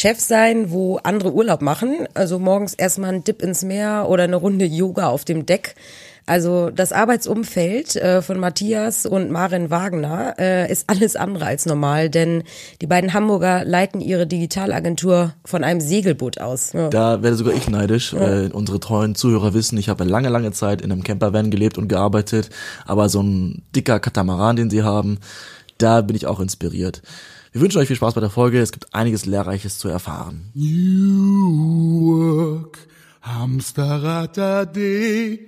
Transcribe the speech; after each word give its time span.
Chef 0.00 0.18
sein, 0.18 0.70
wo 0.70 0.96
andere 0.96 1.34
Urlaub 1.34 1.60
machen. 1.60 2.08
Also 2.14 2.38
morgens 2.38 2.72
erstmal 2.72 3.12
ein 3.12 3.22
Dip 3.22 3.42
ins 3.42 3.62
Meer 3.62 4.06
oder 4.08 4.24
eine 4.24 4.36
Runde 4.36 4.64
Yoga 4.64 5.08
auf 5.08 5.26
dem 5.26 5.44
Deck. 5.44 5.74
Also 6.24 6.70
das 6.70 6.92
Arbeitsumfeld 6.92 7.96
äh, 7.96 8.22
von 8.22 8.38
Matthias 8.38 9.04
und 9.04 9.30
Marin 9.30 9.68
Wagner 9.68 10.36
äh, 10.38 10.72
ist 10.72 10.88
alles 10.88 11.16
andere 11.16 11.44
als 11.44 11.66
normal, 11.66 12.08
denn 12.08 12.44
die 12.80 12.86
beiden 12.86 13.12
Hamburger 13.12 13.62
leiten 13.66 14.00
ihre 14.00 14.26
Digitalagentur 14.26 15.34
von 15.44 15.64
einem 15.64 15.82
Segelboot 15.82 16.40
aus. 16.40 16.72
Ja. 16.72 16.88
Da 16.88 17.22
werde 17.22 17.36
sogar 17.36 17.52
ich 17.52 17.68
neidisch. 17.68 18.14
Ja. 18.14 18.44
Äh, 18.44 18.50
unsere 18.54 18.80
treuen 18.80 19.14
Zuhörer 19.14 19.52
wissen, 19.52 19.76
ich 19.76 19.90
habe 19.90 20.04
lange, 20.04 20.30
lange 20.30 20.52
Zeit 20.52 20.80
in 20.80 20.92
einem 20.92 21.02
Campervan 21.02 21.50
gelebt 21.50 21.76
und 21.76 21.88
gearbeitet, 21.88 22.48
aber 22.86 23.10
so 23.10 23.22
ein 23.22 23.64
dicker 23.76 24.00
Katamaran, 24.00 24.56
den 24.56 24.70
sie 24.70 24.82
haben, 24.82 25.18
da 25.76 26.00
bin 26.00 26.16
ich 26.16 26.26
auch 26.26 26.40
inspiriert. 26.40 27.02
Wir 27.52 27.60
wünschen 27.60 27.78
euch 27.78 27.88
viel 27.88 27.96
Spaß 27.96 28.14
bei 28.14 28.20
der 28.20 28.30
Folge. 28.30 28.60
Es 28.60 28.70
gibt 28.70 28.94
einiges 28.94 29.26
Lehrreiches 29.26 29.78
zu 29.78 29.88
erfahren. 29.88 30.52
New 30.54 32.06
Work, 32.06 32.78
Hamsterrad 33.22 34.38
AD. 34.38 35.40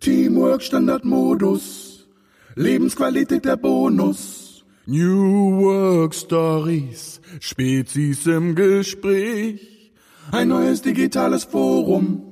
Teamwork 0.00 0.62
Standardmodus, 0.62 2.06
Lebensqualität 2.54 3.44
der 3.44 3.56
Bonus. 3.56 4.64
New 4.86 5.60
Work 5.60 6.14
Stories, 6.14 7.20
Spezies 7.40 8.26
im 8.26 8.54
Gespräch. 8.54 9.92
Ein 10.32 10.48
neues 10.48 10.80
digitales 10.80 11.44
Forum, 11.44 12.22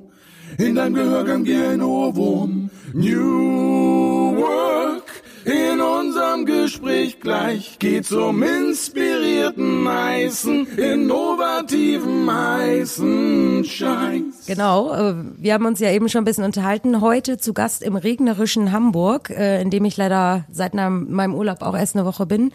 in 0.57 0.75
deinem 0.75 0.95
Gehörgang 0.95 1.45
wie 1.45 1.55
ein 1.55 1.81
Ohrwurm. 1.81 2.71
New 2.93 4.37
Work 4.37 5.04
in 5.45 5.79
unserem 5.79 6.45
Gespräch 6.45 7.19
gleich 7.19 7.77
geht's 7.77 8.11
um 8.11 8.41
inspirierten 8.41 9.87
heißen, 9.87 10.67
innovativen 10.75 12.31
heißen 12.31 13.63
Scheiß. 13.63 14.47
Genau, 14.47 14.91
äh, 14.93 15.13
wir 15.37 15.53
haben 15.53 15.67
uns 15.67 15.79
ja 15.79 15.91
eben 15.91 16.09
schon 16.09 16.21
ein 16.21 16.25
bisschen 16.25 16.45
unterhalten. 16.45 16.99
Heute 16.99 17.37
zu 17.37 17.53
Gast 17.53 17.83
im 17.83 17.95
regnerischen 17.95 18.71
Hamburg, 18.71 19.29
äh, 19.29 19.61
in 19.61 19.69
dem 19.69 19.85
ich 19.85 19.97
leider 19.97 20.45
seit 20.51 20.73
meinem 20.73 21.35
Urlaub 21.35 21.61
auch 21.61 21.77
erst 21.77 21.95
eine 21.95 22.05
Woche 22.05 22.25
bin. 22.25 22.51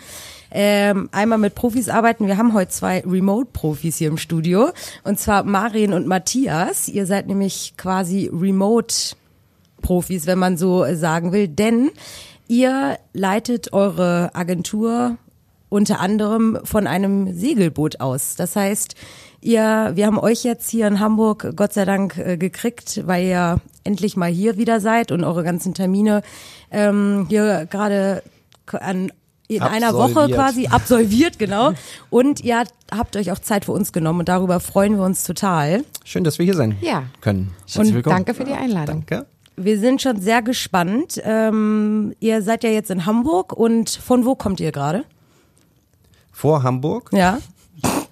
Ähm, 0.51 1.09
einmal 1.13 1.39
mit 1.39 1.55
Profis 1.55 1.89
arbeiten. 1.89 2.27
Wir 2.27 2.37
haben 2.37 2.55
heute 2.55 2.73
zwei 2.73 3.05
Remote-Profis 3.07 3.99
hier 3.99 4.09
im 4.09 4.19
Studio. 4.19 4.71
Und 5.05 5.21
zwar 5.21 5.45
Marin 5.45 5.93
und 5.93 6.09
Matthias. 6.09 6.89
Ihr 6.89 7.07
seid 7.07 7.29
nämlich 7.29 7.75
quasi 7.77 8.29
Remote-Profis, 8.33 10.27
wenn 10.27 10.41
man 10.41 10.57
so 10.57 10.85
sagen 10.97 11.31
will. 11.31 11.47
Denn 11.47 11.93
Ihr 12.51 12.99
leitet 13.13 13.73
eure 13.73 14.35
Agentur 14.35 15.19
unter 15.69 16.01
anderem 16.01 16.59
von 16.65 16.89
einem 16.89 17.33
Segelboot 17.33 18.01
aus. 18.01 18.35
Das 18.35 18.57
heißt, 18.57 18.97
ihr, 19.41 19.93
wir 19.95 20.05
haben 20.05 20.19
euch 20.19 20.43
jetzt 20.43 20.69
hier 20.69 20.89
in 20.89 20.99
Hamburg 20.99 21.53
Gott 21.55 21.73
sei 21.73 21.85
Dank 21.85 22.19
äh, 22.19 22.37
gekriegt, 22.37 23.07
weil 23.07 23.25
ihr 23.25 23.61
endlich 23.85 24.17
mal 24.17 24.29
hier 24.29 24.57
wieder 24.57 24.81
seid 24.81 25.13
und 25.13 25.23
eure 25.23 25.45
ganzen 25.45 25.75
Termine 25.75 26.23
ähm, 26.73 27.27
hier 27.29 27.69
gerade 27.71 28.25
an 28.73 29.13
in 29.47 29.63
absolviert. 29.63 29.85
einer 29.85 29.95
Woche 29.97 30.35
quasi 30.35 30.67
absolviert, 30.67 31.39
genau. 31.39 31.71
Und 32.11 32.41
ihr 32.41 32.65
habt 32.91 33.17
euch 33.17 33.31
auch 33.31 33.39
Zeit 33.39 33.65
für 33.65 33.73
uns 33.73 33.93
genommen 33.93 34.19
und 34.19 34.29
darüber 34.29 34.59
freuen 34.59 34.97
wir 34.97 35.05
uns 35.05 35.23
total. 35.23 35.85
Schön, 36.05 36.25
dass 36.25 36.41
wir 36.41 36.47
hier 36.47 36.57
sein 36.57 36.77
ja. 36.81 37.05
können. 37.21 37.53
Und 37.77 38.05
danke 38.05 38.35
für 38.35 38.43
die 38.43 38.55
Einladung. 38.55 39.05
Danke. 39.07 39.27
Wir 39.63 39.79
sind 39.79 40.01
schon 40.01 40.19
sehr 40.19 40.41
gespannt. 40.41 41.21
Ähm, 41.23 42.15
ihr 42.19 42.41
seid 42.41 42.65
ja 42.65 42.71
jetzt 42.71 42.91
in 42.91 43.05
Hamburg 43.05 43.53
und 43.53 43.91
von 43.91 44.25
wo 44.25 44.35
kommt 44.35 44.59
ihr 44.59 44.73
gerade? 44.73 45.05
Vor 46.33 46.63
Hamburg? 46.63 47.11
Ja. 47.13 47.39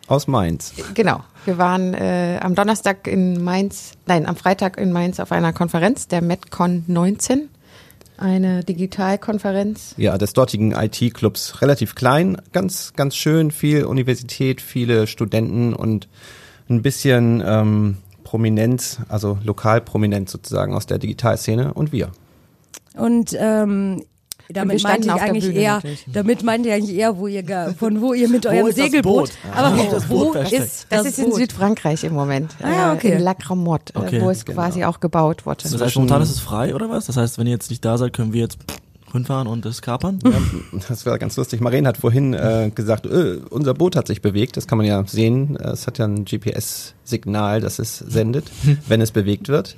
Aus 0.08 0.26
Mainz. 0.26 0.74
Genau. 0.92 1.24
Wir 1.46 1.56
waren 1.56 1.94
äh, 1.94 2.38
am 2.42 2.54
Donnerstag 2.54 3.06
in 3.06 3.42
Mainz, 3.42 3.92
nein, 4.04 4.26
am 4.26 4.36
Freitag 4.36 4.76
in 4.76 4.92
Mainz 4.92 5.20
auf 5.20 5.32
einer 5.32 5.54
Konferenz, 5.54 6.06
der 6.06 6.20
MedCon 6.20 6.84
19. 6.86 7.48
Eine 8.18 8.62
Digitalkonferenz. 8.62 9.94
Ja, 9.96 10.18
des 10.18 10.34
dortigen 10.34 10.72
IT-Clubs. 10.72 11.62
Relativ 11.62 11.94
klein, 11.94 12.36
ganz, 12.52 12.92
ganz 12.94 13.16
schön, 13.16 13.50
viel 13.52 13.84
Universität, 13.84 14.60
viele 14.60 15.06
Studenten 15.06 15.72
und 15.72 16.08
ein 16.68 16.82
bisschen 16.82 17.42
ähm, 17.46 17.96
Prominenz, 18.28 18.98
also 19.08 19.38
Lokalprominenz 19.42 20.30
sozusagen 20.32 20.74
aus 20.74 20.84
der 20.84 20.98
Digitalszene 20.98 21.72
und 21.72 21.92
wir. 21.92 22.10
Und 22.92 23.34
ähm, 23.38 24.02
damit 24.50 24.82
meinte 24.82 25.08
ich 25.08 25.14
eigentlich 25.14 25.56
eher, 25.56 25.80
damit 26.06 26.42
meinte 26.42 26.68
ich 26.68 26.74
eigentlich 26.74 26.94
eher, 26.94 27.16
wo 27.16 27.26
ihr 27.26 27.74
von 27.78 28.02
wo 28.02 28.12
ihr 28.12 28.28
mit 28.28 28.44
eurem 28.44 28.66
wo 28.66 28.70
Segelboot. 28.70 29.30
Aber 29.54 29.78
wo, 29.78 29.90
das 29.90 30.04
Boot 30.04 30.34
wo 30.34 30.38
ist 30.40 30.52
das, 30.52 30.86
das 30.90 31.06
ist 31.06 31.18
in 31.18 31.32
Südfrankreich 31.32 32.04
im 32.04 32.12
Moment. 32.12 32.54
Ah, 32.62 32.92
okay. 32.92 33.12
In 33.12 33.20
La 33.20 33.32
Cramotte, 33.32 33.94
äh, 33.94 33.98
okay, 33.98 34.20
wo 34.20 34.28
es 34.28 34.44
genau. 34.44 34.60
quasi 34.60 34.84
auch 34.84 35.00
gebaut 35.00 35.46
wurde. 35.46 35.62
Das 35.62 35.80
heißt, 35.80 35.96
momentan 35.96 36.20
ist 36.20 36.30
es 36.30 36.40
frei 36.40 36.74
oder 36.74 36.90
was? 36.90 37.06
Das 37.06 37.16
heißt, 37.16 37.38
wenn 37.38 37.46
ihr 37.46 37.54
jetzt 37.54 37.70
nicht 37.70 37.82
da 37.82 37.96
seid, 37.96 38.12
können 38.12 38.34
wir 38.34 38.42
jetzt 38.42 38.58
hinfahren 39.12 39.48
und 39.48 39.64
es 39.66 39.82
kapern? 39.82 40.18
Ja, 40.24 40.32
das 40.88 41.06
wäre 41.06 41.18
ganz 41.18 41.36
lustig. 41.36 41.60
Maren 41.60 41.86
hat 41.86 41.98
vorhin 41.98 42.34
äh, 42.34 42.70
gesagt, 42.74 43.06
äh, 43.06 43.38
unser 43.50 43.74
Boot 43.74 43.96
hat 43.96 44.06
sich 44.06 44.22
bewegt. 44.22 44.56
Das 44.56 44.66
kann 44.66 44.78
man 44.78 44.86
ja 44.86 45.04
sehen. 45.06 45.56
Es 45.56 45.86
hat 45.86 45.98
ja 45.98 46.06
ein 46.06 46.24
GPS-Signal, 46.24 47.60
das 47.60 47.78
es 47.78 47.98
sendet, 47.98 48.50
wenn 48.88 49.00
es 49.00 49.10
bewegt 49.10 49.48
wird. 49.48 49.76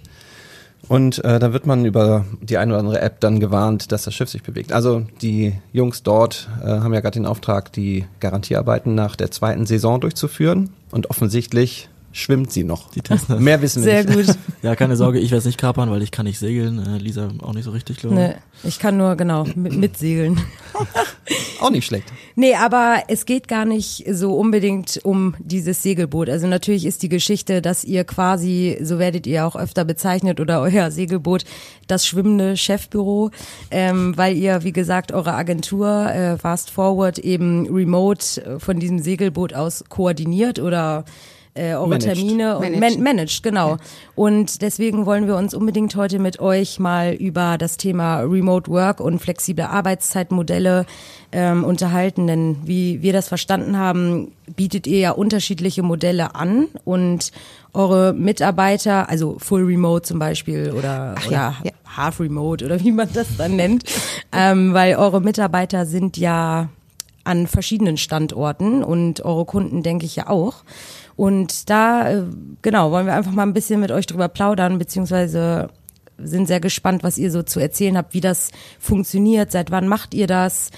Und 0.89 1.23
äh, 1.25 1.39
da 1.39 1.53
wird 1.53 1.67
man 1.67 1.85
über 1.85 2.25
die 2.41 2.59
eine 2.59 2.73
oder 2.73 2.81
andere 2.81 3.01
App 3.01 3.21
dann 3.21 3.39
gewarnt, 3.39 3.93
dass 3.93 4.05
das 4.05 4.15
Schiff 4.15 4.31
sich 4.31 4.43
bewegt. 4.43 4.73
Also 4.73 5.07
die 5.23 5.53
Jungs 5.73 6.03
dort 6.03 6.49
äh, 6.62 6.67
haben 6.67 6.95
ja 6.95 7.01
gerade 7.01 7.19
den 7.19 7.27
Auftrag, 7.27 7.73
die 7.73 8.07
Garantiearbeiten 8.19 8.95
nach 8.95 9.15
der 9.15 9.31
zweiten 9.31 9.67
Saison 9.67 10.01
durchzuführen. 10.01 10.71
Und 10.91 11.11
offensichtlich 11.11 11.89
schwimmt 12.12 12.53
sie 12.53 12.65
noch. 12.65 12.91
Die 12.91 13.00
testen 13.00 13.43
Mehr 13.43 13.62
wissen 13.62 13.84
wir 13.84 13.91
Sehr 13.91 14.04
nicht. 14.04 14.26
Sehr 14.26 14.34
gut. 14.34 14.43
Ja, 14.62 14.76
keine 14.76 14.94
Sorge, 14.94 15.19
ich 15.21 15.31
werde 15.31 15.38
es 15.38 15.44
nicht 15.47 15.59
kapern, 15.59 15.91
weil 15.91 16.03
ich 16.03 16.10
kann 16.10 16.26
nicht 16.26 16.38
segeln. 16.38 16.84
Äh, 16.84 16.98
Lisa 16.98 17.31
auch 17.41 17.54
nicht 17.54 17.65
so 17.65 17.71
richtig, 17.71 17.97
glaube 17.97 18.16
Nee, 18.16 18.34
ich 18.62 18.78
kann 18.78 18.98
nur, 18.98 19.16
genau, 19.16 19.44
mit, 19.54 19.75
mitsegeln. 19.75 20.38
auch 21.60 21.70
nicht 21.70 21.87
schlecht. 21.87 22.12
Nee, 22.34 22.56
aber 22.56 23.04
es 23.09 23.25
geht 23.25 23.49
gar 23.49 23.65
nicht 23.65 24.04
so 24.10 24.37
unbedingt 24.37 25.00
um 25.03 25.34
dieses 25.38 25.82
Segelboot. 25.82 26.28
Also 26.28 26.47
natürlich 26.47 26.84
ist 26.84 27.03
die 27.03 27.09
Geschichte, 27.09 27.62
dass 27.62 27.84
ihr 27.84 28.04
quasi, 28.04 28.76
so 28.82 28.99
werdet 28.99 29.26
ihr 29.26 29.47
auch 29.47 29.56
öfter 29.56 29.87
bezeichnet, 29.87 30.41
oder 30.41 30.60
euer 30.60 30.91
Segelboot, 30.91 31.44
das 31.87 32.06
schwimmende 32.06 32.59
Chefbüro, 32.59 33.31
ähm, 33.70 34.15
weil 34.16 34.37
ihr, 34.37 34.62
wie 34.62 34.72
gesagt, 34.72 35.12
eure 35.12 35.32
Agentur 35.32 36.10
äh, 36.10 36.37
Fast 36.37 36.70
Forward 36.70 37.19
eben 37.19 37.66
remote 37.66 38.44
äh, 38.44 38.59
von 38.59 38.78
diesem 38.78 38.99
Segelboot 38.99 39.54
aus 39.54 39.84
koordiniert 39.88 40.59
oder 40.59 41.04
äh, 41.55 41.75
eure 41.75 41.88
managed. 41.88 42.15
Termine 42.15 42.56
und 42.56 42.62
managed, 42.62 42.81
man 42.81 43.03
managed 43.03 43.43
genau. 43.43 43.71
Ja. 43.71 43.77
Und 44.15 44.62
deswegen 44.62 45.06
wollen 45.06 45.27
wir 45.27 45.37
uns 45.37 45.55
unbedingt 45.55 45.97
heute 45.97 46.19
mit 46.19 46.41
euch 46.41 46.78
mal 46.78 47.12
über 47.12 47.59
das 47.59 47.77
Thema 47.77 48.21
Remote 48.21 48.71
Work 48.71 49.00
und 49.00 49.19
flexible 49.19 49.65
Arbeitszeitmodelle 49.65 50.87
ähm, 51.33 51.65
unterhalten. 51.65 52.27
Denn 52.27 52.56
wie 52.65 53.03
wir 53.03 53.12
das 53.12 53.28
verstanden 53.28 53.77
haben, 53.77 54.33
bietet 54.56 54.87
ihr 54.87 54.99
ja 54.99 55.11
unterschiedliche 55.12 55.83
Modelle 55.83 56.34
an 56.34 56.69
und 56.84 57.33
eure 57.72 58.12
Mitarbeiter, 58.12 59.09
also 59.09 59.37
Full 59.38 59.65
Remote 59.65 60.03
zum 60.03 60.19
Beispiel 60.19 60.72
oder, 60.72 61.15
Ach, 61.17 61.27
oder 61.27 61.32
ja, 61.32 61.56
ja. 61.65 61.72
Half 61.97 62.21
Remote 62.21 62.65
oder 62.65 62.81
wie 62.81 62.93
man 62.93 63.09
das 63.12 63.37
dann 63.37 63.56
nennt, 63.56 63.84
ähm, 64.32 64.75
weil 64.75 64.97
eure 64.97 65.21
Mitarbeiter 65.21 65.87
sind 65.87 66.17
ja 66.17 66.69
an 67.25 67.47
verschiedenen 67.47 67.97
Standorten 67.97 68.82
und 68.82 69.25
eure 69.25 69.44
Kunden 69.44 69.82
denke 69.82 70.06
ich 70.06 70.17
ja 70.17 70.28
auch. 70.28 70.65
Und 71.20 71.69
da, 71.69 72.10
äh, 72.10 72.22
genau, 72.62 72.92
wollen 72.92 73.04
wir 73.04 73.12
einfach 73.14 73.32
mal 73.32 73.42
ein 73.42 73.53
bisschen 73.53 73.78
mit 73.78 73.91
euch 73.91 74.06
drüber 74.06 74.28
plaudern, 74.28 74.78
beziehungsweise 74.78 75.69
sind 76.16 76.47
sehr 76.47 76.60
gespannt, 76.60 77.03
was 77.03 77.19
ihr 77.19 77.31
so 77.31 77.42
zu 77.42 77.60
erzählen 77.60 77.98
habt, 77.98 78.14
wie 78.14 78.22
das 78.22 78.53
funktioniert, 78.78 79.53
seit 79.53 79.70
wann 79.70 79.86
macht 79.86 80.14
ihr 80.14 80.26
das? 80.26 80.70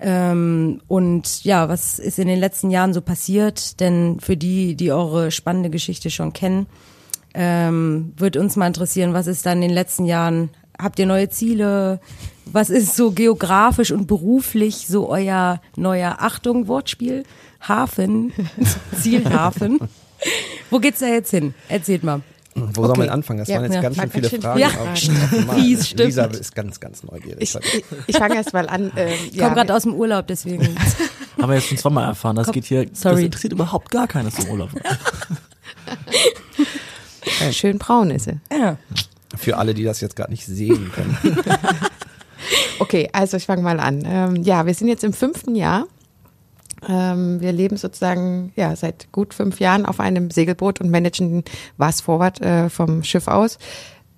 Ähm, 0.00 0.80
und 0.88 1.44
ja, 1.44 1.68
was 1.68 1.98
ist 1.98 2.18
in 2.18 2.26
den 2.26 2.40
letzten 2.40 2.70
Jahren 2.70 2.94
so 2.94 3.02
passiert? 3.02 3.80
Denn 3.80 4.18
für 4.18 4.34
die, 4.34 4.76
die 4.76 4.92
eure 4.92 5.30
spannende 5.30 5.68
Geschichte 5.68 6.08
schon 6.08 6.32
kennen, 6.32 6.68
ähm, 7.34 8.14
wird 8.16 8.38
uns 8.38 8.56
mal 8.56 8.68
interessieren, 8.68 9.12
was 9.12 9.26
ist 9.26 9.44
da 9.44 9.52
in 9.52 9.60
den 9.60 9.68
letzten 9.68 10.06
Jahren? 10.06 10.48
Habt 10.82 10.98
ihr 10.98 11.06
neue 11.06 11.28
Ziele? 11.30 12.00
Was 12.46 12.68
ist 12.68 12.96
so 12.96 13.12
geografisch 13.12 13.92
und 13.92 14.06
beruflich 14.08 14.88
so 14.88 15.08
euer 15.08 15.60
neuer 15.76 16.16
Achtung 16.18 16.66
Wortspiel? 16.66 17.22
Hafen, 17.60 18.32
Zielhafen. 19.00 19.78
Wo 20.70 20.80
geht's 20.80 20.98
da 20.98 21.06
jetzt 21.06 21.30
hin? 21.30 21.54
Erzählt 21.68 22.02
mal. 22.02 22.22
Wo 22.54 22.62
okay. 22.64 22.86
soll 22.88 22.96
man 22.98 23.08
anfangen? 23.10 23.38
Das 23.38 23.48
ja, 23.48 23.56
waren 23.56 23.64
jetzt 23.64 23.74
ja. 23.76 23.80
ganz 23.80 23.96
schön 23.96 24.10
viele 24.10 24.28
Fragen. 24.28 24.60
Ja, 24.60 24.68
Fies, 25.54 25.88
stimmt. 25.88 26.06
Lisa 26.06 26.24
ist 26.24 26.54
ganz, 26.54 26.80
ganz 26.80 27.02
neugierig. 27.04 27.40
Ich, 27.40 27.54
ich, 27.54 27.84
ich 28.08 28.16
fange 28.16 28.34
erst 28.34 28.52
mal 28.52 28.68
an. 28.68 28.94
Äh, 28.96 29.14
ich 29.14 29.34
ja. 29.34 29.44
komme 29.44 29.54
gerade 29.54 29.74
aus 29.74 29.84
dem 29.84 29.94
Urlaub, 29.94 30.26
deswegen. 30.26 30.76
Haben 31.40 31.48
wir 31.48 31.54
jetzt 31.54 31.68
schon 31.68 31.78
zweimal 31.78 32.04
erfahren. 32.08 32.36
Das 32.36 32.46
Komm, 32.46 32.54
geht 32.54 32.64
hier, 32.64 32.86
sorry. 32.92 33.14
das 33.14 33.24
interessiert 33.24 33.52
überhaupt 33.52 33.90
gar 33.90 34.06
keines 34.06 34.38
im 34.40 34.50
Urlaub. 34.50 34.70
Schön 37.52 37.78
braun 37.78 38.10
ist 38.10 38.24
sie. 38.24 38.38
Ja. 38.52 38.76
Für 39.36 39.58
alle, 39.58 39.74
die 39.74 39.84
das 39.84 40.00
jetzt 40.00 40.16
gerade 40.16 40.30
nicht 40.30 40.46
sehen 40.46 40.90
können. 40.92 41.16
okay, 42.78 43.08
also 43.12 43.36
ich 43.36 43.46
fange 43.46 43.62
mal 43.62 43.80
an. 43.80 44.02
Ähm, 44.04 44.42
ja, 44.42 44.66
wir 44.66 44.74
sind 44.74 44.88
jetzt 44.88 45.04
im 45.04 45.12
fünften 45.12 45.54
Jahr 45.54 45.86
Ähm, 46.88 47.40
wir 47.40 47.52
leben 47.52 47.76
sozusagen 47.76 48.52
ja 48.56 48.74
seit 48.74 49.12
gut 49.12 49.34
fünf 49.34 49.60
Jahren 49.60 49.86
auf 49.86 50.00
einem 50.00 50.30
Segelboot 50.30 50.80
und 50.80 50.90
managen 50.90 51.44
was 51.76 52.00
Forward 52.00 52.40
äh, 52.40 52.68
vom 52.70 53.04
Schiff 53.04 53.28
aus. 53.28 53.58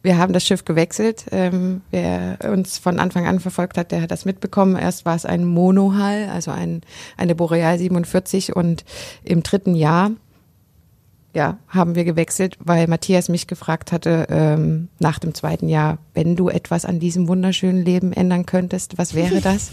Wir 0.02 0.18
haben 0.18 0.34
das 0.34 0.44
Schiff 0.44 0.64
gewechselt. 0.64 1.24
Ähm, 1.30 1.80
wer 1.90 2.38
uns 2.50 2.76
von 2.78 2.98
Anfang 3.00 3.26
an 3.26 3.40
verfolgt 3.40 3.78
hat, 3.78 3.90
der 3.90 4.02
hat 4.02 4.10
das 4.10 4.26
mitbekommen. 4.26 4.76
Erst 4.76 5.06
war 5.06 5.16
es 5.16 5.24
ein 5.24 5.44
Monohull, 5.44 6.28
also 6.30 6.50
ein, 6.50 6.82
eine 7.16 7.34
Boreal 7.34 7.78
47 7.78 8.54
und 8.54 8.84
im 9.24 9.42
dritten 9.42 9.74
Jahr 9.74 10.10
ja, 11.34 11.58
haben 11.68 11.94
wir 11.96 12.04
gewechselt, 12.04 12.56
weil 12.60 12.86
Matthias 12.86 13.28
mich 13.28 13.46
gefragt 13.46 13.92
hatte 13.92 14.26
ähm, 14.30 14.88
nach 15.00 15.18
dem 15.18 15.34
zweiten 15.34 15.68
Jahr, 15.68 15.98
wenn 16.14 16.36
du 16.36 16.48
etwas 16.48 16.84
an 16.84 17.00
diesem 17.00 17.28
wunderschönen 17.28 17.84
Leben 17.84 18.12
ändern 18.12 18.46
könntest, 18.46 18.96
was 18.98 19.14
wäre 19.14 19.40
das? 19.42 19.70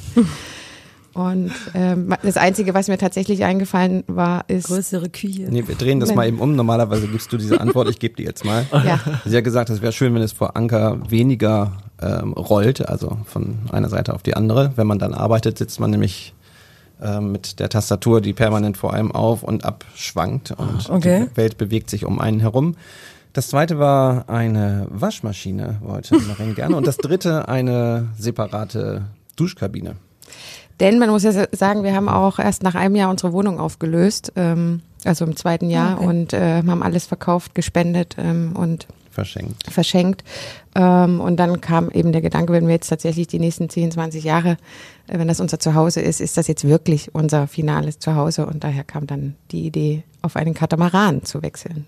Und 1.13 1.51
ähm, 1.73 2.15
das 2.23 2.37
Einzige, 2.37 2.73
was 2.73 2.87
mir 2.87 2.97
tatsächlich 2.97 3.43
eingefallen 3.43 4.03
war, 4.07 4.45
ist. 4.47 4.67
Größere 4.67 5.09
Küche. 5.09 5.47
Nee, 5.49 5.67
wir 5.67 5.75
drehen 5.75 5.99
das 5.99 6.15
mal 6.15 6.25
eben 6.25 6.39
um. 6.39 6.55
Normalerweise 6.55 7.07
gibst 7.07 7.33
du 7.33 7.37
diese 7.37 7.59
Antwort, 7.59 7.89
ich 7.89 7.99
gebe 7.99 8.15
die 8.15 8.23
jetzt 8.23 8.45
mal. 8.45 8.65
Ja. 8.83 8.99
Sie 9.25 9.37
hat 9.37 9.43
gesagt, 9.43 9.69
es 9.69 9.81
wäre 9.81 9.91
schön, 9.91 10.15
wenn 10.15 10.21
es 10.21 10.31
vor 10.31 10.55
Anker 10.57 10.99
weniger 11.09 11.73
ähm, 12.01 12.33
rollt, 12.33 12.87
also 12.87 13.17
von 13.25 13.59
einer 13.71 13.89
Seite 13.89 14.13
auf 14.13 14.23
die 14.23 14.35
andere. 14.35 14.71
Wenn 14.75 14.87
man 14.87 14.97
dann 14.97 15.13
arbeitet, 15.13 15.57
sitzt 15.57 15.79
man 15.79 15.91
nämlich 15.91 16.33
mit 17.19 17.59
der 17.59 17.69
Tastatur, 17.69 18.21
die 18.21 18.33
permanent 18.33 18.77
vor 18.77 18.93
einem 18.93 19.11
auf 19.11 19.43
und 19.43 19.65
ab 19.65 19.85
schwankt 19.95 20.51
und 20.51 20.89
Okay. 20.89 21.27
die 21.31 21.37
Welt 21.37 21.57
bewegt 21.57 21.89
sich 21.89 22.05
um 22.05 22.19
einen 22.19 22.39
herum. 22.39 22.75
Das 23.33 23.47
zweite 23.47 23.79
war 23.79 24.29
eine 24.29 24.87
Waschmaschine, 24.89 25.77
wollte 25.81 26.17
Marine 26.19 26.53
gerne. 26.53 26.75
Und 26.75 26.85
das 26.85 26.97
dritte 26.97 27.47
eine 27.47 28.09
separate 28.17 29.03
Duschkabine. 29.37 29.95
Denn 30.79 30.99
man 30.99 31.09
muss 31.09 31.23
ja 31.23 31.31
sagen, 31.51 31.83
wir 31.83 31.95
haben 31.95 32.09
auch 32.09 32.39
erst 32.39 32.63
nach 32.63 32.75
einem 32.75 32.95
Jahr 32.95 33.09
unsere 33.09 33.33
Wohnung 33.33 33.59
aufgelöst, 33.59 34.33
ähm, 34.35 34.81
also 35.05 35.25
im 35.25 35.35
zweiten 35.35 35.69
Jahr 35.69 35.97
Okay. 35.97 36.05
und 36.07 36.33
äh, 36.33 36.57
haben 36.63 36.83
alles 36.83 37.05
verkauft, 37.05 37.55
gespendet 37.55 38.15
ähm, 38.17 38.53
und 38.55 38.87
Verschenkt. 39.11 39.71
verschenkt. 39.71 40.23
Ähm, 40.75 41.19
und 41.19 41.37
dann 41.37 41.59
kam 41.61 41.89
eben 41.89 42.11
der 42.11 42.21
Gedanke, 42.21 42.53
wenn 42.53 42.67
wir 42.67 42.75
jetzt 42.75 42.87
tatsächlich 42.87 43.27
die 43.27 43.39
nächsten 43.39 43.69
10, 43.69 43.91
20 43.91 44.23
Jahre, 44.23 44.57
äh, 45.07 45.17
wenn 45.19 45.27
das 45.27 45.39
unser 45.39 45.59
Zuhause 45.59 46.01
ist, 46.01 46.21
ist 46.21 46.37
das 46.37 46.47
jetzt 46.47 46.67
wirklich 46.67 47.13
unser 47.13 47.47
finales 47.47 47.99
Zuhause. 47.99 48.45
Und 48.45 48.63
daher 48.63 48.83
kam 48.83 49.07
dann 49.07 49.35
die 49.51 49.65
Idee, 49.65 50.03
auf 50.21 50.35
einen 50.35 50.53
Katamaran 50.53 51.23
zu 51.23 51.41
wechseln. 51.41 51.85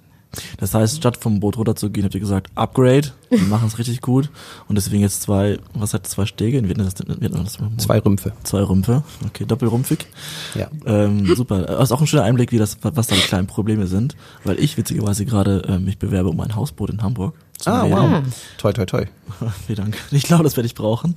Das 0.58 0.74
heißt, 0.74 0.98
statt 0.98 1.18
vom 1.18 1.40
Boot 1.40 1.58
runter 1.58 1.76
zu 1.76 1.90
gehen, 1.90 2.04
habt 2.04 2.16
ihr 2.16 2.20
gesagt, 2.20 2.52
Upgrade, 2.56 3.12
wir 3.30 3.40
machen 3.48 3.68
es 3.68 3.78
richtig 3.78 4.02
gut. 4.02 4.30
Und 4.68 4.76
deswegen 4.76 5.02
jetzt 5.02 5.22
zwei, 5.22 5.60
was 5.74 5.94
hat 5.94 6.08
zwei 6.08 6.26
Stege? 6.26 6.58
In 6.58 6.68
Vietnam 6.68 6.88
in 7.08 7.22
Vietnam 7.22 7.44
das 7.44 7.58
Zwei 7.78 8.00
Rümpfe. 8.00 8.34
Zwei 8.44 8.62
Rümpfe. 8.62 9.04
Okay, 9.28 9.46
doppelrumpfig. 9.46 10.08
Ja. 10.56 10.70
Ähm, 10.86 11.36
super. 11.36 11.62
Das 11.62 11.84
ist 11.86 11.92
auch 11.92 12.02
ein 12.02 12.08
schöner 12.08 12.24
Einblick, 12.24 12.52
wie 12.52 12.58
das, 12.58 12.78
was 12.82 13.08
da 13.08 13.16
die 13.16 13.22
kleinen 13.22 13.48
Probleme 13.48 13.88
sind. 13.88 14.16
Weil 14.44 14.60
ich 14.60 14.78
witzigerweise 14.78 15.26
gerade 15.26 15.64
ähm, 15.68 15.86
mich 15.86 15.98
bewerbe 15.98 16.30
um 16.30 16.40
ein 16.40 16.56
Hausboot 16.56 16.90
in 16.90 17.02
Hamburg. 17.02 17.36
Ah, 17.66 17.86
wow. 17.90 18.24
Toi, 18.58 18.74
toi, 18.74 18.86
toi. 18.86 19.06
Vielen 19.68 19.78
Dank. 19.78 19.98
Ich 20.12 20.24
glaube, 20.24 20.44
das 20.44 20.58
werde 20.58 20.66
ich 20.68 20.76
brauchen. 20.76 21.16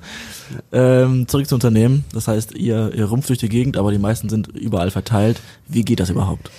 Ähm, 0.72 1.26
zurück 1.26 1.48
zum 1.48 1.56
Unternehmen. 1.56 2.04
Das 2.12 2.28
heißt, 2.28 2.54
ihr, 2.54 2.92
ihr 2.94 3.06
rumpft 3.06 3.28
durch 3.28 3.38
die 3.38 3.48
Gegend, 3.48 3.76
aber 3.76 3.90
die 3.90 3.98
meisten 3.98 4.28
sind 4.28 4.48
überall 4.48 4.90
verteilt. 4.90 5.40
Wie 5.66 5.82
geht 5.82 5.98
das 6.00 6.10
überhaupt? 6.10 6.50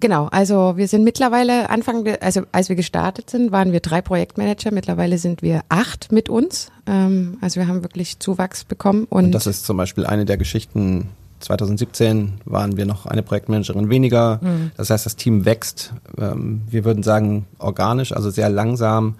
Genau, 0.00 0.26
also 0.26 0.76
wir 0.76 0.86
sind 0.86 1.02
mittlerweile 1.02 1.70
Anfang, 1.70 2.06
also 2.20 2.42
als 2.52 2.68
wir 2.68 2.76
gestartet 2.76 3.30
sind, 3.30 3.50
waren 3.50 3.72
wir 3.72 3.80
drei 3.80 4.00
Projektmanager. 4.00 4.70
Mittlerweile 4.72 5.18
sind 5.18 5.42
wir 5.42 5.62
acht 5.68 6.12
mit 6.12 6.28
uns. 6.28 6.70
Ähm, 6.86 7.38
also 7.40 7.58
wir 7.60 7.66
haben 7.66 7.82
wirklich 7.82 8.18
Zuwachs 8.20 8.64
bekommen 8.64 9.06
und, 9.10 9.26
Und 9.26 9.32
das 9.32 9.46
ist 9.46 9.66
zum 9.66 9.76
Beispiel 9.76 10.06
eine 10.06 10.24
der 10.24 10.36
Geschichten. 10.36 11.08
2017 11.40 12.40
waren 12.44 12.76
wir 12.76 12.84
noch 12.84 13.06
eine 13.06 13.22
Projektmanagerin 13.22 13.90
weniger. 13.90 14.40
Das 14.76 14.90
heißt, 14.90 15.06
das 15.06 15.14
Team 15.14 15.44
wächst. 15.44 15.92
Ähm, 16.20 16.62
Wir 16.68 16.84
würden 16.84 17.04
sagen 17.04 17.46
organisch, 17.58 18.12
also 18.12 18.30
sehr 18.30 18.48
langsam 18.48 19.14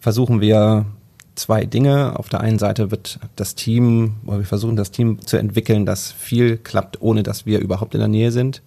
versuchen 0.00 0.40
wir 0.40 0.86
zwei 1.34 1.64
Dinge. 1.64 2.18
Auf 2.18 2.28
der 2.28 2.40
einen 2.40 2.58
Seite 2.58 2.90
wird 2.90 3.18
das 3.36 3.54
Team, 3.54 4.14
oder 4.26 4.38
wir 4.38 4.46
versuchen 4.46 4.76
das 4.76 4.90
Team 4.90 5.24
zu 5.26 5.36
entwickeln, 5.36 5.86
das 5.86 6.10
viel 6.10 6.56
klappt, 6.56 7.00
ohne 7.00 7.22
dass 7.22 7.46
wir 7.46 7.60
überhaupt 7.60 7.94
in 7.94 8.00
der 8.00 8.08
Nähe 8.08 8.32
sind. 8.32 8.62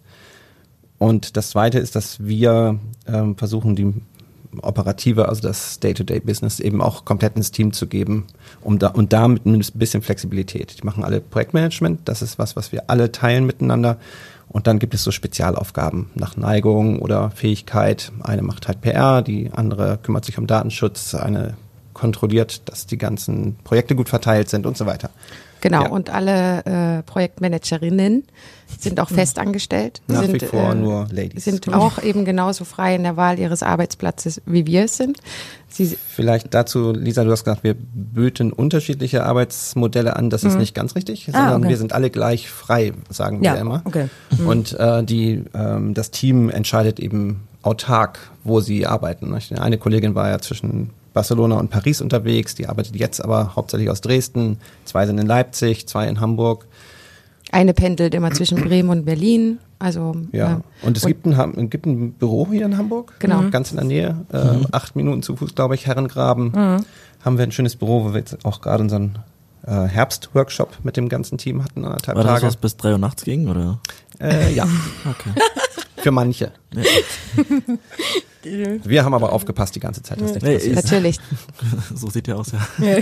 Und 1.01 1.35
das 1.35 1.49
zweite 1.49 1.79
ist, 1.79 1.95
dass 1.95 2.23
wir 2.23 2.77
ähm, 3.07 3.35
versuchen, 3.35 3.75
die 3.75 3.91
operative, 4.61 5.29
also 5.29 5.41
das 5.41 5.79
Day-to-Day-Business 5.79 6.59
eben 6.59 6.79
auch 6.79 7.05
komplett 7.05 7.35
ins 7.37 7.49
Team 7.49 7.73
zu 7.73 7.87
geben, 7.87 8.27
um 8.61 8.77
da 8.77 8.89
und 8.89 9.11
damit 9.11 9.47
ein 9.47 9.59
bisschen 9.73 10.03
Flexibilität. 10.03 10.77
Die 10.79 10.85
machen 10.85 11.03
alle 11.03 11.19
Projektmanagement, 11.19 12.01
das 12.05 12.21
ist 12.21 12.37
was, 12.37 12.55
was 12.55 12.71
wir 12.71 12.91
alle 12.91 13.11
teilen 13.11 13.47
miteinander. 13.47 13.97
Und 14.47 14.67
dann 14.67 14.77
gibt 14.77 14.93
es 14.93 15.03
so 15.03 15.09
Spezialaufgaben 15.09 16.11
nach 16.13 16.37
Neigung 16.37 16.99
oder 16.99 17.31
Fähigkeit. 17.31 18.11
Eine 18.21 18.43
macht 18.43 18.67
halt 18.67 18.81
PR, 18.81 19.23
die 19.23 19.49
andere 19.51 19.97
kümmert 20.03 20.25
sich 20.25 20.37
um 20.37 20.45
Datenschutz, 20.45 21.15
eine 21.15 21.55
kontrolliert, 21.95 22.69
dass 22.69 22.85
die 22.85 22.99
ganzen 22.99 23.55
Projekte 23.63 23.95
gut 23.95 24.07
verteilt 24.07 24.49
sind 24.49 24.67
und 24.67 24.77
so 24.77 24.85
weiter. 24.85 25.09
Genau, 25.61 25.83
Ja. 25.83 25.89
und 25.89 26.09
alle 26.09 26.65
äh, 26.65 27.03
Projektmanagerinnen 27.03 28.23
sind 28.79 28.99
auch 28.99 29.09
fest 29.09 29.37
angestellt. 29.37 30.01
Nach 30.07 30.21
sind, 30.23 30.41
wie 30.41 30.45
vor 30.45 30.71
äh, 30.71 30.75
nur 30.75 31.07
Ladies. 31.11 31.43
Sind 31.43 31.71
auch 31.73 32.01
eben 32.01 32.25
genauso 32.25 32.63
frei 32.65 32.95
in 32.95 33.03
der 33.03 33.17
Wahl 33.17 33.37
ihres 33.37 33.63
Arbeitsplatzes, 33.63 34.41
wie 34.45 34.65
wir 34.65 34.85
es 34.85 34.97
sind. 34.97 35.17
Sie, 35.69 35.97
Vielleicht 36.15 36.53
dazu, 36.53 36.91
Lisa, 36.91 37.23
du 37.23 37.31
hast 37.31 37.43
gesagt, 37.43 37.63
wir 37.63 37.75
böten 37.75 38.51
unterschiedliche 38.53 39.23
Arbeitsmodelle 39.25 40.15
an. 40.15 40.29
Das 40.29 40.43
ist 40.43 40.57
nicht 40.57 40.73
ganz 40.73 40.95
richtig, 40.95 41.25
sondern 41.25 41.43
Mhm. 41.43 41.49
Ah, 41.51 41.57
okay. 41.57 41.69
wir 41.69 41.77
sind 41.77 41.93
alle 41.93 42.09
gleich 42.09 42.49
frei, 42.49 42.93
sagen 43.09 43.43
Ja, 43.43 43.53
wir 43.55 43.61
immer. 43.61 43.81
okay. 43.85 44.07
Und 44.45 44.73
äh, 44.79 45.03
die, 45.03 45.43
ähm, 45.53 45.93
das 45.93 46.11
Team 46.11 46.49
entscheidet 46.49 46.99
eben 46.99 47.47
autark, 47.61 48.19
wo 48.43 48.59
sie 48.59 48.85
arbeiten. 48.87 49.33
Eine 49.57 49.77
Kollegin 49.77 50.15
war 50.15 50.29
ja 50.29 50.39
zwischen 50.39 50.89
Barcelona 51.13 51.55
und 51.57 51.69
Paris 51.69 52.01
unterwegs, 52.01 52.55
die 52.55 52.67
arbeitet 52.67 52.95
jetzt 52.95 53.23
aber 53.23 53.55
hauptsächlich 53.55 53.89
aus 53.89 54.01
Dresden. 54.01 54.57
Zwei 54.85 55.05
sind 55.05 55.17
in 55.17 55.27
Leipzig, 55.27 55.87
zwei 55.87 56.07
in 56.07 56.19
Hamburg. 56.21 56.65
eine 57.51 57.73
pendelt 57.73 58.13
immer 58.15 58.31
zwischen 58.31 58.61
Bremen 58.63 58.89
und 58.89 59.05
Berlin. 59.05 59.59
Also 59.79 60.15
Ja. 60.31 60.61
äh, 60.83 60.85
und 60.85 60.95
es 60.95 61.05
gibt, 61.05 61.25
ein, 61.25 61.69
gibt 61.69 61.85
ein 61.85 62.13
Büro 62.13 62.47
hier 62.51 62.65
in 62.65 62.77
Hamburg. 62.77 63.13
Genau. 63.19 63.49
Ganz 63.49 63.71
in 63.71 63.77
der 63.77 63.85
Nähe. 63.85 64.25
Äh, 64.31 64.65
Acht 64.71 64.95
Minuten 64.95 65.23
zu 65.23 65.35
Fuß, 65.35 65.55
glaube 65.55 65.75
ich, 65.75 65.85
Herrengraben. 65.87 66.53
Haben 66.53 67.37
wir 67.37 67.43
ein 67.43 67.51
schönes 67.51 67.75
Büro, 67.75 68.03
wo 68.05 68.13
wir 68.13 68.19
jetzt 68.19 68.45
auch 68.45 68.61
gerade 68.61 68.83
unseren 68.83 69.17
äh, 69.65 69.71
Herbstworkshop 69.87 70.77
mit 70.83 70.97
dem 70.97 71.09
ganzen 71.09 71.37
Team 71.37 71.63
hatten, 71.63 71.83
anderthalb 71.85 72.15
War 72.17 72.23
das 72.23 72.33
Tage. 72.35 72.45
was 72.47 72.55
bis 72.57 72.77
drei 72.77 72.91
Uhr 72.93 72.97
nachts 72.99 73.23
ging, 73.23 73.47
oder? 73.47 73.79
Äh, 74.19 74.53
ja, 74.53 74.65
Okay. 75.09 75.31
Für 76.01 76.11
manche. 76.11 76.51
Wir 78.83 79.05
haben 79.05 79.13
aber 79.13 79.31
aufgepasst 79.33 79.75
die 79.75 79.79
ganze 79.79 80.01
Zeit, 80.01 80.19
dass 80.19 80.31
nichts 80.33 80.43
Nee, 80.43 80.55
passiert. 80.55 80.77
ist- 80.77 80.83
natürlich. 80.85 81.17
so 81.95 82.09
sieht 82.09 82.27
ja 82.27 82.35
aus, 82.35 82.51
ja. 82.51 82.97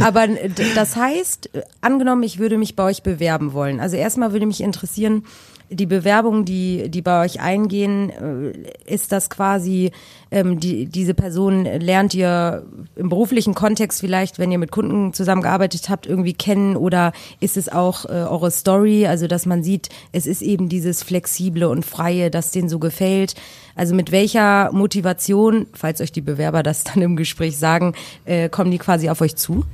Aber 0.06 0.26
d- 0.26 0.48
das 0.74 0.96
heißt, 0.96 1.50
äh, 1.54 1.62
angenommen, 1.82 2.22
ich 2.22 2.38
würde 2.38 2.56
mich 2.56 2.74
bei 2.74 2.84
euch 2.84 3.02
bewerben 3.02 3.52
wollen. 3.52 3.80
Also 3.80 3.96
erstmal 3.96 4.32
würde 4.32 4.46
mich 4.46 4.62
interessieren, 4.62 5.24
die 5.72 5.86
Bewerbungen, 5.86 6.44
die, 6.44 6.88
die 6.90 7.02
bei 7.02 7.24
euch 7.24 7.40
eingehen, 7.40 8.10
äh, 8.10 8.52
ist 8.92 9.12
das 9.12 9.30
quasi, 9.30 9.90
ähm, 10.30 10.60
die, 10.60 10.86
diese 10.86 11.14
Person 11.14 11.64
lernt 11.64 12.14
ihr 12.14 12.64
im 12.96 13.08
beruflichen 13.08 13.54
Kontext 13.54 14.00
vielleicht, 14.00 14.38
wenn 14.38 14.52
ihr 14.52 14.58
mit 14.58 14.70
Kunden 14.70 15.12
zusammengearbeitet 15.12 15.88
habt, 15.88 16.06
irgendwie 16.06 16.34
kennen 16.34 16.76
oder 16.76 17.12
ist 17.40 17.56
es 17.56 17.68
auch 17.70 18.04
äh, 18.04 18.08
eure 18.08 18.50
Story, 18.50 19.06
also 19.06 19.26
dass 19.26 19.46
man 19.46 19.62
sieht, 19.62 19.88
es 20.12 20.26
ist 20.26 20.42
eben 20.42 20.68
dieses 20.68 21.02
Flexible 21.02 21.64
und 21.64 21.84
Freie, 21.84 22.30
das 22.30 22.50
denen 22.50 22.68
so 22.68 22.78
gefällt. 22.78 23.34
Also 23.74 23.94
mit 23.94 24.12
welcher 24.12 24.70
Motivation, 24.72 25.66
falls 25.72 26.00
euch 26.00 26.12
die 26.12 26.20
Bewerber 26.20 26.62
das 26.62 26.84
dann 26.84 27.02
im 27.02 27.16
Gespräch 27.16 27.56
sagen, 27.56 27.94
äh, 28.24 28.48
kommen 28.48 28.70
die 28.70 28.78
quasi 28.78 29.08
auf 29.08 29.20
euch 29.20 29.36
zu? 29.36 29.64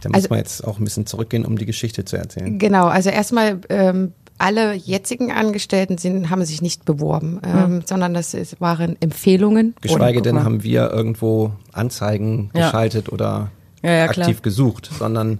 Da 0.00 0.08
muss 0.10 0.16
Also- 0.16 0.28
man 0.30 0.38
jetzt 0.38 0.66
auch 0.66 0.78
ein 0.78 0.84
bisschen 0.84 1.06
zurückgehen, 1.06 1.44
um 1.46 1.56
die 1.56 1.64
Geschichte 1.66 2.04
zu 2.04 2.16
erzählen. 2.16 2.58
Genau, 2.58 2.86
also 2.86 3.08
erstmal 3.10 3.60
ähm, 3.70 4.12
alle 4.38 4.74
jetzigen 4.74 5.30
Angestellten 5.32 5.96
sind, 5.98 6.30
haben 6.30 6.44
sich 6.44 6.60
nicht 6.60 6.84
beworben, 6.84 7.40
ähm, 7.44 7.82
sondern 7.86 8.14
das 8.14 8.34
ist, 8.34 8.60
waren 8.60 8.96
Empfehlungen. 9.00 9.74
Geschweige 9.80 10.22
denn 10.22 10.42
haben 10.44 10.62
wir 10.62 10.90
irgendwo 10.90 11.52
Anzeigen 11.72 12.50
Ja. 12.54 12.66
geschaltet 12.66 13.10
oder 13.12 13.50
Ja, 13.82 13.90
ja, 13.92 14.08
klar. 14.08 14.26
aktiv 14.26 14.42
gesucht, 14.42 14.90
sondern 14.98 15.38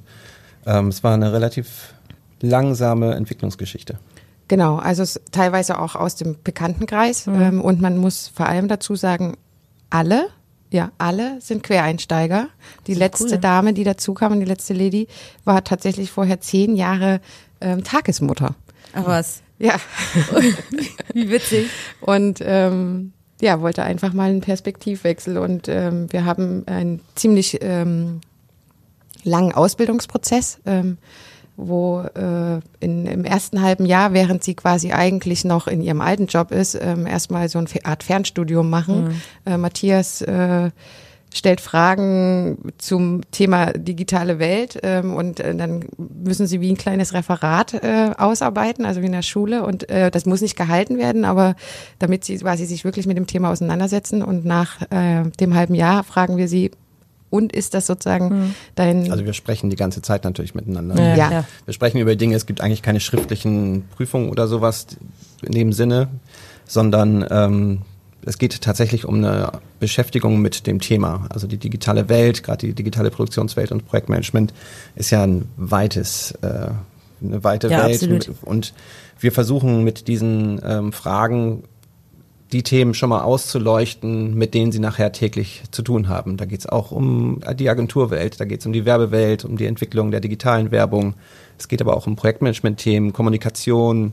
ähm, 0.66 0.88
es 0.88 1.02
war 1.02 1.14
eine 1.14 1.32
relativ 1.32 1.94
langsame 2.40 3.14
Entwicklungsgeschichte. 3.14 3.98
Genau, 4.48 4.76
also 4.76 5.02
es, 5.02 5.20
teilweise 5.32 5.78
auch 5.78 5.94
aus 5.96 6.16
dem 6.16 6.36
Bekanntenkreis. 6.44 7.26
Mhm. 7.26 7.40
Ähm, 7.42 7.60
und 7.62 7.80
man 7.80 7.96
muss 7.96 8.28
vor 8.28 8.46
allem 8.46 8.68
dazu 8.68 8.94
sagen, 8.94 9.36
alle, 9.90 10.26
ja, 10.70 10.90
alle 10.98 11.40
sind 11.40 11.62
Quereinsteiger. 11.62 12.48
Die 12.86 12.94
letzte 12.94 13.34
cool. 13.34 13.38
Dame, 13.38 13.72
die 13.72 13.84
dazu 13.84 14.12
kam, 14.14 14.38
die 14.38 14.46
letzte 14.46 14.74
Lady, 14.74 15.08
war 15.44 15.64
tatsächlich 15.64 16.10
vorher 16.10 16.40
zehn 16.40 16.76
Jahre 16.76 17.20
ähm, 17.60 17.82
Tagesmutter. 17.84 18.54
Ach 18.94 19.06
was, 19.06 19.42
Ja. 19.58 19.76
wie 21.12 21.30
witzig. 21.30 21.68
Und 22.00 22.38
ähm, 22.42 23.12
ja, 23.40 23.60
wollte 23.60 23.82
einfach 23.82 24.12
mal 24.12 24.30
einen 24.30 24.40
Perspektivwechsel. 24.40 25.38
Und 25.38 25.68
ähm, 25.68 26.12
wir 26.12 26.24
haben 26.24 26.64
einen 26.66 27.00
ziemlich 27.14 27.58
ähm, 27.62 28.20
langen 29.24 29.52
Ausbildungsprozess. 29.52 30.58
Ähm, 30.66 30.98
wo 31.56 32.00
äh, 32.00 32.60
in, 32.80 33.06
im 33.06 33.24
ersten 33.24 33.62
halben 33.62 33.86
Jahr, 33.86 34.12
während 34.12 34.42
sie 34.42 34.54
quasi 34.54 34.92
eigentlich 34.92 35.44
noch 35.44 35.68
in 35.68 35.80
ihrem 35.80 36.00
alten 36.00 36.26
Job 36.26 36.50
ist, 36.50 36.74
ähm, 36.74 37.06
erstmal 37.06 37.48
so 37.48 37.58
eine 37.58 37.68
Art 37.84 38.02
Fernstudium 38.02 38.68
machen. 38.68 39.04
Mhm. 39.04 39.20
Äh, 39.46 39.56
Matthias 39.56 40.20
äh, 40.22 40.70
stellt 41.34 41.60
Fragen 41.60 42.58
zum 42.78 43.20
Thema 43.32 43.72
digitale 43.72 44.38
Welt 44.38 44.78
ähm, 44.82 45.14
und 45.14 45.40
äh, 45.40 45.54
dann 45.54 45.84
müssen 45.98 46.46
sie 46.46 46.60
wie 46.60 46.70
ein 46.70 46.78
kleines 46.78 47.12
Referat 47.12 47.74
äh, 47.74 48.12
ausarbeiten, 48.16 48.86
also 48.86 49.02
wie 49.02 49.06
in 49.06 49.12
der 49.12 49.22
Schule 49.22 49.64
und 49.64 49.90
äh, 49.90 50.10
das 50.12 50.26
muss 50.26 50.40
nicht 50.40 50.56
gehalten 50.56 50.96
werden, 50.96 51.24
aber 51.24 51.56
damit 51.98 52.24
sie 52.24 52.38
quasi 52.38 52.64
sich 52.66 52.84
wirklich 52.84 53.06
mit 53.06 53.16
dem 53.16 53.26
Thema 53.26 53.50
auseinandersetzen 53.50 54.22
und 54.22 54.44
nach 54.44 54.80
äh, 54.90 55.24
dem 55.40 55.54
halben 55.54 55.74
Jahr 55.74 56.04
fragen 56.04 56.36
wir 56.36 56.48
sie, 56.48 56.70
und 57.30 57.52
ist 57.52 57.74
das 57.74 57.88
sozusagen 57.88 58.28
mhm. 58.28 58.54
dein. 58.76 59.10
Also 59.10 59.24
wir 59.24 59.32
sprechen 59.32 59.68
die 59.68 59.74
ganze 59.74 60.00
Zeit 60.02 60.22
natürlich 60.22 60.54
miteinander. 60.54 61.16
Ja. 61.16 61.32
ja. 61.32 61.44
Wir 61.64 61.74
sprechen 61.74 61.98
über 61.98 62.14
Dinge, 62.14 62.36
es 62.36 62.46
gibt 62.46 62.60
eigentlich 62.60 62.80
keine 62.80 63.00
schriftlichen 63.00 63.88
Prüfungen 63.96 64.28
oder 64.28 64.46
sowas 64.46 64.86
in 65.42 65.50
dem 65.50 65.72
Sinne, 65.72 66.06
sondern 66.64 67.26
ähm, 67.28 67.82
es 68.26 68.38
geht 68.38 68.60
tatsächlich 68.60 69.04
um 69.04 69.16
eine 69.16 69.52
Beschäftigung 69.80 70.40
mit 70.40 70.66
dem 70.66 70.80
Thema. 70.80 71.26
Also 71.30 71.46
die 71.46 71.58
digitale 71.58 72.08
Welt, 72.08 72.42
gerade 72.42 72.66
die 72.66 72.74
digitale 72.74 73.10
Produktionswelt 73.10 73.72
und 73.72 73.86
Projektmanagement 73.86 74.52
ist 74.96 75.10
ja 75.10 75.22
ein 75.22 75.48
weites, 75.56 76.32
äh, 76.42 76.68
eine 77.22 77.44
weite 77.44 77.68
ja, 77.68 77.84
Welt. 77.84 77.94
Absolut. 77.94 78.30
Und 78.42 78.74
wir 79.18 79.32
versuchen 79.32 79.84
mit 79.84 80.08
diesen 80.08 80.60
ähm, 80.64 80.92
Fragen 80.92 81.64
die 82.52 82.62
Themen 82.62 82.94
schon 82.94 83.08
mal 83.08 83.22
auszuleuchten, 83.22 84.34
mit 84.34 84.54
denen 84.54 84.70
sie 84.70 84.78
nachher 84.78 85.12
täglich 85.12 85.64
zu 85.70 85.82
tun 85.82 86.08
haben. 86.08 86.36
Da 86.36 86.44
geht 86.44 86.60
es 86.60 86.66
auch 86.66 86.92
um 86.92 87.40
die 87.58 87.68
Agenturwelt, 87.68 88.40
da 88.40 88.44
geht 88.44 88.60
es 88.60 88.66
um 88.66 88.72
die 88.72 88.84
Werbewelt, 88.84 89.44
um 89.44 89.56
die 89.56 89.66
Entwicklung 89.66 90.10
der 90.10 90.20
digitalen 90.20 90.70
Werbung. 90.70 91.14
Es 91.58 91.68
geht 91.68 91.80
aber 91.80 91.96
auch 91.96 92.06
um 92.06 92.16
Projektmanagement-Themen, 92.16 93.12
Kommunikation, 93.12 94.12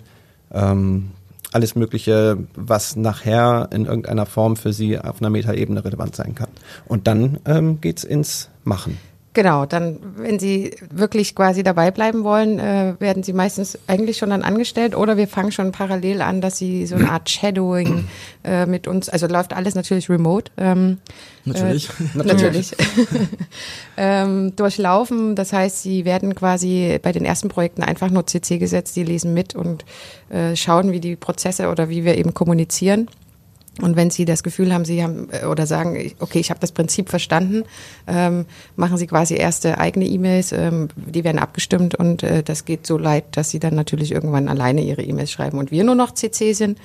ähm, 0.52 1.12
alles 1.52 1.76
Mögliche, 1.76 2.38
was 2.56 2.96
nachher 2.96 3.70
in 3.72 3.86
irgendeiner 3.86 4.26
Form 4.26 4.56
für 4.56 4.74
Sie 4.74 4.98
auf 4.98 5.22
einer 5.22 5.30
Metaebene 5.30 5.84
relevant 5.84 6.16
sein 6.16 6.36
kann. 6.36 6.50
Und 6.88 7.08
dann 7.08 7.40
ähm, 7.46 7.82
geht's 7.82 8.04
ins 8.04 8.50
Machen. 8.64 8.98
Genau, 9.34 9.66
dann, 9.66 9.98
wenn 10.18 10.40
Sie 10.40 10.76
wirklich 10.90 11.36
quasi 11.36 11.64
dabei 11.64 11.90
bleiben 11.90 12.26
wollen, 12.26 12.60
äh, 12.60 12.96
werden 13.00 13.24
Sie 13.24 13.32
meistens 13.32 13.80
eigentlich 13.88 14.18
schon 14.18 14.32
dann 14.32 14.44
angestellt 14.44 14.94
oder 14.94 15.16
wir 15.16 15.28
fangen 15.30 15.54
schon 15.54 15.72
parallel 15.72 16.22
an, 16.22 16.42
dass 16.42 16.58
Sie 16.58 16.86
so 16.86 16.96
eine 16.96 17.10
Art 17.10 17.30
Shadowing 17.30 18.10
äh, 18.44 18.66
mit 18.66 18.90
uns, 18.90 19.08
also 19.08 19.28
läuft 19.28 19.54
alles 19.54 19.74
natürlich 19.74 20.10
remote. 20.10 20.52
Ähm, 20.58 20.98
natürlich. 21.46 21.88
Äh, 21.90 22.18
natürlich. 22.26 22.76
ähm, 23.98 24.54
durchlaufen. 24.58 25.38
Das 25.38 25.54
heißt, 25.54 25.82
Sie 25.82 26.04
werden 26.04 26.36
quasi 26.36 27.00
bei 27.02 27.14
den 27.14 27.24
ersten 27.24 27.48
Projekten 27.48 27.84
einfach 27.84 28.10
nur 28.10 28.28
CC 28.28 28.58
gesetzt, 28.58 28.98
die 28.98 29.06
lesen 29.06 29.34
mit 29.34 29.56
und 29.56 29.86
äh, 30.30 30.58
schauen, 30.58 30.92
wie 30.92 31.00
die 31.00 31.16
Prozesse 31.16 31.70
oder 31.70 31.88
wie 31.88 32.04
wir 32.04 32.18
eben 32.18 32.34
kommunizieren. 32.34 33.08
Und 33.80 33.96
wenn 33.96 34.10
Sie 34.10 34.26
das 34.26 34.44
Gefühl 34.44 34.74
haben, 34.74 34.84
Sie 34.84 35.02
haben 35.02 35.30
äh, 35.32 35.46
oder 35.46 35.66
sagen, 35.66 36.12
okay, 36.20 36.40
ich 36.40 36.50
habe 36.50 36.60
das 36.60 36.74
Prinzip 36.74 37.10
verstanden, 37.10 37.64
ähm, 38.06 38.46
machen 38.76 38.98
Sie 38.98 39.08
quasi 39.08 39.36
erste 39.36 39.78
eigene 39.78 40.06
E-Mails, 40.06 40.52
ähm, 40.52 40.90
die 40.96 41.24
werden 41.24 41.40
abgestimmt 41.40 41.96
und 41.96 42.22
äh, 42.22 42.44
das 42.44 42.66
geht 42.66 42.86
so 42.86 42.98
leid, 42.98 43.26
dass 43.32 43.50
Sie 43.50 43.60
dann 43.60 43.76
natürlich 43.76 44.12
irgendwann 44.12 44.50
alleine 44.50 44.82
Ihre 44.82 45.02
E-Mails 45.02 45.32
schreiben 45.32 45.58
und 45.58 45.72
wir 45.72 45.84
nur 45.86 45.96
noch 45.96 46.14
CC 46.14 46.54
sind. 46.54 46.80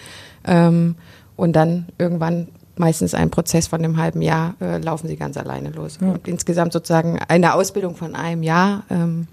Ähm, 0.47 0.95
und 1.35 1.55
dann 1.55 1.87
irgendwann 1.99 2.49
meistens 2.77 3.15
ein 3.15 3.31
Prozess 3.31 3.67
von 3.67 3.83
einem 3.83 3.97
halben 3.97 4.23
Jahr 4.23 4.55
äh, 4.61 4.79
laufen 4.79 5.09
Sie 5.09 5.17
ganz 5.17 5.37
alleine 5.37 5.71
los. 5.71 5.99
Ja. 6.01 6.13
Und 6.13 6.29
insgesamt 6.29 6.73
sozusagen 6.73 7.19
eine 7.29 7.55
Ausbildung 7.55 7.97
von 7.97 8.15
einem 8.15 8.43
Jahr 8.43 8.85
ähm, 8.91 9.27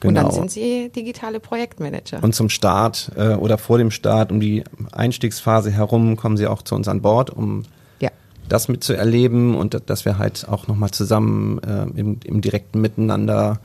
Genau. 0.00 0.10
Und 0.10 0.14
dann 0.14 0.24
genau. 0.26 0.34
sind 0.36 0.50
Sie 0.50 0.90
digitale 0.94 1.40
Projektmanager. 1.40 2.22
Und 2.22 2.34
zum 2.34 2.48
Start 2.48 3.10
äh, 3.16 3.34
oder 3.34 3.58
vor 3.58 3.78
dem 3.78 3.90
Start, 3.90 4.30
um 4.30 4.38
die 4.38 4.62
Einstiegsphase 4.92 5.70
herum, 5.70 6.16
kommen 6.16 6.36
Sie 6.36 6.46
auch 6.46 6.62
zu 6.62 6.74
uns 6.76 6.86
an 6.86 7.02
Bord, 7.02 7.30
um 7.30 7.64
ja. 7.98 8.10
das 8.48 8.68
mitzuerleben 8.68 9.56
und 9.56 9.80
dass 9.86 10.04
wir 10.04 10.18
halt 10.18 10.46
auch 10.48 10.68
nochmal 10.68 10.92
zusammen 10.92 11.58
äh, 11.58 11.98
im, 11.98 12.20
im 12.24 12.40
direkten 12.40 12.80
Miteinander 12.80 13.60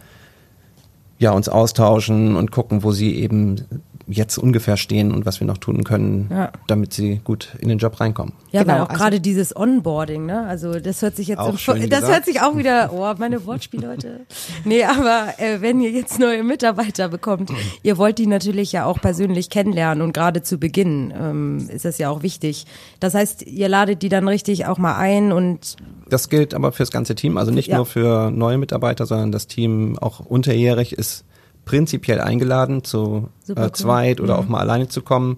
ja, 1.20 1.32
uns 1.32 1.50
austauschen 1.50 2.36
und 2.36 2.52
gucken, 2.52 2.84
wo 2.84 2.92
Sie 2.92 3.16
eben 3.16 3.64
jetzt 4.08 4.38
ungefähr 4.38 4.78
stehen 4.78 5.12
und 5.12 5.26
was 5.26 5.40
wir 5.40 5.48
noch 5.48 5.58
tun 5.58 5.84
können, 5.84 6.28
ja. 6.30 6.52
damit 6.68 6.94
sie 6.94 7.22
gut 7.24 7.56
in 7.60 7.70
den 7.70 7.78
Job 7.78 8.00
reinkommen. 8.00 8.34
Ja, 8.52 8.64
genau, 8.64 8.74
aber 8.74 8.84
auch 8.84 8.90
also 8.90 9.02
gerade 9.02 9.20
dieses 9.22 9.56
Onboarding, 9.56 10.26
ne? 10.26 10.46
Also 10.46 10.80
das 10.80 11.02
hört 11.02 11.16
sich 11.16 11.30
jetzt 11.30 11.40
auch 11.40 11.58
so, 11.58 11.74
das 11.74 11.82
gesagt. 11.82 12.08
hört 12.08 12.26
sich 12.26 12.42
auch 12.42 12.58
wieder, 12.58 12.92
oh, 12.94 13.14
meine 13.18 13.46
Wortspiele 13.46 13.88
heute. 13.88 14.22
nee, 14.66 14.84
aber 14.84 15.34
äh, 15.38 15.62
wenn 15.62 15.80
ihr 15.80 15.92
jetzt 15.92 16.20
neue 16.20 16.44
Mitarbeiter 16.44 17.08
bekommt, 17.08 17.52
ihr 17.82 17.98
wollt 17.98 18.18
die 18.18 18.28
natürlich 18.28 18.72
ja 18.74 18.86
auch 18.86 19.00
persönlich 19.00 19.50
kennenlernen 19.50 20.02
und 20.02 20.14
gerade 20.14 20.44
zu 20.44 20.58
Beginn 20.58 21.14
ähm, 21.18 21.70
ist 21.70 21.86
das 21.86 21.98
ja 21.98 22.10
auch 22.10 22.24
wichtig. 22.24 22.66
Das 23.00 23.14
heißt, 23.14 23.44
ihr 23.44 23.70
ladet 23.70 24.02
die 24.02 24.10
dann 24.10 24.28
richtig 24.28 24.66
auch 24.66 24.78
mal 24.78 24.98
ein 24.98 25.32
und 25.32 25.78
das 26.10 26.30
gilt 26.30 26.54
aber 26.54 26.74
fürs 26.74 26.92
ganze 26.92 27.16
Team, 27.16 27.38
also 27.38 27.52
nicht 27.52 27.70
ja. 27.70 27.78
nur 27.78 27.86
für 27.86 28.30
neue 28.30 28.58
Mitarbeiter, 28.58 29.06
sondern 29.06 29.32
das 29.32 29.48
Team 29.48 29.98
auch 29.98 30.20
unterjährig 30.20 30.94
ist 30.94 31.24
prinzipiell 31.66 32.20
eingeladen, 32.20 32.84
zu 32.84 33.30
äh, 33.48 33.72
zweit 33.72 34.20
oder 34.20 34.36
mhm. 34.36 34.40
auch 34.40 34.50
mal 34.50 34.60
alleine 34.60 34.88
zu 34.88 35.02
kommen, 35.02 35.38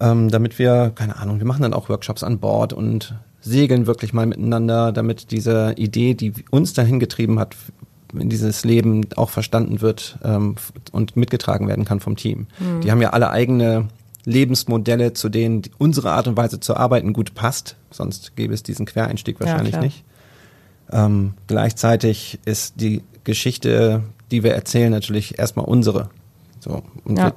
ähm, 0.00 0.30
damit 0.30 0.58
wir, 0.58 0.92
keine 0.94 1.16
Ahnung, 1.16 1.38
wir 1.38 1.46
machen 1.46 1.62
dann 1.62 1.74
auch 1.74 1.88
Workshops 1.88 2.22
an 2.22 2.38
Bord 2.38 2.72
und 2.72 3.14
segeln 3.40 3.86
wirklich 3.86 4.12
mal 4.12 4.26
miteinander, 4.26 4.92
damit 4.92 5.30
diese 5.30 5.74
Idee, 5.76 6.14
die 6.14 6.32
uns 6.50 6.72
dahin 6.72 7.00
getrieben 7.00 7.38
hat, 7.38 7.56
in 8.12 8.28
dieses 8.28 8.64
Leben 8.64 9.06
auch 9.16 9.30
verstanden 9.30 9.80
wird 9.80 10.18
ähm, 10.22 10.56
und 10.92 11.16
mitgetragen 11.16 11.66
werden 11.66 11.84
kann 11.84 12.00
vom 12.00 12.16
Team. 12.16 12.46
Mhm. 12.58 12.82
Die 12.82 12.90
haben 12.90 13.00
ja 13.00 13.10
alle 13.10 13.30
eigene 13.30 13.88
Lebensmodelle, 14.24 15.14
zu 15.14 15.28
denen 15.28 15.62
unsere 15.78 16.12
Art 16.12 16.28
und 16.28 16.36
Weise 16.36 16.60
zu 16.60 16.76
arbeiten 16.76 17.12
gut 17.12 17.34
passt, 17.34 17.76
sonst 17.90 18.36
gäbe 18.36 18.54
es 18.54 18.62
diesen 18.62 18.86
Quereinstieg 18.86 19.40
wahrscheinlich 19.40 19.74
ja, 19.74 19.80
nicht. 19.80 20.04
Ähm, 20.92 21.34
gleichzeitig 21.46 22.38
ist 22.44 22.80
die 22.80 23.02
Geschichte 23.24 24.02
die 24.32 24.42
wir 24.42 24.54
erzählen, 24.54 24.90
natürlich 24.90 25.38
erstmal 25.38 25.66
unsere. 25.66 26.08
So, 26.58 26.82
und, 27.04 27.18
ja. 27.18 27.26
wir, 27.26 27.34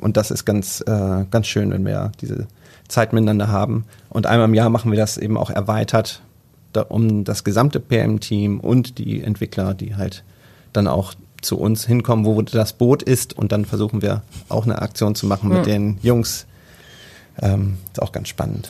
und 0.00 0.16
das 0.16 0.30
ist 0.30 0.44
ganz, 0.44 0.80
äh, 0.86 1.24
ganz 1.30 1.46
schön, 1.46 1.70
wenn 1.70 1.84
wir 1.84 2.12
diese 2.20 2.46
Zeit 2.88 3.12
miteinander 3.12 3.48
haben. 3.48 3.84
Und 4.08 4.26
einmal 4.26 4.48
im 4.48 4.54
Jahr 4.54 4.70
machen 4.70 4.90
wir 4.90 4.98
das 4.98 5.18
eben 5.18 5.36
auch 5.36 5.50
erweitert, 5.50 6.22
da, 6.72 6.82
um 6.82 7.24
das 7.24 7.44
gesamte 7.44 7.80
PM-Team 7.80 8.60
und 8.60 8.98
die 8.98 9.22
Entwickler, 9.22 9.74
die 9.74 9.96
halt 9.96 10.24
dann 10.72 10.86
auch 10.86 11.14
zu 11.42 11.58
uns 11.58 11.84
hinkommen, 11.84 12.24
wo 12.24 12.40
das 12.40 12.72
Boot 12.72 13.02
ist. 13.02 13.36
Und 13.36 13.52
dann 13.52 13.64
versuchen 13.64 14.00
wir 14.00 14.22
auch 14.48 14.64
eine 14.64 14.80
Aktion 14.80 15.14
zu 15.14 15.26
machen 15.26 15.50
mit 15.50 15.66
den 15.66 15.98
Jungs. 16.02 16.46
Ähm, 17.40 17.78
ist 17.92 18.00
auch 18.00 18.12
ganz 18.12 18.28
spannend. 18.28 18.68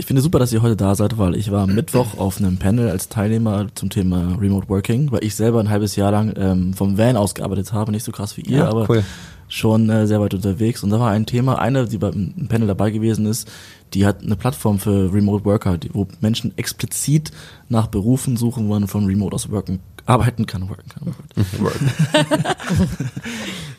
Ich 0.00 0.06
finde 0.06 0.22
super, 0.22 0.38
dass 0.38 0.50
ihr 0.50 0.62
heute 0.62 0.76
da 0.76 0.94
seid, 0.94 1.18
weil 1.18 1.36
ich 1.36 1.50
war 1.50 1.66
Mittwoch 1.66 2.16
auf 2.16 2.38
einem 2.38 2.56
Panel 2.56 2.88
als 2.88 3.10
Teilnehmer 3.10 3.66
zum 3.74 3.90
Thema 3.90 4.34
Remote 4.40 4.66
Working, 4.70 5.12
weil 5.12 5.22
ich 5.22 5.34
selber 5.34 5.60
ein 5.60 5.68
halbes 5.68 5.94
Jahr 5.94 6.10
lang 6.10 6.32
ähm, 6.38 6.72
vom 6.72 6.96
Van 6.96 7.18
aus 7.18 7.34
gearbeitet 7.34 7.74
habe, 7.74 7.92
nicht 7.92 8.04
so 8.04 8.10
krass 8.10 8.38
wie 8.38 8.40
ihr, 8.40 8.60
ja, 8.60 8.68
aber 8.70 8.88
cool. 8.88 9.04
schon 9.48 9.90
äh, 9.90 10.06
sehr 10.06 10.18
weit 10.18 10.32
unterwegs. 10.32 10.82
Und 10.82 10.88
da 10.88 10.98
war 10.98 11.10
ein 11.10 11.26
Thema, 11.26 11.58
eine, 11.58 11.86
die 11.86 11.98
beim 11.98 12.32
Panel 12.48 12.66
dabei 12.66 12.90
gewesen 12.90 13.26
ist, 13.26 13.46
die 13.92 14.06
hat 14.06 14.22
eine 14.22 14.36
Plattform 14.36 14.78
für 14.78 15.12
Remote 15.12 15.44
Worker, 15.44 15.76
die, 15.76 15.90
wo 15.92 16.08
Menschen 16.22 16.56
explizit 16.56 17.30
nach 17.68 17.88
Berufen 17.88 18.38
suchen, 18.38 18.68
wo 18.68 18.72
man 18.72 18.88
von 18.88 19.04
Remote 19.04 19.34
aus 19.34 19.50
worken, 19.50 19.80
arbeiten 20.10 20.44
kann, 20.46 20.68
worken 20.68 20.88
kann. 20.88 21.14
Worken. 21.60 21.90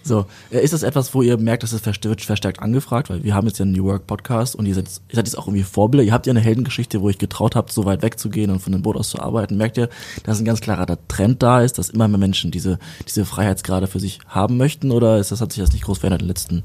so, 0.03 0.25
äh, 0.49 0.63
ist 0.63 0.71
das 0.71 0.83
etwas, 0.83 1.13
wo 1.13 1.21
ihr 1.21 1.37
merkt, 1.37 1.63
dass 1.63 1.73
es 1.73 1.85
wird 1.85 2.21
verstärkt 2.21 2.61
angefragt? 2.61 3.09
Weil 3.09 3.23
wir 3.23 3.35
haben 3.35 3.47
jetzt 3.47 3.59
ja 3.59 3.63
einen 3.63 3.73
New 3.73 3.83
Work 3.83 4.07
Podcast 4.07 4.55
und 4.55 4.65
ihr 4.65 4.73
seid, 4.73 4.85
ihr 5.09 5.15
seid 5.15 5.27
jetzt 5.27 5.37
auch 5.37 5.47
irgendwie 5.47 5.63
Vorbilder. 5.63 6.05
Ihr 6.05 6.13
habt 6.13 6.25
ja 6.27 6.31
eine 6.31 6.39
Heldengeschichte, 6.39 7.01
wo 7.01 7.09
ihr 7.09 7.17
getraut 7.17 7.55
habt, 7.55 7.73
so 7.73 7.83
weit 7.83 8.01
wegzugehen 8.01 8.49
und 8.49 8.59
von 8.59 8.71
dem 8.71 8.81
Boot 8.81 8.95
aus 8.95 9.09
zu 9.09 9.19
arbeiten. 9.19 9.57
Merkt 9.57 9.77
ihr, 9.77 9.89
dass 10.23 10.39
ein 10.39 10.45
ganz 10.45 10.61
klarer 10.61 10.97
Trend 11.09 11.43
da 11.43 11.61
ist, 11.61 11.77
dass 11.77 11.89
immer 11.89 12.07
mehr 12.07 12.17
Menschen 12.17 12.49
diese, 12.49 12.79
diese 13.05 13.25
Freiheitsgrade 13.25 13.87
für 13.87 13.99
sich 13.99 14.19
haben 14.27 14.55
möchten? 14.55 14.91
Oder 14.91 15.19
ist 15.19 15.31
das, 15.31 15.41
hat 15.41 15.51
sich 15.51 15.61
das 15.61 15.73
nicht 15.73 15.83
groß 15.83 15.97
verändert 15.97 16.21
in 16.21 16.27
den 16.27 16.29
letzten 16.29 16.63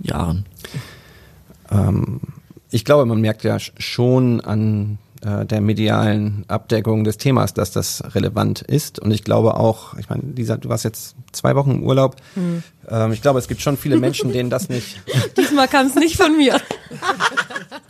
Jahren? 0.00 0.46
Ähm, 1.70 2.20
ich 2.70 2.86
glaube, 2.86 3.04
man 3.04 3.20
merkt 3.20 3.44
ja 3.44 3.58
schon 3.58 4.40
an 4.40 4.98
äh, 5.26 5.44
der 5.44 5.60
medialen 5.60 6.44
Abdeckung 6.46 7.02
des 7.02 7.18
Themas, 7.18 7.52
dass 7.52 7.72
das 7.72 8.14
relevant 8.14 8.62
ist. 8.62 9.00
Und 9.00 9.10
ich 9.10 9.24
glaube 9.24 9.56
auch, 9.56 9.98
ich 9.98 10.08
meine, 10.08 10.22
Lisa, 10.22 10.56
du 10.56 10.68
warst 10.68 10.84
jetzt 10.84 11.16
zwei 11.32 11.56
Wochen 11.56 11.72
im 11.72 11.82
Urlaub. 11.82 12.14
Mhm. 12.36 12.62
Ähm, 12.88 13.12
ich 13.12 13.22
glaube, 13.22 13.40
es 13.40 13.48
gibt 13.48 13.60
schon 13.60 13.76
viele 13.76 13.96
Menschen, 13.96 14.32
denen 14.32 14.50
das 14.50 14.68
nicht. 14.68 15.00
Diesmal 15.36 15.66
kam 15.66 15.86
es 15.86 15.96
nicht 15.96 16.16
von 16.16 16.36
mir. 16.36 16.60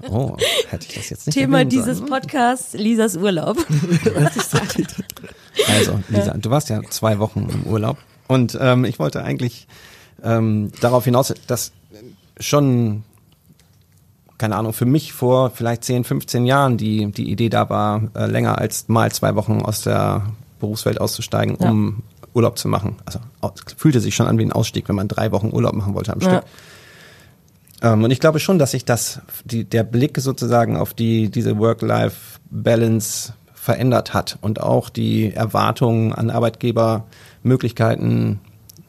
Oh, 0.09 0.37
hätte 0.69 0.87
ich 0.89 0.95
das 0.95 1.11
jetzt 1.11 1.27
nicht 1.27 1.35
Thema 1.35 1.65
dieses 1.65 2.01
Podcasts, 2.01 2.75
Lisas 2.75 3.17
Urlaub. 3.17 3.57
also, 5.69 6.01
Lisa, 6.09 6.35
du 6.35 6.51
warst 6.51 6.69
ja 6.69 6.81
zwei 6.91 7.19
Wochen 7.19 7.49
im 7.53 7.65
Urlaub. 7.65 7.99
Und 8.29 8.57
ähm, 8.61 8.85
ich 8.85 9.01
wollte 9.01 9.25
eigentlich 9.25 9.67
ähm, 10.23 10.71
darauf 10.81 11.05
hinaus, 11.05 11.35
dass 11.49 11.73
schon 12.39 13.03
keine 14.39 14.57
Ahnung, 14.57 14.73
für 14.73 14.87
mich 14.87 15.13
vor 15.13 15.51
vielleicht 15.51 15.85
10, 15.85 16.05
15 16.05 16.45
Jahren 16.47 16.77
die, 16.77 17.11
die 17.13 17.31
Idee 17.31 17.49
da 17.49 17.69
war, 17.71 18.03
äh, 18.15 18.27
länger 18.27 18.59
als 18.59 18.89
mal 18.89 19.11
zwei 19.13 19.35
Wochen 19.35 19.63
aus 19.63 19.83
der 19.83 20.23
Berufswelt 20.61 21.01
auszusteigen, 21.01 21.57
um, 21.57 22.03
Urlaub 22.35 22.59
zu 22.59 22.69
machen. 22.69 22.97
Also 23.07 23.19
es 23.67 23.73
fühlte 23.75 24.01
sich 24.01 24.15
schon 24.15 24.27
an 24.27 24.39
wie 24.39 24.45
ein 24.45 24.53
Ausstieg, 24.53 24.89
wenn 24.89 24.97
man 24.97 25.09
drei 25.09 25.33
Wochen 25.33 25.51
Urlaub 25.53 25.75
machen 25.75 25.95
wollte 25.95 26.13
am 26.13 26.21
Ja. 26.21 26.29
Stück. 26.31 26.45
Ähm, 27.83 28.05
und 28.05 28.11
ich 28.11 28.21
glaube 28.21 28.39
schon, 28.41 28.59
dass 28.59 28.73
sich 28.73 28.85
das, 28.85 29.21
die, 29.45 29.65
der 29.65 29.85
Blick 29.85 30.19
sozusagen 30.19 30.77
auf 30.77 30.93
die, 30.95 31.31
diese 31.31 31.59
Work-Life-Balance 31.59 33.35
verändert 33.55 34.15
hat 34.15 34.39
und 34.43 34.61
auch 34.61 34.89
die 34.91 35.33
Erwartungen 35.33 36.13
an 36.13 36.31
Arbeitgeber 36.31 37.05
Möglichkeiten 37.43 38.41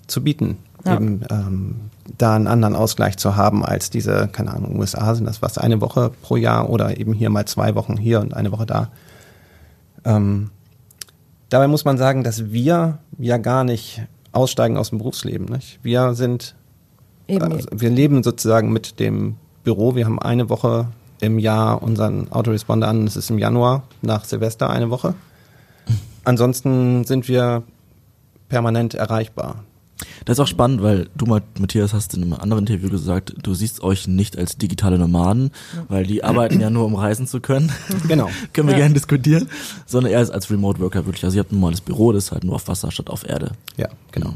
zu 0.08 0.24
bieten, 0.24 0.58
Ja. 0.86 0.96
eben 0.96 1.22
ähm, 1.30 1.76
da 2.18 2.36
einen 2.36 2.48
anderen 2.48 2.76
Ausgleich 2.76 3.18
zu 3.18 3.36
haben 3.36 3.66
als 3.66 3.90
diese, 3.90 4.30
keine 4.32 4.54
Ahnung, 4.54 4.80
USA 4.80 5.14
sind 5.16 5.26
das 5.26 5.42
was, 5.42 5.58
eine 5.58 5.82
Woche 5.82 6.12
pro 6.22 6.36
Jahr 6.36 6.70
oder 6.70 6.98
eben 6.98 7.14
hier 7.14 7.30
mal 7.30 7.46
zwei 7.46 7.76
Wochen 7.76 7.98
hier 7.98 8.22
und 8.22 8.34
eine 8.34 8.52
Woche 8.52 8.66
da. 8.66 8.90
Ähm, 10.06 10.52
dabei 11.50 11.68
muss 11.68 11.86
man 11.86 11.98
sagen, 11.98 12.24
dass 12.24 12.52
wir 12.52 13.00
ja 13.18 13.38
gar 13.38 13.64
nicht 13.64 14.04
aussteigen 14.32 14.78
aus 14.78 14.90
dem 14.90 15.00
Berufsleben. 15.00 15.48
Nicht? 15.48 15.80
Wir 15.84 16.14
sind 16.14 16.56
also 17.30 17.68
wir 17.72 17.90
leben 17.90 18.24
sozusagen 18.24 18.72
mit 18.72 19.00
dem 19.00 19.36
Büro. 19.64 19.96
Wir 19.96 20.06
haben 20.06 20.20
eine 20.20 20.50
Woche 20.50 20.88
im 21.20 21.40
Jahr 21.40 21.82
unseren 21.84 22.32
Autoresponder 22.32 22.88
an. 22.88 23.06
Es 23.06 23.18
ist 23.18 23.30
im 23.30 23.38
Januar 23.38 23.84
nach 24.02 24.26
Silvester 24.26 24.70
eine 24.70 24.90
Woche. 24.90 25.14
Ansonsten 26.24 27.04
sind 27.04 27.28
wir 27.28 27.64
permanent 28.50 28.94
erreichbar. 28.94 29.64
Das 30.26 30.38
ist 30.38 30.40
auch 30.40 30.48
spannend, 30.48 30.82
weil 30.82 31.10
du, 31.16 31.26
Matthias, 31.26 31.94
hast 31.94 32.14
in 32.14 32.24
einem 32.24 32.34
anderen 32.34 32.66
Interview 32.68 32.90
gesagt, 32.90 33.34
du 33.42 33.54
siehst 33.54 33.82
euch 33.82 34.08
nicht 34.08 34.38
als 34.38 34.58
digitale 34.58 34.98
Nomaden, 34.98 35.52
weil 35.88 36.06
die 36.06 36.24
arbeiten 36.24 36.60
ja 36.60 36.70
nur, 36.70 36.86
um 36.86 36.96
reisen 36.96 37.28
zu 37.28 37.40
können. 37.40 37.72
Genau. 38.08 38.30
Können 38.54 38.70
wir 38.70 38.76
gerne 38.76 38.94
diskutieren, 38.94 39.50
sondern 39.86 40.12
eher 40.12 40.20
als, 40.20 40.30
als 40.30 40.50
Remote 40.50 40.80
Worker 40.80 41.06
wirklich. 41.06 41.24
Also 41.26 41.38
ihr 41.38 41.40
habt 41.40 41.52
ein 41.52 41.56
normales 41.56 41.82
Büro, 41.82 42.12
das 42.12 42.26
ist 42.26 42.32
halt 42.32 42.44
nur 42.44 42.56
auf 42.56 42.68
Wasser 42.68 42.92
statt 42.92 43.10
auf 43.10 43.28
Erde. 43.28 43.52
Ja, 43.76 43.90
genau. 44.12 44.34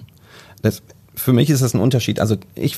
Das, 0.61 0.81
für 1.15 1.31
mich 1.31 1.49
ist 1.49 1.61
das 1.61 1.73
ein 1.73 1.81
Unterschied. 1.81 2.19
Also 2.19 2.37
ich, 2.55 2.77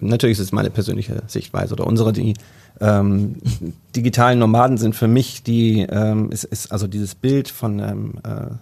natürlich 0.00 0.38
ist 0.38 0.44
es 0.44 0.52
meine 0.52 0.70
persönliche 0.70 1.22
Sichtweise 1.26 1.74
oder 1.74 1.86
unsere, 1.86 2.12
die 2.12 2.34
ähm, 2.80 3.36
digitalen 3.96 4.38
Nomaden 4.38 4.78
sind 4.78 4.94
für 4.94 5.08
mich 5.08 5.42
die, 5.42 5.80
ähm, 5.80 6.30
ist, 6.30 6.44
ist 6.44 6.72
also 6.72 6.86
dieses 6.86 7.14
Bild 7.14 7.48
von 7.48 7.78
ähm, 7.80 8.14
äh, 8.24 8.54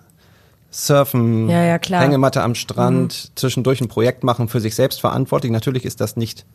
Surfen, 0.71 1.49
Ja, 1.49 1.65
ja. 1.65 1.79
Hängematte 1.79 2.43
am 2.43 2.55
Strand, 2.55 3.33
zwischendurch 3.35 3.81
ein 3.81 3.89
Projekt 3.89 4.23
machen, 4.23 4.49
für 4.49 4.61
sich 4.61 4.75
selbst 4.75 5.01
verantwortlich. 5.01 5.51
Natürlich 5.51 5.85
ist 5.85 6.01
das 6.01 6.17
nicht 6.17 6.47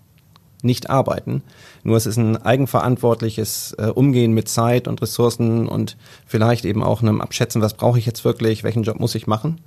nicht 0.66 0.90
arbeiten. 0.90 1.44
Nur 1.84 1.96
es 1.96 2.06
ist 2.06 2.18
ein 2.18 2.38
eigenverantwortliches 2.38 3.76
äh, 3.78 3.88
Umgehen 3.88 4.34
mit 4.34 4.50
Zeit 4.50 4.88
und 4.88 5.02
Ressourcen 5.02 5.68
und 5.68 5.96
vielleicht 6.26 6.66
eben 6.66 6.84
auch 6.84 7.02
einem 7.02 7.22
Abschätzen, 7.22 7.62
was 7.62 7.76
brauche 7.76 8.00
ich 8.00 8.06
jetzt 8.06 8.26
wirklich, 8.26 8.64
welchen 8.64 8.84
Job 8.84 9.00
muss 9.00 9.16
ich 9.16 9.28
machen. 9.28 9.62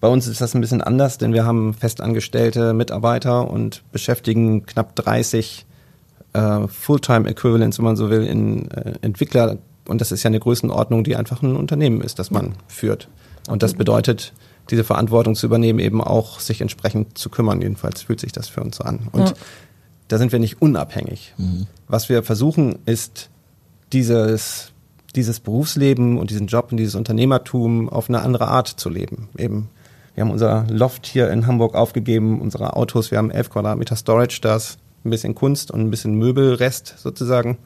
Bei 0.00 0.08
uns 0.08 0.28
ist 0.28 0.40
das 0.40 0.54
ein 0.54 0.60
bisschen 0.60 0.82
anders, 0.82 1.18
denn 1.18 1.32
wir 1.32 1.44
haben 1.44 1.74
festangestellte 1.74 2.72
Mitarbeiter 2.72 3.50
und 3.50 3.82
beschäftigen 3.90 4.64
knapp 4.64 4.94
30 4.94 5.66
äh, 6.34 6.68
Fulltime-Equivalents, 6.68 7.78
wenn 7.78 7.84
man 7.84 7.96
so 7.96 8.10
will, 8.10 8.24
in 8.24 8.70
äh, 8.70 8.94
Entwickler. 9.00 9.56
Und 9.88 10.00
das 10.00 10.12
ist 10.12 10.22
ja 10.22 10.28
eine 10.28 10.38
Größenordnung, 10.38 11.02
die 11.02 11.16
einfach 11.16 11.42
ein 11.42 11.56
Unternehmen 11.56 12.00
ist, 12.00 12.18
das 12.18 12.30
man 12.30 12.54
führt. 12.68 13.08
Und 13.48 13.62
das 13.62 13.74
bedeutet, 13.74 14.32
diese 14.70 14.84
Verantwortung 14.84 15.34
zu 15.34 15.46
übernehmen, 15.46 15.78
eben 15.78 16.02
auch 16.02 16.40
sich 16.40 16.60
entsprechend 16.60 17.16
zu 17.16 17.30
kümmern. 17.30 17.60
Jedenfalls 17.62 18.02
fühlt 18.02 18.20
sich 18.20 18.32
das 18.32 18.48
für 18.48 18.60
uns 18.62 18.76
so 18.76 18.84
an. 18.84 19.08
Und 19.12 19.28
Ja. 19.28 19.34
da 20.08 20.18
sind 20.18 20.30
wir 20.32 20.38
nicht 20.38 20.60
unabhängig. 20.60 21.34
Was 21.88 22.08
wir 22.08 22.22
versuchen, 22.22 22.78
ist 22.84 23.30
dieses, 23.92 24.72
dieses 25.14 25.40
Berufsleben 25.40 26.18
und 26.18 26.30
diesen 26.30 26.46
Job 26.46 26.68
und 26.70 26.76
dieses 26.76 26.94
Unternehmertum 26.94 27.88
auf 27.88 28.08
eine 28.10 28.20
andere 28.20 28.48
Art 28.48 28.68
zu 28.68 28.90
leben. 28.90 29.28
Eben, 29.38 29.70
wir 30.14 30.24
haben 30.24 30.30
unser 30.30 30.66
Loft 30.68 31.06
hier 31.06 31.30
in 31.30 31.46
Hamburg 31.46 31.74
aufgegeben, 31.74 32.40
unsere 32.40 32.76
Autos, 32.76 33.10
wir 33.10 33.18
haben 33.18 33.30
11 33.30 33.50
Quadratmeter 33.50 33.96
Storage, 33.96 34.40
da 34.42 34.56
ist 34.56 34.78
ein 35.04 35.10
bisschen 35.10 35.34
Kunst 35.34 35.70
und 35.70 35.80
ein 35.80 35.90
bisschen 35.90 36.14
Möbelrest 36.14 36.96
sozusagen. 36.98 37.56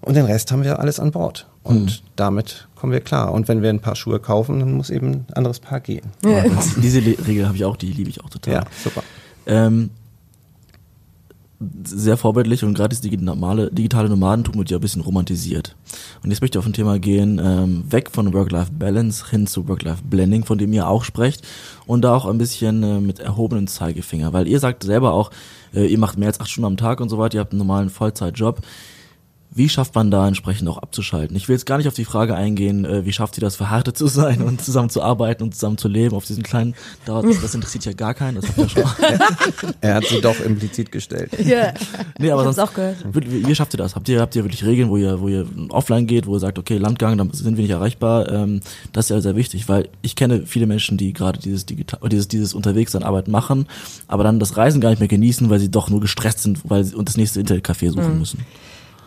Und 0.00 0.14
den 0.14 0.24
Rest 0.24 0.52
haben 0.52 0.62
wir 0.62 0.78
alles 0.78 1.00
an 1.00 1.10
Bord. 1.10 1.48
Und 1.64 2.02
damit 2.16 2.67
kommen 2.78 2.92
wir 2.92 3.00
klar. 3.00 3.32
Und 3.32 3.48
wenn 3.48 3.62
wir 3.62 3.70
ein 3.70 3.80
paar 3.80 3.96
Schuhe 3.96 4.20
kaufen, 4.20 4.60
dann 4.60 4.72
muss 4.72 4.90
eben 4.90 5.10
ein 5.10 5.26
anderes 5.34 5.60
Paar 5.60 5.80
gehen. 5.80 6.06
Ja. 6.24 6.44
Diese 6.76 7.00
Le 7.00 7.16
Regel 7.26 7.46
habe 7.46 7.56
ich 7.56 7.64
auch, 7.64 7.76
die 7.76 7.92
liebe 7.92 8.08
ich 8.08 8.22
auch 8.22 8.30
total. 8.30 8.54
Ja, 8.54 8.64
super. 8.82 9.02
Ähm, 9.46 9.90
sehr 11.82 12.16
vorbildlich 12.16 12.62
und 12.62 12.74
gerade 12.74 12.90
das 12.90 13.00
digitale, 13.00 13.70
digitale 13.72 14.08
Nomadentum 14.08 14.56
wird 14.58 14.70
ja 14.70 14.78
ein 14.78 14.80
bisschen 14.80 15.02
romantisiert. 15.02 15.74
Und 16.22 16.30
jetzt 16.30 16.40
möchte 16.40 16.56
ich 16.56 16.60
auf 16.60 16.66
ein 16.66 16.72
Thema 16.72 17.00
gehen, 17.00 17.40
ähm, 17.42 17.84
weg 17.90 18.10
von 18.12 18.32
Work-Life-Balance 18.32 19.28
hin 19.30 19.48
zu 19.48 19.66
Work-Life-Blending, 19.66 20.44
von 20.44 20.58
dem 20.58 20.72
ihr 20.72 20.86
auch 20.86 21.02
sprecht 21.02 21.42
und 21.86 22.02
da 22.02 22.14
auch 22.14 22.26
ein 22.26 22.38
bisschen 22.38 22.84
äh, 22.84 23.00
mit 23.00 23.18
erhobenem 23.18 23.66
Zeigefinger, 23.66 24.32
weil 24.32 24.46
ihr 24.46 24.60
sagt 24.60 24.84
selber 24.84 25.12
auch, 25.12 25.32
äh, 25.74 25.86
ihr 25.86 25.98
macht 25.98 26.16
mehr 26.16 26.28
als 26.28 26.38
acht 26.38 26.48
Stunden 26.48 26.66
am 26.66 26.76
Tag 26.76 27.00
und 27.00 27.08
so 27.08 27.18
weiter, 27.18 27.38
ihr 27.38 27.40
habt 27.40 27.52
einen 27.52 27.58
normalen 27.58 27.90
Vollzeitjob. 27.90 28.60
Wie 29.58 29.68
schafft 29.68 29.94
man 29.96 30.10
da 30.12 30.26
entsprechend 30.28 30.68
auch 30.68 30.78
abzuschalten? 30.78 31.36
Ich 31.36 31.48
will 31.48 31.54
jetzt 31.56 31.66
gar 31.66 31.78
nicht 31.78 31.88
auf 31.88 31.94
die 31.94 32.04
Frage 32.04 32.34
eingehen, 32.36 32.84
äh, 32.84 33.04
wie 33.04 33.12
schafft 33.12 33.36
ihr 33.36 33.40
das, 33.40 33.56
verhärtet 33.56 33.98
zu 33.98 34.06
sein 34.06 34.40
und 34.40 34.62
zusammen 34.62 34.88
zu 34.88 35.02
arbeiten 35.02 35.42
und 35.42 35.52
zusammen 35.54 35.76
zu 35.78 35.88
leben 35.88 36.14
auf 36.14 36.24
diesen 36.24 36.44
kleinen, 36.44 36.74
das, 37.06 37.24
das 37.42 37.54
interessiert 37.56 37.84
ja 37.84 37.92
gar 37.92 38.14
keinen, 38.14 38.36
das 38.36 38.46
habt 38.48 38.58
ihr 38.58 38.68
schon. 38.68 38.84
Er 39.80 39.96
hat 39.96 40.04
sie 40.04 40.20
doch 40.20 40.38
implizit 40.40 40.92
gestellt. 40.92 41.30
Ja. 41.44 41.72
Nee, 42.18 42.30
aber 42.30 42.42
Ich 42.42 42.54
sonst, 42.54 42.58
auch 42.60 42.72
gehört. 42.72 42.96
Wie, 43.12 43.46
wie 43.46 43.54
schafft 43.54 43.74
ihr 43.74 43.78
das? 43.78 43.94
Habt 43.96 44.08
ihr, 44.08 44.20
habt 44.20 44.34
ihr 44.36 44.44
wirklich 44.44 44.64
Regeln, 44.64 44.88
wo 44.90 44.96
ihr, 44.96 45.20
wo 45.20 45.28
ihr 45.28 45.44
offline 45.70 46.06
geht, 46.06 46.26
wo 46.26 46.34
ihr 46.36 46.40
sagt, 46.40 46.58
okay, 46.58 46.78
Landgang, 46.78 47.18
dann 47.18 47.32
sind 47.32 47.56
wir 47.56 47.62
nicht 47.62 47.72
erreichbar? 47.72 48.30
Ähm, 48.30 48.60
das 48.92 49.06
ist 49.06 49.10
ja 49.10 49.20
sehr 49.20 49.34
wichtig, 49.36 49.68
weil 49.68 49.88
ich 50.02 50.14
kenne 50.14 50.42
viele 50.46 50.66
Menschen, 50.66 50.96
die 50.98 51.12
gerade 51.12 51.38
dieses 51.40 51.66
digital, 51.66 52.08
dieses, 52.08 52.28
dieses 52.28 52.54
unterwegs 52.54 52.94
an 52.94 53.02
Arbeit 53.02 53.26
machen, 53.28 53.66
aber 54.06 54.22
dann 54.22 54.38
das 54.38 54.56
Reisen 54.56 54.80
gar 54.80 54.90
nicht 54.90 55.00
mehr 55.00 55.08
genießen, 55.08 55.50
weil 55.50 55.58
sie 55.58 55.70
doch 55.70 55.90
nur 55.90 56.00
gestresst 56.00 56.40
sind, 56.44 56.60
weil 56.70 56.84
sie 56.84 56.94
und 56.94 57.08
das 57.08 57.16
nächste 57.16 57.40
Internetcafé 57.40 57.90
suchen 57.90 58.12
Mhm. 58.12 58.18
müssen. 58.20 58.38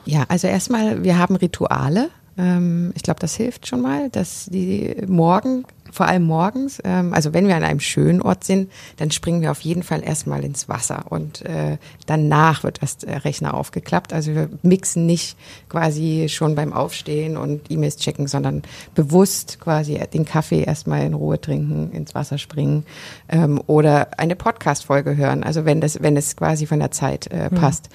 Ja, 0.05 0.25
also 0.27 0.47
erstmal, 0.47 1.03
wir 1.03 1.17
haben 1.17 1.35
Rituale. 1.35 2.09
Ähm, 2.37 2.91
ich 2.95 3.03
glaube, 3.03 3.19
das 3.19 3.35
hilft 3.35 3.67
schon 3.67 3.81
mal, 3.81 4.09
dass 4.09 4.45
die 4.45 4.95
morgen, 5.07 5.65
vor 5.91 6.07
allem 6.07 6.23
morgens, 6.23 6.79
ähm, 6.85 7.13
also 7.13 7.33
wenn 7.33 7.47
wir 7.47 7.55
an 7.57 7.63
einem 7.63 7.81
schönen 7.81 8.21
Ort 8.21 8.45
sind, 8.45 8.71
dann 8.97 9.11
springen 9.11 9.41
wir 9.41 9.51
auf 9.51 9.59
jeden 9.59 9.83
Fall 9.83 10.01
erstmal 10.03 10.45
ins 10.45 10.69
Wasser 10.69 11.05
und 11.09 11.45
äh, 11.45 11.77
danach 12.05 12.63
wird 12.63 12.81
das 12.81 13.03
äh, 13.03 13.13
Rechner 13.13 13.53
aufgeklappt. 13.53 14.13
Also 14.13 14.33
wir 14.33 14.49
mixen 14.63 15.05
nicht 15.05 15.37
quasi 15.67 16.27
schon 16.29 16.55
beim 16.55 16.71
Aufstehen 16.71 17.35
und 17.35 17.69
E-Mails 17.69 17.97
checken, 17.97 18.27
sondern 18.27 18.61
bewusst 18.95 19.59
quasi 19.59 19.99
den 20.13 20.23
Kaffee 20.23 20.63
erstmal 20.63 21.05
in 21.05 21.13
Ruhe 21.13 21.41
trinken, 21.41 21.91
ins 21.91 22.15
Wasser 22.15 22.37
springen 22.37 22.85
ähm, 23.27 23.61
oder 23.67 24.17
eine 24.17 24.37
Podcast-Folge 24.37 25.17
hören. 25.17 25.43
Also 25.43 25.65
wenn 25.65 25.81
das, 25.81 26.01
wenn 26.01 26.15
es 26.15 26.37
quasi 26.37 26.65
von 26.65 26.79
der 26.79 26.91
Zeit 26.91 27.27
äh, 27.27 27.49
passt. 27.49 27.89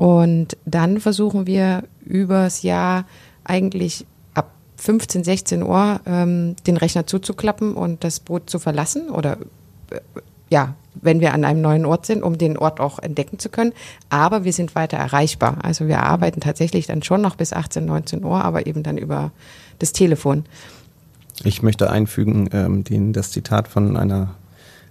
Und 0.00 0.56
dann 0.64 0.98
versuchen 0.98 1.46
wir 1.46 1.84
übers 2.06 2.62
Jahr 2.62 3.04
eigentlich 3.44 4.06
ab 4.32 4.50
15, 4.78 5.24
16 5.24 5.62
Uhr 5.62 6.00
ähm, 6.06 6.56
den 6.66 6.78
Rechner 6.78 7.06
zuzuklappen 7.06 7.74
und 7.74 8.02
das 8.02 8.18
Boot 8.18 8.48
zu 8.48 8.58
verlassen 8.58 9.10
oder 9.10 9.36
äh, 9.90 10.00
ja, 10.48 10.74
wenn 10.94 11.20
wir 11.20 11.34
an 11.34 11.44
einem 11.44 11.60
neuen 11.60 11.84
Ort 11.84 12.06
sind, 12.06 12.22
um 12.22 12.38
den 12.38 12.56
Ort 12.56 12.80
auch 12.80 12.98
entdecken 12.98 13.38
zu 13.38 13.50
können. 13.50 13.74
Aber 14.08 14.42
wir 14.44 14.54
sind 14.54 14.74
weiter 14.74 14.96
erreichbar. 14.96 15.58
Also 15.64 15.86
wir 15.86 16.02
arbeiten 16.02 16.40
tatsächlich 16.40 16.86
dann 16.86 17.02
schon 17.02 17.20
noch 17.20 17.36
bis 17.36 17.52
18, 17.52 17.84
19 17.84 18.24
Uhr, 18.24 18.42
aber 18.42 18.66
eben 18.66 18.82
dann 18.82 18.96
über 18.96 19.32
das 19.80 19.92
Telefon. 19.92 20.46
Ich 21.44 21.62
möchte 21.62 21.90
einfügen, 21.90 22.48
ähm, 22.54 22.84
den, 22.84 23.12
das 23.12 23.32
Zitat 23.32 23.68
von 23.68 23.98
einer 23.98 24.34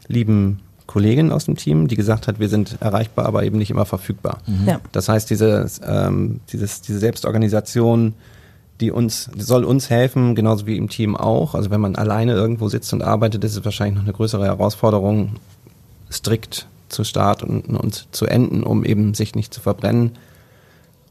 lieben 0.08 0.60
Kollegin 0.90 1.32
aus 1.32 1.46
dem 1.46 1.56
Team, 1.56 1.88
die 1.88 1.96
gesagt 1.96 2.28
hat, 2.28 2.40
wir 2.40 2.50
sind 2.50 2.78
erreichbar, 2.80 3.28
aber 3.28 3.44
eben 3.44 3.60
nicht 3.60 3.70
immer 3.70 3.86
verfügbar. 3.86 4.40
Ja. 4.66 4.82
Das 4.92 5.08
heißt, 5.08 5.30
diese, 5.30 5.68
ähm, 5.86 6.40
dieses, 6.52 6.82
diese 6.82 6.98
Selbstorganisation, 6.98 8.16
die 8.82 8.90
uns, 8.90 9.30
die 9.36 9.44
soll 9.44 9.66
uns 9.66 9.92
helfen, 9.92 10.34
genauso 10.34 10.66
wie 10.66 10.78
im 10.78 10.90
Team 10.90 11.16
auch. 11.16 11.54
Also 11.54 11.70
wenn 11.70 11.80
man 11.80 11.96
alleine 11.96 12.34
irgendwo 12.34 12.70
sitzt 12.70 12.92
und 12.92 13.04
arbeitet, 13.04 13.44
ist 13.44 13.56
es 13.56 13.64
wahrscheinlich 13.64 13.98
noch 13.98 14.04
eine 14.04 14.14
größere 14.14 14.46
Herausforderung, 14.46 15.36
strikt 16.12 16.68
zu 16.88 17.04
starten 17.04 17.62
und, 17.62 17.78
und 17.78 18.08
zu 18.10 18.26
enden, 18.26 18.64
um 18.64 18.84
eben 18.84 19.14
sich 19.14 19.36
nicht 19.36 19.54
zu 19.54 19.62
verbrennen. 19.62 20.14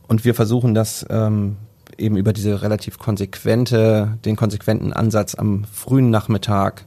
Und 0.09 0.25
wir 0.25 0.35
versuchen 0.35 0.75
das 0.75 1.07
ähm, 1.09 1.55
eben 1.97 2.17
über 2.17 2.33
diese 2.33 2.63
relativ 2.63 2.99
konsequente, 2.99 4.19
den 4.25 4.35
konsequenten 4.35 4.93
Ansatz 4.93 5.37
am 5.37 5.63
frühen 5.73 6.11
Nachmittag, 6.11 6.85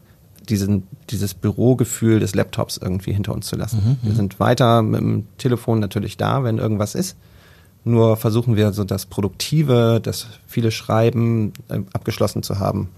diesen, 0.50 0.88
dieses 1.10 1.34
Bürogefühl 1.34 2.20
des 2.20 2.36
Laptops 2.36 2.78
irgendwie 2.78 3.14
hinter 3.14 3.34
uns 3.34 3.48
zu 3.48 3.56
lassen. 3.56 3.98
wir 4.02 4.16
sind 4.16 4.40
weiter 4.40 4.82
mit 4.82 5.00
dem 5.00 5.26
Telefon 5.38 5.80
natürlich 5.80 6.18
da, 6.18 6.44
wenn 6.44 6.58
irgendwas 6.58 6.96
ist. 6.96 7.16
Nur 7.84 8.16
versuchen 8.18 8.56
wir 8.56 8.74
so 8.74 8.84
das 8.84 9.06
Produktive, 9.08 10.00
das 10.02 10.28
viele 10.48 10.72
Schreiben 10.72 11.54
äh, 11.68 11.80
abgeschlossen 11.94 12.44
zu 12.44 12.60
haben, 12.60 12.90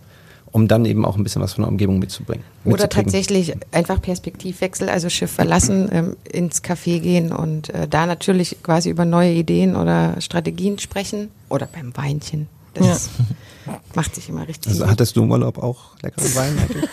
um 0.51 0.67
dann 0.67 0.83
eben 0.83 1.05
auch 1.05 1.15
ein 1.15 1.23
bisschen 1.23 1.41
was 1.41 1.53
von 1.53 1.63
der 1.63 1.69
Umgebung 1.69 1.99
mitzubringen. 1.99 2.43
Oder 2.65 2.89
tatsächlich 2.89 3.53
einfach 3.71 4.01
Perspektivwechsel, 4.01 4.89
also 4.89 5.07
Schiff 5.07 5.31
verlassen, 5.31 5.87
ähm, 5.91 6.17
ins 6.29 6.61
Café 6.61 6.99
gehen 6.99 7.31
und 7.31 7.69
äh, 7.69 7.87
da 7.87 8.05
natürlich 8.05 8.57
quasi 8.61 8.89
über 8.89 9.05
neue 9.05 9.31
Ideen 9.31 9.77
oder 9.77 10.19
Strategien 10.19 10.77
sprechen. 10.79 11.29
Oder 11.47 11.67
beim 11.67 11.95
Weinchen. 11.95 12.47
Das 12.73 13.09
macht 13.95 14.15
sich 14.15 14.29
immer 14.29 14.47
richtig 14.47 14.67
Also 14.71 14.83
gut. 14.83 14.91
hattest 14.91 15.15
du 15.15 15.23
im 15.23 15.31
Urlaub 15.31 15.57
auch 15.57 15.95
leckeren 16.01 16.35
Wein 16.35 16.57
eigentlich? 16.59 16.89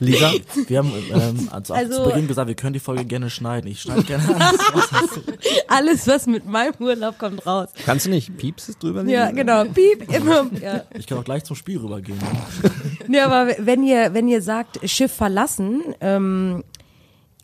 Lisa? 0.00 0.32
Wir 0.66 0.78
haben 0.78 0.92
ähm, 1.12 1.48
also, 1.50 1.74
Also- 1.74 2.04
zu 2.04 2.10
Beginn 2.10 2.28
gesagt, 2.28 2.48
wir 2.48 2.54
können 2.54 2.72
die 2.72 2.80
Folge 2.80 3.04
gerne 3.04 3.30
schneiden. 3.30 3.70
Ich 3.70 3.82
schneide 3.82 4.02
gerne 4.04 4.24
alles 4.34 4.74
raus. 4.74 5.20
Alles, 5.68 6.06
was 6.08 6.26
mit 6.26 6.46
meinem 6.46 6.74
Urlaub 6.80 7.16
kommt, 7.18 7.46
raus. 7.46 7.68
Kannst 7.84 8.06
du 8.06 8.10
nicht 8.10 8.36
Piepses 8.36 8.76
drüber 8.78 9.00
legen? 9.02 9.10
Ja, 9.14 9.30
genau. 9.30 9.64
Piep, 9.64 10.12
immer. 10.12 10.46
Ja. 10.60 10.82
Ich 10.98 11.06
kann 11.06 11.18
auch 11.18 11.24
gleich 11.24 11.44
zum 11.44 11.54
Spiel 11.54 11.78
rübergehen. 11.78 12.18
Ja, 13.08 13.26
aber 13.26 13.54
wenn 13.58 13.84
ihr, 13.84 14.12
wenn 14.12 14.26
ihr 14.28 14.42
sagt, 14.42 14.80
Schiff 14.88 15.12
verlassen, 15.12 15.82
ähm, 16.00 16.64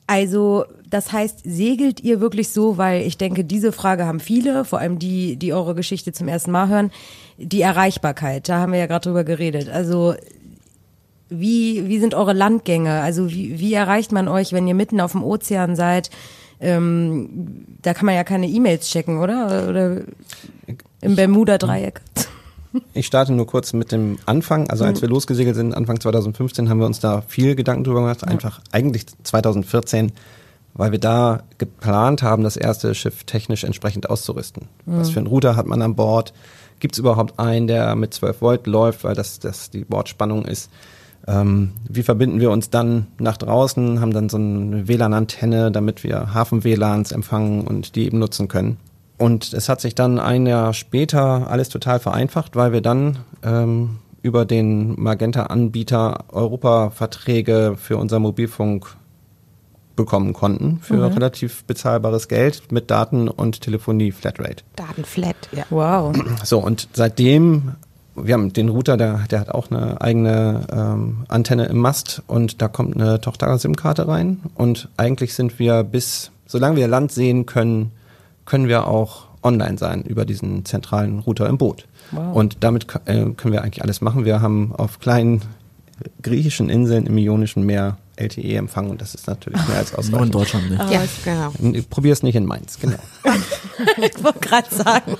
also 0.06 0.64
das 0.88 1.12
heißt, 1.12 1.40
segelt 1.44 2.00
ihr 2.00 2.20
wirklich 2.20 2.50
so, 2.50 2.78
weil 2.78 3.02
ich 3.02 3.18
denke, 3.18 3.44
diese 3.44 3.72
Frage 3.72 4.06
haben 4.06 4.20
viele, 4.20 4.64
vor 4.64 4.78
allem 4.78 4.98
die, 4.98 5.36
die 5.36 5.52
eure 5.52 5.74
Geschichte 5.74 6.12
zum 6.12 6.28
ersten 6.28 6.52
Mal 6.52 6.68
hören, 6.68 6.92
die 7.38 7.60
Erreichbarkeit, 7.60 8.48
da 8.48 8.58
haben 8.60 8.72
wir 8.72 8.78
ja 8.78 8.86
gerade 8.86 9.08
drüber 9.08 9.24
geredet. 9.24 9.68
Also 9.68 10.14
wie, 11.28 11.88
wie 11.88 11.98
sind 11.98 12.14
eure 12.14 12.32
Landgänge? 12.32 13.00
Also 13.00 13.30
wie, 13.30 13.58
wie 13.58 13.74
erreicht 13.74 14.12
man 14.12 14.28
euch, 14.28 14.52
wenn 14.52 14.68
ihr 14.68 14.74
mitten 14.74 15.00
auf 15.00 15.12
dem 15.12 15.24
Ozean 15.24 15.74
seid? 15.74 16.10
Ähm, 16.60 17.66
da 17.82 17.92
kann 17.92 18.06
man 18.06 18.14
ja 18.14 18.24
keine 18.24 18.46
E-Mails 18.46 18.88
checken, 18.88 19.18
oder? 19.18 19.68
Oder 19.68 20.02
im 21.00 21.16
Bermuda-Dreieck. 21.16 22.00
Ich 22.94 23.06
starte 23.06 23.32
nur 23.32 23.46
kurz 23.46 23.72
mit 23.72 23.92
dem 23.92 24.18
Anfang. 24.26 24.70
Also 24.70 24.84
als 24.84 25.02
wir 25.02 25.08
losgesegelt 25.08 25.56
sind, 25.56 25.74
Anfang 25.74 26.00
2015, 26.00 26.68
haben 26.68 26.78
wir 26.78 26.86
uns 26.86 27.00
da 27.00 27.22
viel 27.22 27.54
Gedanken 27.54 27.84
drüber 27.84 28.00
gemacht. 28.00 28.24
Einfach 28.24 28.60
eigentlich 28.72 29.06
2014, 29.22 30.12
weil 30.74 30.92
wir 30.92 30.98
da 30.98 31.42
geplant 31.58 32.22
haben, 32.22 32.42
das 32.42 32.56
erste 32.56 32.94
Schiff 32.94 33.24
technisch 33.24 33.64
entsprechend 33.64 34.10
auszurüsten. 34.10 34.68
Was 34.84 35.10
für 35.10 35.20
einen 35.20 35.26
Router 35.26 35.56
hat 35.56 35.66
man 35.66 35.82
an 35.82 35.94
Bord? 35.94 36.32
Gibt 36.78 36.94
es 36.94 36.98
überhaupt 36.98 37.38
einen, 37.38 37.66
der 37.66 37.94
mit 37.96 38.12
12 38.12 38.40
Volt 38.42 38.66
läuft, 38.66 39.04
weil 39.04 39.14
das, 39.14 39.38
das 39.38 39.70
die 39.70 39.84
Bordspannung 39.84 40.44
ist? 40.44 40.70
Ähm, 41.26 41.72
wie 41.88 42.02
verbinden 42.02 42.40
wir 42.40 42.50
uns 42.50 42.70
dann 42.70 43.08
nach 43.18 43.36
draußen, 43.36 44.00
haben 44.00 44.12
dann 44.12 44.28
so 44.28 44.36
eine 44.36 44.86
WLAN-Antenne, 44.86 45.72
damit 45.72 46.04
wir 46.04 46.34
Hafen-WLANs 46.34 47.10
empfangen 47.12 47.66
und 47.66 47.96
die 47.96 48.04
eben 48.04 48.18
nutzen 48.18 48.46
können. 48.46 48.76
Und 49.18 49.52
es 49.52 49.68
hat 49.68 49.80
sich 49.80 49.94
dann 49.94 50.18
ein 50.18 50.46
Jahr 50.46 50.74
später 50.74 51.50
alles 51.50 51.68
total 51.68 52.00
vereinfacht, 52.00 52.54
weil 52.54 52.72
wir 52.72 52.82
dann 52.82 53.18
ähm, 53.42 53.98
über 54.22 54.44
den 54.44 55.00
Magenta-Anbieter 55.00 56.24
Europa-Verträge 56.28 57.76
für 57.78 57.96
unser 57.96 58.18
Mobilfunk 58.18 58.96
bekommen 59.94 60.34
konnten 60.34 60.78
für 60.82 61.14
relativ 61.14 61.64
bezahlbares 61.64 62.28
Geld 62.28 62.70
mit 62.70 62.90
Daten 62.90 63.28
und 63.28 63.62
Telefonie 63.62 64.12
Flatrate. 64.12 64.62
Datenflat, 64.76 65.36
ja. 65.52 65.64
Wow. 65.70 66.14
So, 66.44 66.58
und 66.58 66.88
seitdem, 66.92 67.72
wir 68.14 68.34
haben 68.34 68.52
den 68.52 68.68
Router, 68.68 68.98
der, 68.98 69.24
der 69.30 69.40
hat 69.40 69.48
auch 69.48 69.70
eine 69.70 70.00
eigene 70.00 70.66
ähm, 70.70 71.24
Antenne 71.28 71.64
im 71.66 71.78
Mast 71.78 72.22
und 72.26 72.60
da 72.60 72.68
kommt 72.68 72.94
eine 72.94 73.20
Tochter-SIM-Karte 73.20 74.06
rein. 74.06 74.40
Und 74.54 74.90
eigentlich 74.98 75.34
sind 75.34 75.58
wir 75.58 75.82
bis, 75.82 76.30
solange 76.44 76.76
wir 76.76 76.88
Land 76.88 77.10
sehen 77.10 77.46
können, 77.46 77.92
können 78.46 78.68
wir 78.68 78.86
auch 78.86 79.26
online 79.42 79.78
sein 79.78 80.02
über 80.02 80.24
diesen 80.24 80.64
zentralen 80.64 81.20
Router 81.20 81.48
im 81.48 81.58
Boot. 81.58 81.86
Wow. 82.10 82.34
Und 82.34 82.58
damit 82.60 82.86
äh, 83.06 83.30
können 83.36 83.52
wir 83.52 83.62
eigentlich 83.62 83.82
alles 83.82 84.00
machen. 84.00 84.24
Wir 84.24 84.40
haben 84.40 84.72
auf 84.74 84.98
kleinen 85.00 85.42
griechischen 86.22 86.68
Inseln 86.68 87.06
im 87.06 87.16
Ionischen 87.18 87.64
Meer 87.64 87.98
LTE-Empfang 88.16 88.90
und 88.90 89.00
das 89.00 89.14
ist 89.14 89.26
natürlich 89.26 89.66
mehr 89.68 89.78
als 89.78 89.92
Nur 89.92 90.00
in 90.00 90.06
ausreichend. 90.14 90.34
Deutschland 90.34 90.70
nicht. 90.70 90.90
Ja, 90.90 91.02
genau. 91.24 91.82
Probier 91.90 92.12
es 92.12 92.22
nicht 92.22 92.34
in 92.34 92.46
Mainz, 92.46 92.78
genau. 92.80 92.98
Ich 93.98 94.24
wollte 94.24 94.38
gerade 94.40 94.74
sagen. 94.74 95.16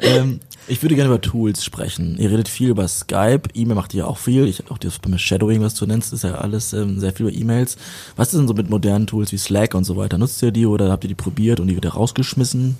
Ähm, 0.00 0.40
ich 0.68 0.82
würde 0.82 0.94
gerne 0.94 1.08
über 1.08 1.20
Tools 1.20 1.64
sprechen. 1.64 2.16
Ihr 2.18 2.30
redet 2.30 2.48
viel 2.48 2.70
über 2.70 2.86
Skype, 2.86 3.42
E-Mail 3.54 3.74
macht 3.74 3.94
ihr 3.94 4.06
auch 4.06 4.18
viel. 4.18 4.46
Ich 4.46 4.70
auch 4.70 4.78
das 4.78 4.98
beim 4.98 5.18
Shadowing, 5.18 5.60
was 5.60 5.74
du 5.74 5.86
nennst, 5.86 6.12
ist 6.12 6.24
ja 6.24 6.36
alles 6.36 6.72
ähm, 6.72 7.00
sehr 7.00 7.12
viel 7.12 7.26
über 7.26 7.36
E-Mails. 7.36 7.76
Was 8.16 8.32
ist 8.32 8.38
denn 8.38 8.48
so 8.48 8.54
mit 8.54 8.70
modernen 8.70 9.06
Tools 9.06 9.32
wie 9.32 9.38
Slack 9.38 9.74
und 9.74 9.84
so 9.84 9.96
weiter? 9.96 10.18
Nutzt 10.18 10.42
ihr 10.42 10.52
die 10.52 10.66
oder 10.66 10.90
habt 10.90 11.04
ihr 11.04 11.08
die 11.08 11.14
probiert 11.14 11.60
und 11.60 11.66
die 11.66 11.76
wieder 11.76 11.90
rausgeschmissen? 11.90 12.76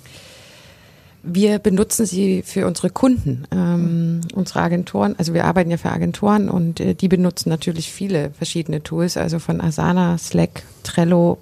Wir 1.25 1.59
benutzen 1.59 2.05
sie 2.05 2.41
für 2.41 2.67
unsere 2.67 2.89
Kunden, 2.89 3.47
ähm, 3.51 4.21
unsere 4.33 4.59
Agenturen. 4.59 5.15
Also 5.17 5.33
wir 5.33 5.45
arbeiten 5.45 5.71
ja 5.71 5.77
für 5.77 5.91
Agenturen 5.91 6.49
und 6.49 6.81
äh, 6.81 6.95
die 6.95 7.07
benutzen 7.07 7.49
natürlich 7.49 7.91
viele 7.91 8.31
verschiedene 8.31 8.83
Tools, 8.83 9.15
also 9.15 9.39
von 9.39 9.61
Asana, 9.61 10.17
Slack, 10.17 10.63
Trello, 10.83 11.37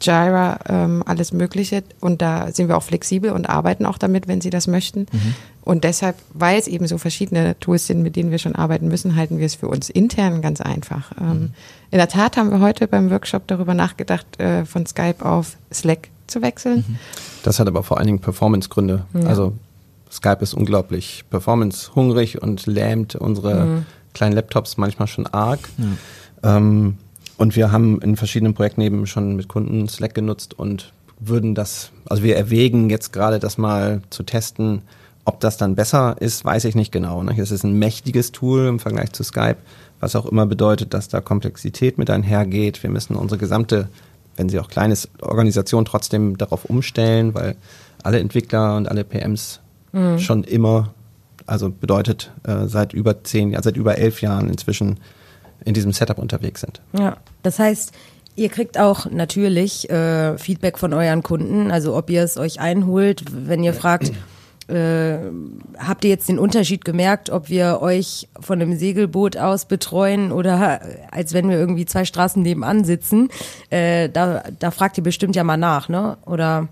Jira, 0.00 0.58
ähm, 0.68 1.02
alles 1.06 1.32
Mögliche. 1.32 1.82
Und 2.00 2.22
da 2.22 2.52
sind 2.52 2.68
wir 2.68 2.76
auch 2.76 2.82
flexibel 2.82 3.30
und 3.30 3.48
arbeiten 3.48 3.86
auch 3.86 3.98
damit, 3.98 4.28
wenn 4.28 4.40
sie 4.40 4.50
das 4.50 4.66
möchten. 4.66 5.06
Und 5.62 5.84
deshalb, 5.84 6.16
weil 6.32 6.58
es 6.58 6.68
eben 6.68 6.86
so 6.86 6.96
verschiedene 6.98 7.58
Tools 7.58 7.86
sind, 7.86 8.02
mit 8.02 8.14
denen 8.14 8.30
wir 8.30 8.38
schon 8.38 8.54
arbeiten 8.54 8.88
müssen, 8.88 9.16
halten 9.16 9.38
wir 9.38 9.46
es 9.46 9.56
für 9.56 9.68
uns 9.68 9.90
intern 9.90 10.40
ganz 10.40 10.60
einfach. 10.60 11.10
Ähm, 11.20 11.50
in 11.90 11.98
der 11.98 12.08
Tat 12.08 12.36
haben 12.36 12.50
wir 12.50 12.60
heute 12.60 12.86
beim 12.86 13.10
Workshop 13.10 13.46
darüber 13.46 13.74
nachgedacht, 13.74 14.38
äh, 14.38 14.64
von 14.64 14.86
Skype 14.86 15.24
auf 15.24 15.56
Slack 15.72 16.08
zu 16.26 16.42
wechseln. 16.42 16.98
Das 17.42 17.58
hat 17.58 17.66
aber 17.68 17.82
vor 17.82 17.98
allen 17.98 18.06
Dingen 18.06 18.20
Performance-Gründe. 18.20 19.06
Also 19.24 19.54
Skype 20.10 20.38
ist 20.40 20.54
unglaublich 20.54 21.24
performance-hungrig 21.30 22.42
und 22.42 22.66
lähmt 22.66 23.14
unsere 23.14 23.84
kleinen 24.14 24.34
Laptops 24.34 24.76
manchmal 24.76 25.08
schon 25.08 25.26
arg. 25.26 25.60
Ähm, 26.42 26.98
und 27.36 27.56
wir 27.56 27.72
haben 27.72 28.00
in 28.00 28.16
verschiedenen 28.16 28.54
Projekten 28.54 28.80
eben 28.80 29.06
schon 29.06 29.36
mit 29.36 29.48
Kunden 29.48 29.88
Slack 29.88 30.14
genutzt 30.14 30.58
und 30.58 30.92
würden 31.18 31.54
das, 31.54 31.90
also 32.08 32.22
wir 32.22 32.36
erwägen 32.36 32.90
jetzt 32.90 33.12
gerade 33.12 33.38
das 33.38 33.58
mal 33.58 34.02
zu 34.10 34.22
testen. 34.22 34.82
Ob 35.24 35.40
das 35.40 35.56
dann 35.56 35.74
besser 35.74 36.16
ist, 36.20 36.44
weiß 36.44 36.64
ich 36.66 36.74
nicht 36.74 36.92
genau. 36.92 37.22
Ne? 37.22 37.34
Es 37.38 37.50
ist 37.50 37.64
ein 37.64 37.78
mächtiges 37.78 38.32
Tool 38.32 38.66
im 38.66 38.78
Vergleich 38.78 39.12
zu 39.12 39.24
Skype, 39.24 39.56
was 39.98 40.14
auch 40.14 40.26
immer 40.26 40.46
bedeutet, 40.46 40.94
dass 40.94 41.08
da 41.08 41.20
Komplexität 41.20 41.98
mit 41.98 42.10
einhergeht. 42.10 42.82
Wir 42.82 42.90
müssen 42.90 43.16
unsere 43.16 43.38
gesamte, 43.38 43.88
wenn 44.36 44.48
sie 44.48 44.60
auch 44.60 44.68
klein 44.68 44.90
ist, 44.90 45.08
Organisation 45.20 45.84
trotzdem 45.84 46.38
darauf 46.38 46.66
umstellen, 46.66 47.34
weil 47.34 47.56
alle 48.02 48.20
Entwickler 48.20 48.76
und 48.76 48.88
alle 48.88 49.04
PMs 49.04 49.60
schon 50.18 50.44
immer, 50.44 50.94
also 51.46 51.70
bedeutet 51.70 52.30
äh, 52.44 52.66
seit 52.66 52.92
über 52.92 53.24
zehn, 53.24 53.52
ja, 53.52 53.62
seit 53.62 53.76
über 53.76 53.98
elf 53.98 54.20
Jahren 54.20 54.48
inzwischen 54.48 54.98
in 55.64 55.74
diesem 55.74 55.92
Setup 55.92 56.18
unterwegs 56.18 56.60
sind. 56.60 56.80
Ja, 56.98 57.16
das 57.42 57.58
heißt, 57.58 57.92
ihr 58.36 58.48
kriegt 58.48 58.78
auch 58.78 59.10
natürlich 59.10 59.90
äh, 59.90 60.38
Feedback 60.38 60.78
von 60.78 60.92
euren 60.92 61.22
Kunden, 61.22 61.70
also 61.70 61.96
ob 61.96 62.10
ihr 62.10 62.22
es 62.22 62.36
euch 62.36 62.60
einholt, 62.60 63.24
wenn 63.30 63.64
ihr 63.64 63.74
fragt, 63.74 64.12
äh, 64.68 65.18
habt 65.78 66.04
ihr 66.04 66.10
jetzt 66.10 66.28
den 66.28 66.38
Unterschied 66.38 66.84
gemerkt, 66.84 67.30
ob 67.30 67.48
wir 67.48 67.80
euch 67.82 68.28
von 68.40 68.60
einem 68.60 68.76
Segelboot 68.76 69.36
aus 69.36 69.66
betreuen 69.66 70.32
oder 70.32 70.80
als 71.10 71.32
wenn 71.34 71.48
wir 71.48 71.56
irgendwie 71.56 71.86
zwei 71.86 72.04
Straßen 72.04 72.42
nebenan 72.42 72.84
sitzen? 72.84 73.28
Äh, 73.70 74.08
da, 74.08 74.42
da 74.58 74.70
fragt 74.70 74.98
ihr 74.98 75.04
bestimmt 75.04 75.36
ja 75.36 75.44
mal 75.44 75.56
nach, 75.56 75.88
ne? 75.88 76.18
Oder 76.26 76.68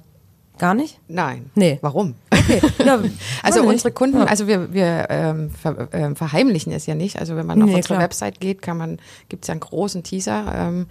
gar 0.59 0.75
nicht? 0.75 0.99
Nein. 1.09 1.51
Nee. 1.55 1.79
Warum? 1.83 2.15
Okay. 2.45 2.61
Ja, 2.85 3.01
Also 3.43 3.63
unsere 3.63 3.93
Kunden, 3.93 4.19
also 4.19 4.47
wir, 4.47 4.73
wir 4.73 5.07
ähm, 5.11 5.51
ver, 5.51 5.89
ähm, 5.93 6.17
verheimlichen 6.17 6.73
es 6.73 6.87
ja 6.87 6.95
nicht. 6.95 7.19
Also 7.19 7.37
wenn 7.37 7.47
man 7.47 7.61
auf 7.63 7.69
Nee, 7.69 7.77
unsere 7.77 7.95
klar. 7.95 8.03
Website 8.05 8.41
geht, 8.41 8.63
kann 8.63 8.77
man, 8.77 8.99
gibt 9.29 9.45
es 9.45 9.49
ja 9.49 9.53
einen 9.53 9.61
großen 9.61 10.03
Teaser, 10.03 10.45
ähm, 10.55 10.87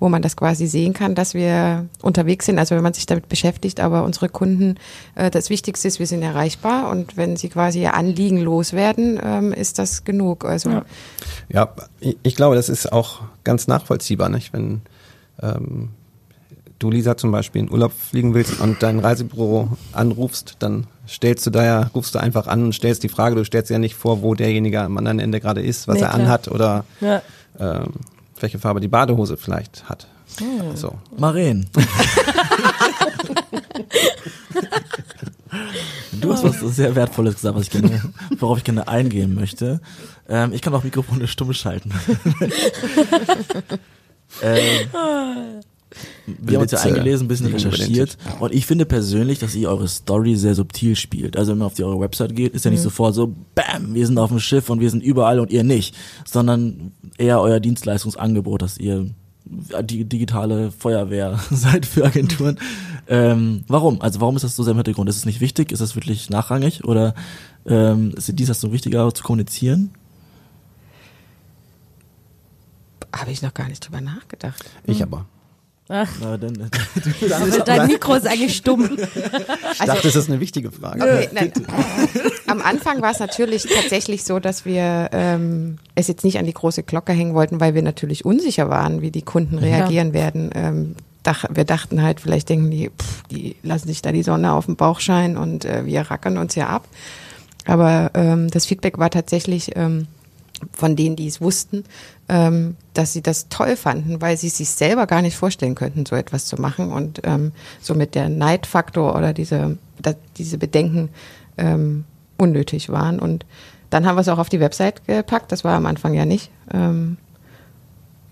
wo 0.00 0.08
man 0.08 0.20
das 0.22 0.36
quasi 0.36 0.66
sehen 0.66 0.94
kann, 0.94 1.14
dass 1.14 1.34
wir 1.34 1.86
unterwegs 2.02 2.46
sind. 2.46 2.58
Also 2.58 2.74
wenn 2.74 2.82
man 2.82 2.92
sich 2.92 3.06
damit 3.06 3.28
beschäftigt, 3.28 3.78
aber 3.80 4.02
unsere 4.04 4.28
Kunden, 4.28 4.76
äh, 5.14 5.30
das 5.30 5.48
Wichtigste 5.50 5.86
ist, 5.88 5.98
wir 6.00 6.06
sind 6.06 6.22
erreichbar 6.22 6.90
und 6.90 7.16
wenn 7.16 7.36
sie 7.36 7.48
quasi 7.48 7.82
ihr 7.82 7.94
Anliegen 7.94 8.38
loswerden, 8.38 9.20
ähm, 9.22 9.52
ist 9.52 9.78
das 9.78 10.04
genug. 10.04 10.44
Also 10.44 10.70
Ja. 10.70 10.84
Ja, 11.48 11.68
ich, 12.00 12.16
ich 12.22 12.36
glaube, 12.36 12.56
das 12.56 12.68
ist 12.68 12.92
auch 12.92 13.20
ganz 13.44 13.66
nachvollziehbar, 13.68 14.28
nicht? 14.28 14.52
Wenn 14.52 14.82
ähm, 15.40 15.90
du, 16.82 16.90
Lisa, 16.90 17.16
zum 17.16 17.30
Beispiel 17.32 17.62
in 17.62 17.70
Urlaub 17.70 17.92
fliegen 17.92 18.34
willst 18.34 18.60
und 18.60 18.82
dein 18.82 18.98
Reisebüro 18.98 19.76
anrufst, 19.92 20.56
dann 20.58 20.86
stellst 21.08 21.46
du 21.46 21.50
da 21.50 21.64
ja, 21.64 21.90
rufst 21.94 22.14
du 22.14 22.18
einfach 22.18 22.46
an 22.46 22.64
und 22.64 22.74
stellst 22.74 23.02
die 23.02 23.08
Frage, 23.08 23.36
du 23.36 23.44
stellst 23.44 23.70
dir 23.70 23.74
ja 23.74 23.78
nicht 23.78 23.94
vor, 23.94 24.22
wo 24.22 24.34
derjenige 24.34 24.80
am 24.80 24.96
anderen 24.98 25.18
Ende 25.18 25.40
gerade 25.40 25.62
ist, 25.62 25.88
was 25.88 25.96
Nee, 25.96 26.02
er 26.02 26.08
klar. 26.08 26.20
anhat 26.20 26.48
oder 26.48 26.84
Ja. 27.00 27.22
ähm, 27.58 27.92
welche 28.40 28.58
Farbe 28.58 28.80
die 28.80 28.88
Badehose 28.88 29.36
vielleicht 29.36 29.88
hat. 29.88 30.06
So. 30.74 30.94
Maren. 31.16 31.68
Du 36.12 36.32
hast 36.32 36.44
was 36.44 36.60
sehr 36.76 36.94
Wertvolles 36.94 37.34
gesagt, 37.34 37.56
was 37.56 37.64
ich 37.64 37.70
gerne, 37.70 38.00
worauf 38.38 38.58
ich 38.58 38.64
gerne 38.64 38.86
eingehen 38.88 39.34
möchte. 39.34 39.80
Ähm, 40.28 40.52
ich 40.52 40.62
kann 40.62 40.74
auch 40.74 40.84
Mikrofone 40.84 41.26
stumm 41.26 41.52
schalten. 41.52 41.92
ähm, 44.42 45.60
wir 46.26 46.56
haben 46.56 46.62
uns 46.62 46.72
ja 46.72 46.80
eingelesen, 46.80 47.24
ein 47.24 47.28
bisschen 47.28 47.46
recherchiert 47.46 48.16
und 48.40 48.52
ich 48.52 48.66
finde 48.66 48.86
persönlich, 48.86 49.38
dass 49.38 49.54
ihr 49.54 49.68
eure 49.68 49.88
Story 49.88 50.36
sehr 50.36 50.54
subtil 50.54 50.96
spielt. 50.96 51.36
Also 51.36 51.52
wenn 51.52 51.58
man 51.58 51.66
auf 51.66 51.74
die 51.74 51.84
eure 51.84 52.00
Website 52.00 52.34
geht, 52.34 52.54
ist 52.54 52.64
ja 52.64 52.70
nicht 52.70 52.82
sofort 52.82 53.14
so, 53.14 53.34
bam, 53.54 53.94
wir 53.94 54.06
sind 54.06 54.18
auf 54.18 54.30
dem 54.30 54.40
Schiff 54.40 54.70
und 54.70 54.80
wir 54.80 54.90
sind 54.90 55.02
überall 55.02 55.40
und 55.40 55.50
ihr 55.50 55.64
nicht, 55.64 55.94
sondern 56.24 56.92
eher 57.18 57.40
euer 57.40 57.60
Dienstleistungsangebot, 57.60 58.62
dass 58.62 58.78
ihr 58.78 59.06
die 59.44 60.04
digitale 60.04 60.70
Feuerwehr 60.70 61.38
seid 61.50 61.86
für 61.86 62.04
Agenturen. 62.04 62.58
Ähm, 63.08 63.64
warum? 63.68 64.00
Also 64.00 64.20
warum 64.20 64.36
ist 64.36 64.42
das 64.42 64.56
so 64.56 64.62
sehr 64.62 64.72
im 64.72 64.78
Hintergrund? 64.78 65.08
Ist 65.08 65.16
es 65.16 65.26
nicht 65.26 65.40
wichtig? 65.40 65.72
Ist 65.72 65.80
das 65.80 65.96
wirklich 65.96 66.30
nachrangig? 66.30 66.84
Oder 66.84 67.14
ähm, 67.66 68.12
ist 68.16 68.30
dies 68.38 68.48
das 68.48 68.60
so 68.60 68.72
wichtiger 68.72 69.12
zu 69.12 69.22
kommunizieren? 69.22 69.90
Habe 73.14 73.30
ich 73.30 73.42
noch 73.42 73.52
gar 73.52 73.68
nicht 73.68 73.86
drüber 73.86 74.00
nachgedacht. 74.00 74.64
Ich 74.86 75.02
aber. 75.02 75.26
Na, 75.88 76.06
dann, 76.38 76.70
Also 77.32 77.62
dein 77.64 77.86
Mikro 77.86 78.14
ist 78.14 78.26
eigentlich 78.26 78.56
stumm. 78.56 78.88
Ich 79.72 79.78
dachte, 79.78 80.02
das 80.02 80.16
ist 80.16 80.30
eine 80.30 80.40
wichtige 80.40 80.70
Frage. 80.70 81.02
Okay, 81.02 81.28
nein. 81.32 81.52
Am 82.46 82.62
Anfang 82.62 83.02
war 83.02 83.10
es 83.10 83.18
natürlich 83.18 83.64
tatsächlich 83.64 84.24
so, 84.24 84.38
dass 84.38 84.64
wir 84.64 85.10
ähm, 85.12 85.78
es 85.94 86.08
jetzt 86.08 86.24
nicht 86.24 86.38
an 86.38 86.46
die 86.46 86.54
große 86.54 86.82
Glocke 86.82 87.12
hängen 87.12 87.34
wollten, 87.34 87.60
weil 87.60 87.74
wir 87.74 87.82
natürlich 87.82 88.24
unsicher 88.24 88.70
waren, 88.70 89.02
wie 89.02 89.10
die 89.10 89.22
Kunden 89.22 89.58
reagieren 89.58 90.14
werden. 90.14 90.50
Ähm, 90.54 90.94
dach, 91.22 91.44
wir 91.50 91.64
dachten 91.64 92.02
halt, 92.02 92.20
vielleicht 92.20 92.48
denken 92.48 92.70
die, 92.70 92.88
pff, 92.90 93.22
die 93.30 93.56
lassen 93.62 93.88
sich 93.88 94.02
da 94.02 94.12
die 94.12 94.22
Sonne 94.22 94.52
auf 94.52 94.66
den 94.66 94.76
Bauch 94.76 95.00
scheinen 95.00 95.36
und 95.36 95.64
äh, 95.64 95.84
wir 95.84 96.02
rackern 96.02 96.38
uns 96.38 96.54
ja 96.54 96.68
ab. 96.68 96.86
Aber 97.66 98.10
ähm, 98.14 98.50
das 98.50 98.66
Feedback 98.66 98.98
war 98.98 99.10
tatsächlich 99.10 99.72
ähm, 99.76 100.06
von 100.72 100.96
denen, 100.96 101.16
die 101.16 101.26
es 101.26 101.40
wussten, 101.40 101.84
ähm, 102.28 102.76
dass 102.94 103.12
sie 103.12 103.22
das 103.22 103.48
toll 103.48 103.76
fanden, 103.76 104.20
weil 104.20 104.36
sie 104.36 104.48
sich 104.48 104.70
selber 104.70 105.06
gar 105.06 105.22
nicht 105.22 105.36
vorstellen 105.36 105.74
könnten, 105.74 106.06
so 106.06 106.14
etwas 106.14 106.46
zu 106.46 106.60
machen 106.60 106.92
und 106.92 107.20
ähm, 107.24 107.52
somit 107.80 108.14
der 108.14 108.28
Neidfaktor 108.28 109.16
oder 109.16 109.32
diese, 109.32 109.76
diese 110.36 110.58
Bedenken 110.58 111.08
ähm, 111.58 112.04
unnötig 112.38 112.90
waren. 112.90 113.18
Und 113.18 113.44
dann 113.90 114.06
haben 114.06 114.16
wir 114.16 114.20
es 114.20 114.28
auch 114.28 114.38
auf 114.38 114.48
die 114.48 114.60
Website 114.60 115.06
gepackt, 115.06 115.52
das 115.52 115.64
war 115.64 115.74
am 115.74 115.86
Anfang 115.86 116.14
ja 116.14 116.24
nicht. 116.24 116.50
Ähm, 116.72 117.16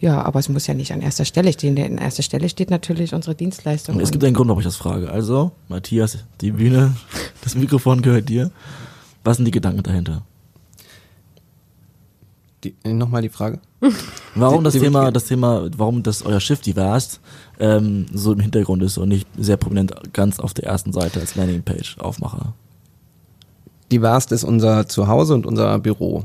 ja, 0.00 0.22
aber 0.22 0.38
es 0.38 0.48
muss 0.48 0.66
ja 0.66 0.72
nicht 0.72 0.92
an 0.92 1.02
erster 1.02 1.26
Stelle 1.26 1.52
stehen. 1.52 1.78
An 1.78 1.98
erster 1.98 2.22
Stelle 2.22 2.48
steht 2.48 2.70
natürlich 2.70 3.12
unsere 3.12 3.34
Dienstleistung. 3.34 4.00
es 4.00 4.10
gibt 4.10 4.22
Und 4.22 4.28
einen 4.28 4.34
Grund, 4.34 4.48
warum 4.48 4.60
ich 4.60 4.66
das 4.66 4.76
frage. 4.76 5.10
Also, 5.10 5.52
Matthias, 5.68 6.24
die 6.40 6.52
Bühne, 6.52 6.96
das 7.42 7.54
Mikrofon 7.54 8.00
gehört 8.00 8.30
dir. 8.30 8.50
Was 9.24 9.36
sind 9.36 9.44
die 9.44 9.50
Gedanken 9.50 9.82
dahinter? 9.82 10.22
Die, 12.64 12.74
äh, 12.84 12.92
Nochmal 12.92 13.22
die 13.22 13.28
Frage. 13.28 13.60
Warum 14.34 14.64
das 14.64 14.74
die 14.74 14.80
Thema, 14.80 15.10
das 15.10 15.24
Thema, 15.24 15.68
warum 15.76 16.02
das 16.02 16.22
euer 16.22 16.40
Schiff 16.40 16.60
divers 16.60 17.20
ähm, 17.58 18.06
so 18.12 18.32
im 18.32 18.40
Hintergrund 18.40 18.82
ist 18.82 18.98
und 18.98 19.08
nicht 19.08 19.26
sehr 19.38 19.56
prominent 19.56 20.12
ganz 20.12 20.38
auf 20.38 20.52
der 20.52 20.64
ersten 20.64 20.92
Seite 20.92 21.20
als 21.20 21.34
Landingpage 21.34 21.98
Aufmacher. 21.98 22.52
Divers 23.90 24.26
ist 24.26 24.44
unser 24.44 24.86
Zuhause 24.86 25.34
und 25.34 25.46
unser 25.46 25.78
Büro. 25.78 26.24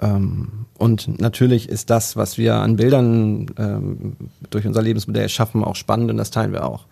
Ähm, 0.00 0.66
und 0.78 1.20
natürlich 1.20 1.68
ist 1.68 1.90
das, 1.90 2.16
was 2.16 2.38
wir 2.38 2.56
an 2.56 2.76
Bildern 2.76 3.46
ähm, 3.56 4.16
durch 4.50 4.66
unser 4.66 4.82
Lebensmodell 4.82 5.28
schaffen, 5.28 5.62
auch 5.62 5.76
spannend 5.76 6.10
und 6.10 6.16
das 6.16 6.30
teilen 6.30 6.52
wir 6.52 6.66
auch. 6.66 6.86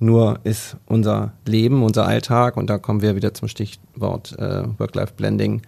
Nur 0.00 0.40
ist 0.44 0.76
unser 0.86 1.32
Leben, 1.46 1.82
unser 1.82 2.06
Alltag, 2.06 2.56
und 2.56 2.70
da 2.70 2.78
kommen 2.78 3.02
wir 3.02 3.16
wieder 3.16 3.34
zum 3.34 3.48
Stichwort 3.48 4.36
äh, 4.38 4.64
Work-Life-Blending, 4.78 5.62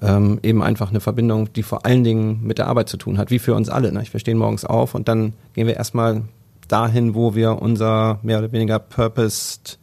ähm, 0.00 0.40
eben 0.42 0.62
einfach 0.62 0.90
eine 0.90 1.00
Verbindung, 1.00 1.52
die 1.52 1.62
vor 1.62 1.86
allen 1.86 2.04
Dingen 2.04 2.40
mit 2.42 2.58
der 2.58 2.66
Arbeit 2.66 2.88
zu 2.88 2.96
tun 2.96 3.18
hat, 3.18 3.30
wie 3.30 3.38
für 3.38 3.54
uns 3.54 3.68
alle. 3.68 3.92
Ne? 3.92 4.04
Wir 4.10 4.20
stehen 4.20 4.38
morgens 4.38 4.64
auf 4.64 4.94
und 4.94 5.08
dann 5.08 5.34
gehen 5.54 5.66
wir 5.66 5.76
erstmal 5.76 6.22
dahin, 6.68 7.14
wo 7.14 7.34
wir 7.34 7.60
unser 7.60 8.18
mehr 8.22 8.38
oder 8.38 8.52
weniger 8.52 8.78
purposed 8.78 9.78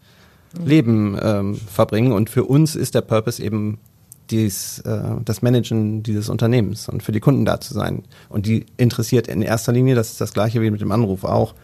Leben 0.65 1.17
ähm, 1.21 1.55
verbringen. 1.55 2.11
Und 2.11 2.29
für 2.29 2.43
uns 2.43 2.75
ist 2.75 2.95
der 2.95 3.01
Purpose 3.01 3.41
eben 3.41 3.77
dies, 4.29 4.79
äh, 4.79 5.01
das 5.23 5.41
Managen 5.41 6.03
dieses 6.03 6.29
Unternehmens 6.29 6.89
und 6.89 7.03
für 7.03 7.11
die 7.11 7.19
Kunden 7.19 7.45
da 7.45 7.59
zu 7.59 7.73
sein. 7.73 8.03
Und 8.29 8.45
die 8.45 8.65
interessiert 8.77 9.27
in 9.27 9.41
erster 9.41 9.71
Linie, 9.71 9.95
das 9.95 10.11
ist 10.11 10.21
das 10.21 10.33
gleiche 10.33 10.61
wie 10.61 10.71
mit 10.71 10.81
dem 10.81 10.91
Anruf 10.91 11.23
auch. 11.23 11.55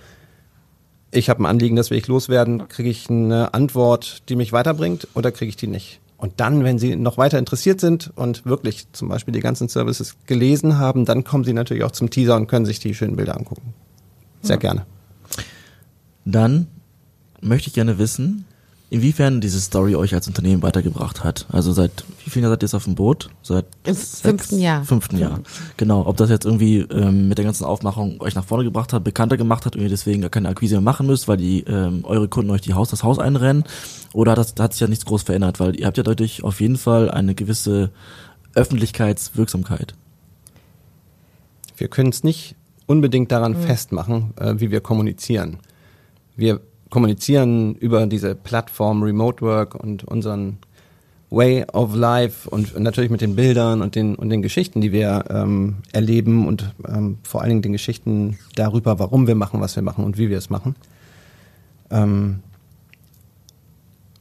Ich 1.12 1.30
habe 1.30 1.42
ein 1.42 1.46
Anliegen, 1.46 1.76
das 1.76 1.90
will 1.90 1.98
ich 1.98 2.08
loswerden, 2.08 2.68
kriege 2.68 2.90
ich 2.90 3.10
eine 3.10 3.54
Antwort, 3.54 4.24
die 4.30 4.36
mich 4.36 4.52
weiterbringt 4.52 5.08
oder 5.14 5.32
kriege 5.32 5.50
ich 5.50 5.56
die 5.56 5.68
nicht? 5.68 6.00
Und 6.18 6.40
dann, 6.40 6.64
wenn 6.64 6.80
Sie 6.80 6.96
noch 6.96 7.18
weiter 7.18 7.38
interessiert 7.38 7.80
sind 7.80 8.12
und 8.16 8.46
wirklich 8.46 8.92
zum 8.92 9.08
Beispiel 9.08 9.34
die 9.34 9.40
ganzen 9.40 9.70
Services 9.70 10.16
gelesen 10.26 10.80
haben, 10.80 11.06
dann 11.06 11.24
kommen 11.24 11.44
Sie 11.44 11.54
natürlich 11.54 11.84
auch 11.84 11.92
zum 11.92 12.10
Teaser 12.10 12.36
und 12.36 12.48
können 12.48 12.66
sich 12.66 12.80
die 12.80 12.96
schönen 12.96 13.16
Bilder 13.16 13.38
angucken. 13.38 13.74
Sehr 14.42 14.58
gerne. 14.58 14.86
Dann 16.26 16.68
möchte 17.40 17.68
ich 17.68 17.74
gerne 17.76 18.00
wissen, 18.00 18.46
inwiefern 18.90 19.42
diese 19.42 19.60
Story 19.60 19.96
euch 19.96 20.14
als 20.14 20.28
Unternehmen 20.28 20.62
weitergebracht 20.62 21.24
hat. 21.24 21.46
Also 21.52 21.74
seit 21.74 22.06
wie 22.24 22.30
vielen 22.30 22.44
Jahren 22.44 22.54
seid 22.54 22.64
ihr 22.64 22.68
jetzt 22.68 22.74
auf 22.74 22.86
dem 22.86 22.96
Boot? 22.96 23.30
Seit 23.44 23.66
Im 23.84 23.94
sechs- 23.94 24.22
fünften 24.22 24.60
Jahr. 24.60 24.86
Fünften 24.86 25.18
Jahr. 25.18 25.42
Genau. 25.76 26.06
Ob 26.06 26.16
das 26.18 26.30
jetzt 26.30 26.46
irgendwie 26.46 26.80
ähm, 26.80 27.28
mit 27.28 27.38
der 27.38 27.44
ganzen 27.44 27.66
Aufmachung 27.66 28.22
euch 28.22 28.36
nach 28.36 28.46
vorne 28.46 28.64
gebracht 28.64 28.94
hat, 28.94 29.04
bekannter 29.04 29.36
gemacht 29.36 29.66
hat 29.66 29.76
und 29.76 29.82
ihr 29.82 29.90
deswegen 29.90 30.22
gar 30.22 30.30
keine 30.30 30.48
Akquise 30.48 30.76
mehr 30.76 30.82
machen 30.82 31.06
müsst, 31.06 31.28
weil 31.28 31.38
die 31.38 31.62
ähm, 31.64 32.06
eure 32.06 32.30
Kunden 32.30 32.50
euch 32.52 32.62
die 32.62 32.74
Haus 32.76 32.90
das 32.90 33.04
Haus 33.04 33.20
einrennen, 33.20 33.66
oder 34.14 34.32
hat 34.32 34.38
das 34.38 34.56
da 34.56 34.64
hat 34.64 34.74
sich 34.74 34.80
ja 34.82 34.88
nichts 34.88 35.06
groß 35.06 35.24
verändert, 35.24 35.60
weil 35.60 35.78
ihr 35.78 35.86
habt 35.86 35.98
ja 35.98 36.04
dadurch 36.04 36.44
auf 36.44 36.62
jeden 36.62 36.78
Fall 36.78 37.12
eine 37.12 37.36
gewisse 37.36 37.92
Öffentlichkeitswirksamkeit. 38.56 39.96
Wir 41.76 41.90
können 41.90 42.10
es 42.10 42.24
nicht 42.24 42.56
unbedingt 42.86 43.32
daran 43.32 43.56
festmachen, 43.56 44.34
äh, 44.38 44.56
wie 44.58 44.72
wir 44.72 44.80
kommunizieren. 44.80 45.58
Wir 46.36 46.62
kommunizieren 46.90 47.76
über 47.76 48.06
diese 48.08 48.36
Plattform 48.36 49.04
Remote 49.04 49.42
Work 49.42 49.76
und 49.76 50.04
unseren 50.04 50.58
Way 51.30 51.66
of 51.74 51.94
Life 51.94 52.50
und 52.50 52.80
natürlich 52.80 53.12
mit 53.12 53.20
den 53.20 53.36
Bildern 53.36 53.82
und 53.82 53.96
den, 53.96 54.16
und 54.16 54.30
den 54.30 54.42
Geschichten, 54.42 54.80
die 54.80 54.94
wir 54.94 55.26
ähm, 55.30 55.78
erleben 55.92 56.48
und 56.48 56.74
ähm, 56.88 57.18
vor 57.24 57.42
allen 57.42 57.50
Dingen 57.50 57.62
den 57.64 57.72
Geschichten 57.74 58.38
darüber, 58.56 58.98
warum 59.00 59.28
wir 59.28 59.36
machen, 59.36 59.60
was 59.60 59.76
wir 59.76 59.84
machen 59.84 60.06
und 60.06 60.18
wie 60.18 60.30
wir 60.30 60.38
es 60.38 60.50
machen. 60.50 60.76
Ähm, 61.92 62.40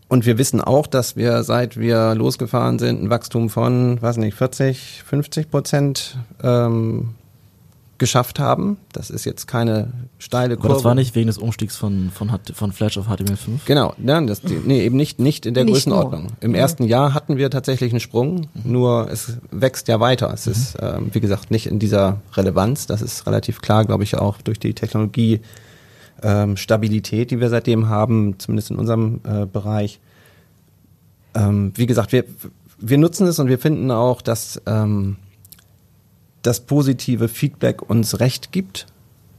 und 0.09 0.27
wir 0.27 0.39
wissen 0.39 0.61
auch, 0.61 0.87
dass 0.87 1.17
wir, 1.17 1.43
seit 1.43 1.77
wir 1.77 2.15
losgefahren 2.15 2.79
sind, 2.79 3.03
ein 3.03 3.11
Wachstum 3.11 3.51
von, 3.51 4.01
weiß 4.01 4.19
nicht, 4.19 4.37
40, 4.37 5.03
50 5.05 5.51
Prozent 5.51 6.19
ähm, 6.43 7.15
geschafft 7.99 8.39
haben. 8.39 8.79
Das 8.93 9.11
ist 9.11 9.25
jetzt 9.25 9.47
keine 9.47 9.93
steile 10.19 10.55
Aber 10.55 10.63
Kurve. 10.63 10.75
das 10.75 10.85
war 10.85 10.95
nicht 10.95 11.15
wegen 11.15 11.27
des 11.27 11.39
Umstiegs 11.39 11.77
von, 11.77 12.11
von, 12.11 12.31
von 12.53 12.73
Flash 12.73 12.99
auf 12.99 13.09
HTML5? 13.09 13.61
Genau, 13.65 13.95
nein, 13.99 14.27
das, 14.27 14.43
nee, 14.43 14.85
eben 14.85 14.97
nicht, 14.97 15.19
nicht 15.19 15.47
in 15.47 15.55
der 15.55 15.65
Nicht 15.65 15.75
Größenordnung. 15.75 16.29
Im 16.41 16.55
ersten 16.55 16.85
Jahr 16.85 17.15
hatten 17.15 17.37
wir 17.37 17.51
tatsächlich 17.51 17.93
einen 17.93 18.01
Sprung, 18.01 18.49
nur 18.65 19.11
es 19.11 19.39
wächst 19.51 19.89
ja 19.89 20.01
weiter. 20.01 20.33
Es 20.33 20.47
ist, 20.47 20.77
ähm, 20.81 21.11
wie 21.13 21.21
gesagt, 21.21 21.51
nicht 21.51 21.67
in 21.67 21.79
dieser 21.79 22.21
Relevanz. 22.35 22.87
Das 22.87 23.03
ist 23.03 23.27
relativ 23.27 23.61
klar, 23.63 23.85
glaube 23.85 24.05
ich, 24.05 24.17
auch 24.17 24.41
durch 24.43 24.59
die 24.59 24.75
Technologie 24.75 25.41
ähm, 26.23 26.57
Stabilität, 26.57 27.31
die 27.31 27.41
wir 27.41 27.49
seitdem 27.49 27.89
haben, 27.89 28.39
zumindest 28.39 28.71
in 28.71 28.77
unserem 28.77 29.21
äh, 29.25 29.47
Bereich. 29.47 30.01
Ähm, 31.35 31.73
wie 31.75 31.87
gesagt, 31.87 32.13
wir, 32.13 32.25
wir 32.79 32.99
nutzen 32.99 33.27
es 33.27 33.39
und 33.39 33.49
wir 33.49 33.59
finden 33.59 33.91
auch, 33.91 34.23
dass 34.23 34.61
ähm, 34.67 35.17
das 36.47 36.61
positive 36.61 37.29
Feedback 37.29 37.89
uns 37.89 38.21
recht 38.21 38.53
gibt. 38.53 38.87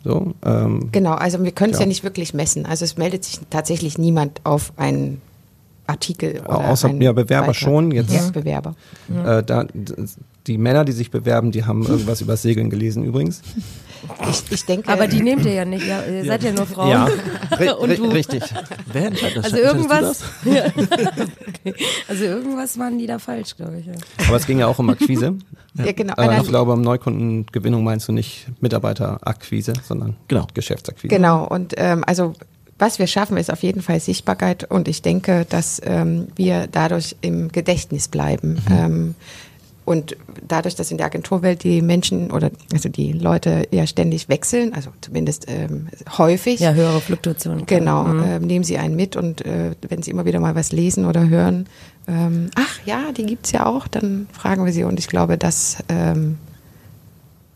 So, 0.03 0.33
ähm, 0.45 0.89
Genau, 0.91 1.13
also 1.13 1.43
wir 1.43 1.51
können 1.51 1.71
es 1.73 1.79
Ja. 1.79 1.83
ja. 1.85 1.87
nicht 1.87 2.03
wirklich 2.03 2.33
messen. 2.33 2.65
Also 2.65 2.85
es 2.85 2.97
meldet 2.97 3.23
sich 3.25 3.39
tatsächlich 3.49 3.97
niemand 3.97 4.41
auf 4.43 4.71
einen 4.77 5.21
Artikel 5.87 6.41
oder 6.41 6.69
Außer 6.69 6.89
ja, 6.91 7.11
Bewerber 7.13 7.47
Beitrag. 7.47 7.55
schon, 7.55 7.91
jetzt- 7.91 8.13
Ja, 8.13 8.29
Bewerber. 8.29 8.75
Äh, 9.25 9.41
da, 9.43 9.65
die 10.45 10.57
Männer, 10.57 10.83
die 10.85 10.91
sich 10.91 11.11
bewerben, 11.11 11.51
die 11.51 11.63
haben 11.65 11.85
irgendwas 11.85 12.21
über 12.21 12.35
Segeln 12.37 12.69
gelesen 12.69 13.03
übrigens. 13.03 13.41
Ich, 14.29 14.51
ich 14.51 14.65
denke, 14.65 14.89
Aber 14.91 15.07
die 15.07 15.21
nehmt 15.21 15.45
ihr 15.45 15.53
ja 15.53 15.65
nicht, 15.65 15.85
ja, 15.85 16.03
ihr 16.03 16.25
seid 16.25 16.43
ja 16.43 16.51
nur 16.51 16.65
Frauen. 16.65 17.09
ri 17.59 17.69
Und 17.69 17.97
du. 17.97 18.07
richtig. 18.07 18.43
Wer 18.91 19.07
entscheidet 19.07 19.37
das? 19.37 19.45
Also 19.45 19.57
irgendwas, 19.57 20.01
das? 20.01 20.23
ja. 20.53 20.65
okay. 20.65 21.73
also 22.07 22.23
irgendwas 22.23 22.77
waren 22.77 22.97
die 22.97 23.07
da 23.07 23.19
falsch, 23.19 23.55
glaube 23.55 23.79
ich. 23.79 23.85
Ja. 23.85 23.93
Aber 24.27 24.37
es 24.37 24.45
ging 24.45 24.59
ja 24.59 24.67
auch 24.67 24.79
um 24.79 24.89
Akquise. 24.89 25.35
ja, 25.75 25.91
genau. 25.91 26.13
Aber 26.17 26.37
ich 26.37 26.47
glaube, 26.47 26.73
um 26.73 26.81
Neukundengewinnung 26.81 27.83
meinst 27.83 28.07
du 28.07 28.11
nicht 28.11 28.47
Mitarbeiterakquise, 28.61 29.73
sondern 29.83 30.15
Genau. 30.27 30.47
Geschäftsakquise. 30.53 31.07
Genau, 31.07 31.45
und 31.47 31.73
ähm, 31.77 32.03
also 32.05 32.33
was 32.79 32.99
wir 32.99 33.07
schaffen, 33.07 33.37
ist 33.37 33.51
auf 33.51 33.63
jeden 33.63 33.81
Fall 33.81 33.99
Sichtbarkeit 33.99 34.63
und 34.69 34.87
ich 34.87 35.01
denke, 35.01 35.45
dass 35.49 35.81
ähm, 35.83 36.27
wir 36.35 36.67
dadurch 36.71 37.15
im 37.21 37.51
Gedächtnis 37.51 38.07
bleiben. 38.07 38.61
Ähm, 38.69 39.15
und 39.87 40.17
dadurch, 40.45 40.75
dass 40.75 40.91
in 40.91 40.97
der 40.97 41.05
Agenturwelt 41.05 41.63
die 41.63 41.81
Menschen 41.81 42.29
oder 42.31 42.51
also 42.73 42.89
die 42.89 43.13
Leute 43.13 43.67
ja 43.71 43.87
ständig 43.87 44.27
wechseln, 44.27 44.73
also 44.73 44.89
zumindest 44.99 45.45
ähm, 45.47 45.87
häufig, 46.17 46.59
ja, 46.59 46.73
höhere 46.73 46.99
Fluktuation. 46.99 47.65
klar. 47.65 47.79
Genau, 47.79 48.03
Mhm. 48.03 48.23
ähm, 48.25 48.41
nehmen 48.43 48.65
Sie 48.65 48.77
einen 48.77 48.97
mit 48.97 49.15
und 49.15 49.45
äh, 49.45 49.71
wenn 49.87 50.03
Sie 50.03 50.11
immer 50.11 50.25
wieder 50.25 50.41
mal 50.41 50.55
was 50.55 50.73
lesen 50.73 51.05
oder 51.05 51.29
hören, 51.29 51.67
ähm, 52.05 52.49
ach 52.55 52.79
ja, 52.85 53.13
die 53.15 53.25
gibt's 53.25 53.53
ja 53.53 53.65
auch, 53.65 53.87
dann 53.87 54.27
fragen 54.33 54.65
wir 54.65 54.73
sie 54.73 54.83
und 54.83 54.99
ich 54.99 55.07
glaube, 55.07 55.37
dass 55.37 55.77
ähm, 55.87 56.37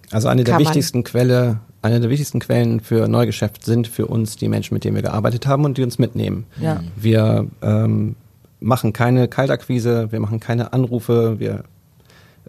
Also 0.09 0.29
eine 0.29 0.45
der 0.45 0.57
wichtigsten 0.57 1.03
Quelle, 1.03 1.59
eine 1.81 1.99
der 1.99 2.09
wichtigsten 2.09 2.39
Quellen 2.39 2.79
für 2.79 3.09
Neugeschäft 3.09 3.65
sind 3.65 3.87
für 3.89 4.07
uns 4.07 4.37
die 4.37 4.47
Menschen, 4.47 4.73
mit 4.73 4.85
denen 4.85 4.95
wir 4.95 5.03
gearbeitet 5.03 5.47
haben 5.47 5.65
und 5.65 5.77
die 5.77 5.83
uns 5.83 5.99
mitnehmen. 5.99 6.45
Ja. 6.61 6.81
Wir 6.95 7.47
ähm, 7.61 8.15
machen 8.61 8.93
keine 8.93 9.27
Kaltakquise, 9.27 10.11
wir 10.11 10.19
machen 10.21 10.39
keine 10.39 10.71
Anrufe, 10.71 11.39
wir 11.39 11.63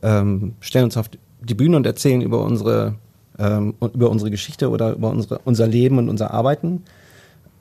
ähm, 0.03 0.55
stellen 0.61 0.87
uns 0.87 0.97
auf 0.97 1.11
die 1.41 1.55
Bühne 1.55 1.77
und 1.77 1.87
erzählen 1.87 2.21
über 2.21 2.43
unsere 2.43 2.95
ähm, 3.39 3.75
über 3.81 4.11
unsere 4.11 4.31
Geschichte 4.31 4.71
oder 4.71 4.93
über 4.93 5.11
unsere, 5.11 5.41
unser 5.45 5.67
Leben 5.67 5.99
und 5.99 6.09
unser 6.09 6.33
Arbeiten. 6.33 6.83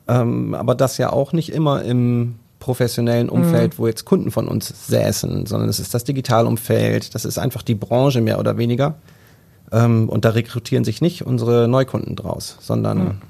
Ähm, 0.08 0.54
aber 0.54 0.75
das 0.75 0.97
ja 0.97 1.12
auch 1.12 1.34
nicht 1.34 1.49
immer 1.49 1.84
im 1.84 2.36
professionellen 2.60 3.30
Umfeld, 3.30 3.80
wo 3.80 3.88
jetzt 3.88 4.06
Kunden 4.06 4.30
von 4.30 4.47
uns 4.47 4.88
säßen, 4.88 5.45
sondern 5.45 5.69
es 5.69 5.80
ist 5.80 5.93
das 5.93 6.04
Digitalumfeld, 6.04 7.15
das 7.15 7.25
ist 7.25 7.39
einfach 7.39 7.63
die 7.63 7.75
Branche 7.75 8.21
mehr 8.21 8.39
oder 8.39 8.58
weniger. 8.58 8.95
Ähm, 9.71 10.10
und 10.10 10.25
da 10.25 10.30
rekrutieren 10.30 10.84
sich 10.84 11.01
nicht 11.01 11.25
unsere 11.25 11.67
Neukunden 11.67 12.15
draus, 12.15 12.58
sondern 12.60 13.21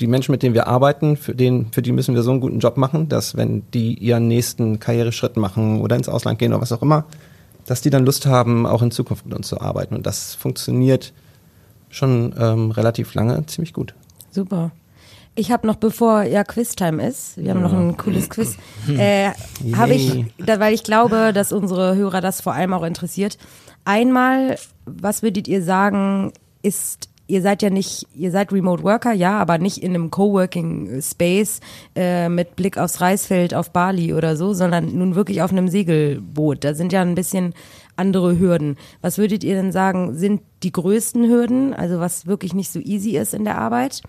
die 0.00 0.06
Menschen, 0.06 0.32
mit 0.32 0.42
denen 0.42 0.54
wir 0.54 0.68
arbeiten, 0.68 1.16
für, 1.16 1.34
den, 1.34 1.66
für 1.70 1.82
die 1.82 1.92
müssen 1.92 2.14
wir 2.14 2.22
so 2.22 2.30
einen 2.30 2.40
guten 2.40 2.60
Job 2.60 2.76
machen, 2.76 3.08
dass 3.08 3.36
wenn 3.36 3.62
die 3.74 3.94
ihren 3.94 4.26
nächsten 4.26 4.80
Karriereschritt 4.80 5.36
machen 5.36 5.80
oder 5.80 5.96
ins 5.96 6.08
Ausland 6.08 6.38
gehen 6.38 6.52
oder 6.52 6.62
was 6.62 6.72
auch 6.72 6.82
immer, 6.82 7.04
dass 7.66 7.80
die 7.80 7.90
dann 7.90 8.04
Lust 8.04 8.26
haben, 8.26 8.66
auch 8.66 8.82
in 8.82 8.90
Zukunft 8.90 9.26
mit 9.26 9.34
uns 9.34 9.48
zu 9.48 9.60
arbeiten. 9.60 9.94
Und 9.94 10.06
das 10.06 10.34
funktioniert 10.34 11.12
schon 11.90 12.34
ähm, 12.38 12.70
relativ 12.70 13.14
lange 13.14 13.44
ziemlich 13.46 13.72
gut. 13.72 13.94
Super. 14.30 14.72
Ich 15.34 15.50
habe 15.50 15.66
noch, 15.66 15.76
bevor 15.76 16.24
ja 16.24 16.44
Quiztime 16.44 17.06
ist, 17.06 17.38
wir 17.38 17.50
haben 17.50 17.62
noch 17.62 17.72
ein 17.72 17.96
cooles 17.96 18.28
Quiz, 18.28 18.56
äh, 18.88 19.30
habe 19.74 19.94
ich, 19.94 20.26
da, 20.38 20.60
weil 20.60 20.74
ich 20.74 20.82
glaube, 20.82 21.32
dass 21.32 21.52
unsere 21.52 21.96
Hörer 21.96 22.20
das 22.20 22.42
vor 22.42 22.52
allem 22.52 22.74
auch 22.74 22.82
interessiert. 22.82 23.38
Einmal, 23.84 24.58
was 24.84 25.22
würdet 25.22 25.48
ihr 25.48 25.62
sagen, 25.62 26.32
ist, 26.62 27.08
ihr 27.26 27.42
seid 27.42 27.62
ja 27.62 27.70
nicht, 27.70 28.06
ihr 28.14 28.30
seid 28.30 28.52
Remote 28.52 28.82
Worker, 28.82 29.12
ja, 29.12 29.38
aber 29.38 29.58
nicht 29.58 29.78
in 29.78 29.94
einem 29.94 30.10
Coworking 30.10 31.00
Space 31.00 31.60
äh, 31.94 32.28
mit 32.28 32.56
Blick 32.56 32.78
aufs 32.78 33.00
Reisfeld 33.00 33.54
auf 33.54 33.70
Bali 33.70 34.12
oder 34.12 34.36
so, 34.36 34.52
sondern 34.52 34.96
nun 34.96 35.14
wirklich 35.14 35.42
auf 35.42 35.52
einem 35.52 35.68
Segelboot. 35.68 36.64
Da 36.64 36.74
sind 36.74 36.92
ja 36.92 37.02
ein 37.02 37.14
bisschen 37.14 37.54
andere 37.96 38.38
Hürden. 38.38 38.76
Was 39.00 39.18
würdet 39.18 39.44
ihr 39.44 39.54
denn 39.54 39.72
sagen, 39.72 40.14
sind 40.14 40.42
die 40.62 40.72
größten 40.72 41.28
Hürden, 41.28 41.74
also 41.74 42.00
was 42.00 42.26
wirklich 42.26 42.54
nicht 42.54 42.70
so 42.70 42.80
easy 42.80 43.16
ist 43.16 43.34
in 43.34 43.44
der 43.44 43.58
Arbeit? 43.58 44.02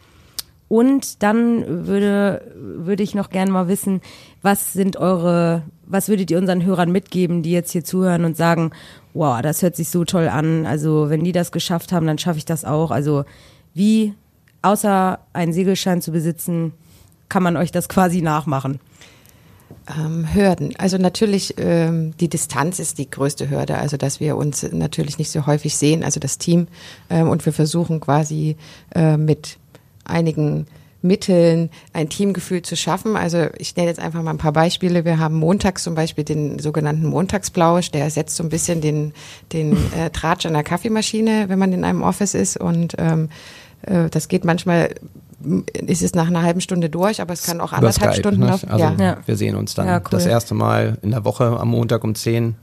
Und 0.67 1.21
dann 1.21 1.87
würde, 1.87 2.51
würde 2.55 3.03
ich 3.03 3.13
noch 3.13 3.29
gerne 3.29 3.51
mal 3.51 3.67
wissen, 3.67 4.01
was 4.41 4.73
sind 4.73 4.97
eure, 4.97 5.63
was 5.85 6.09
würdet 6.09 6.31
ihr 6.31 6.39
unseren 6.39 6.65
Hörern 6.65 6.91
mitgeben, 6.91 7.43
die 7.43 7.51
jetzt 7.51 7.71
hier 7.71 7.83
zuhören 7.83 8.25
und 8.25 8.35
sagen, 8.35 8.71
wow, 9.13 9.41
das 9.41 9.61
hört 9.61 9.75
sich 9.75 9.89
so 9.89 10.05
toll 10.05 10.27
an. 10.27 10.65
Also 10.65 11.09
wenn 11.09 11.23
die 11.23 11.31
das 11.31 11.51
geschafft 11.51 11.91
haben, 11.91 12.07
dann 12.07 12.17
schaffe 12.17 12.37
ich 12.37 12.45
das 12.45 12.65
auch. 12.65 12.91
Also 12.91 13.25
wie, 13.73 14.13
außer 14.61 15.19
einen 15.33 15.53
Segelschein 15.53 16.01
zu 16.01 16.11
besitzen, 16.11 16.73
kann 17.29 17.43
man 17.43 17.57
euch 17.57 17.71
das 17.71 17.89
quasi 17.89 18.21
nachmachen? 18.21 18.79
Ähm, 19.97 20.33
Hürden. 20.33 20.75
Also 20.77 20.97
natürlich, 20.97 21.55
ähm, 21.57 22.15
die 22.19 22.29
Distanz 22.29 22.79
ist 22.79 22.97
die 22.99 23.09
größte 23.09 23.49
Hürde. 23.49 23.77
Also 23.77 23.97
dass 23.97 24.19
wir 24.19 24.37
uns 24.37 24.63
natürlich 24.71 25.17
nicht 25.17 25.31
so 25.31 25.45
häufig 25.45 25.75
sehen, 25.75 26.03
also 26.03 26.19
das 26.19 26.37
Team. 26.37 26.67
Ähm, 27.09 27.29
und 27.29 27.45
wir 27.45 27.53
versuchen 27.53 27.99
quasi 27.99 28.55
äh, 28.95 29.17
mit 29.17 29.57
einigen 30.05 30.67
Mitteln 31.03 31.69
ein 31.91 32.09
Teamgefühl 32.09 32.61
zu 32.61 32.75
schaffen. 32.75 33.15
Also 33.17 33.47
ich 33.57 33.75
nenne 33.75 33.89
jetzt 33.89 33.99
einfach 33.99 34.23
mal 34.23 34.31
ein 34.31 34.37
paar 34.37 34.53
Beispiele. 34.53 35.05
Wir 35.05 35.19
haben 35.19 35.35
montags 35.35 35.83
zum 35.83 35.95
Beispiel 35.95 36.23
den 36.23 36.59
sogenannten 36.59 37.05
Montagsplausch, 37.05 37.91
der 37.91 38.05
ersetzt 38.05 38.37
so 38.37 38.43
ein 38.43 38.49
bisschen 38.49 38.81
den, 38.81 39.13
den 39.51 39.73
äh, 39.97 40.09
Tratsch 40.09 40.45
an 40.45 40.53
der 40.53 40.63
Kaffeemaschine, 40.63 41.45
wenn 41.49 41.59
man 41.59 41.73
in 41.73 41.83
einem 41.83 42.01
Office 42.01 42.33
ist. 42.33 42.57
Und 42.57 42.95
ähm, 42.97 43.29
äh, 43.83 44.09
das 44.09 44.29
geht 44.29 44.45
manchmal, 44.45 44.95
ist 45.73 46.01
es 46.01 46.15
nach 46.15 46.27
einer 46.27 46.41
halben 46.41 46.61
Stunde 46.61 46.89
durch, 46.89 47.21
aber 47.21 47.33
es 47.33 47.43
kann 47.43 47.59
auch 47.59 47.73
anderthalb 47.73 48.13
Skype, 48.13 48.21
Stunden 48.21 48.39
ne? 48.39 48.47
laufen. 48.47 48.69
Also 48.69 48.85
ja. 48.85 48.95
Ja. 48.97 49.17
wir 49.25 49.35
sehen 49.35 49.55
uns 49.55 49.73
dann 49.73 49.87
Ja, 49.87 49.97
cool. 49.97 50.03
das 50.09 50.25
erste 50.25 50.53
Mal 50.53 50.97
in 51.01 51.11
der 51.11 51.25
Woche 51.25 51.59
am 51.59 51.67
Montag 51.67 52.05
um 52.05 52.15
10, 52.15 52.55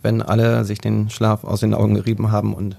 wenn 0.00 0.22
alle 0.22 0.64
sich 0.64 0.80
den 0.80 1.10
Schlaf 1.10 1.44
aus 1.44 1.60
den 1.60 1.74
Augen 1.74 1.94
gerieben 1.94 2.32
haben 2.32 2.54
und 2.54 2.76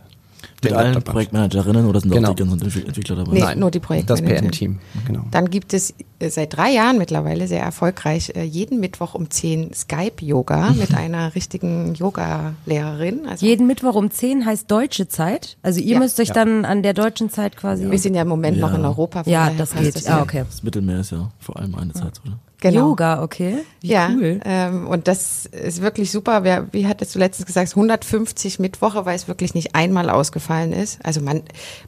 Mit 0.63 0.71
den 0.71 0.78
allen 0.78 0.93
Laptop 0.93 1.13
Projektmanagerinnen 1.13 1.86
oder 1.88 1.99
sind 1.99 2.12
Genau. 2.12 2.32
auch 2.32 2.36
die 2.36 2.43
ganzen 2.43 2.62
Entwick- 2.62 2.88
Entwickler 2.88 3.15
dabei? 3.17 3.32
Nee, 3.54 3.60
nur 3.60 3.71
die 3.71 3.80
Das 3.80 3.88
Projektmanager. 3.88 4.36
PM-Team, 4.41 4.80
genau. 5.08 5.26
Dann 5.32 5.49
gibt 5.49 5.73
es 5.73 5.93
äh, 6.19 6.30
seit 6.30 6.56
drei 6.56 6.71
Jahren 6.71 6.97
mittlerweile 6.97 7.47
sehr 7.47 7.62
erfolgreich 7.62 8.32
äh, 8.36 8.43
jeden 8.43 8.80
Mittwoch 8.80 9.13
um 9.15 9.30
10 9.30 9.73
Skype-Yoga 9.73 10.71
mit 10.80 10.93
einer 10.95 11.36
richtigen 11.36 11.93
Yoga-Lehrerin. 11.95 13.28
Also 13.28 13.45
Jeden 13.45 13.67
Mittwoch 13.67 13.95
um 13.95 14.10
10 14.12 14.45
heißt 14.45 14.69
deutsche 14.69 15.08
Zeit. 15.08 15.58
Also 15.62 15.80
ihr 15.80 15.93
Ja. 15.93 15.99
müsst 15.99 16.19
euch 16.19 16.32
dann 16.32 16.65
an 16.65 16.84
der 16.84 16.93
deutschen 16.93 17.30
Zeit 17.30 17.58
quasi. 17.58 17.89
wir 17.89 17.99
sind 17.99 18.15
ja 18.15 18.21
im 18.23 18.28
Moment 18.28 18.58
noch 18.60 18.71
Ja. 18.71 18.76
in 18.78 18.86
Europa. 18.86 19.23
ja, 19.26 19.52
das 19.58 19.73
geht. 19.76 19.99
ja. 20.02 20.19
Ah, 20.19 20.21
okay. 20.21 20.43
Das 20.49 20.63
Mittelmeer 20.63 20.99
ist 20.99 21.12
ja 21.12 21.30
vor 21.39 21.58
allem 21.58 21.76
eine 21.76 21.93
Zeit, 21.93 22.19
oder? 22.26 22.38
Genau. 22.63 22.91
Yoga, 22.91 23.21
okay. 23.21 23.58
Wie 23.82 23.89
ja, 23.89 24.10
cool. 24.15 24.39
ähm, 24.45 24.88
und 24.88 25.10
das 25.10 25.45
ist 25.47 25.82
wirklich 25.82 26.12
super. 26.12 26.45
Wer, 26.45 26.71
wie 26.71 26.88
hattest 26.88 27.13
du 27.13 27.19
letztens 27.19 27.45
gesagt, 27.45 27.71
150 27.71 28.58
Mittwoche, 28.60 29.06
weil 29.06 29.17
es 29.17 29.28
wirklich 29.28 29.54
nicht 29.54 29.76
einmal 29.76 30.10
ausgefallen 30.10 30.71
ist. 30.71 31.06
Also 31.06 31.19
man, 31.19 31.41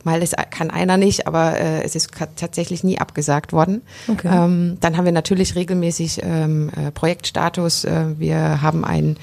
mal 0.04 0.22
ist, 0.22 0.36
kann 0.50 0.72
einer 0.72 0.98
nicht, 0.98 1.28
aber 1.28 1.58
äh, 1.58 1.82
es 1.84 1.96
ist 1.96 2.12
tatsächlich 2.36 2.84
nie 2.84 3.00
abgesagt 3.00 3.54
worden. 3.54 3.84
Okay. 4.10 4.28
Ähm, 4.30 4.76
dann 4.82 4.98
haben 4.98 5.06
wir 5.06 5.14
natürlich 5.14 5.56
regelmäßig 5.56 6.20
ähm, 6.24 6.70
äh, 6.76 6.92
Projektstatus. 6.92 7.86
Äh, 7.86 8.20
wir 8.20 8.62
haben 8.62 8.84
einen 8.84 9.16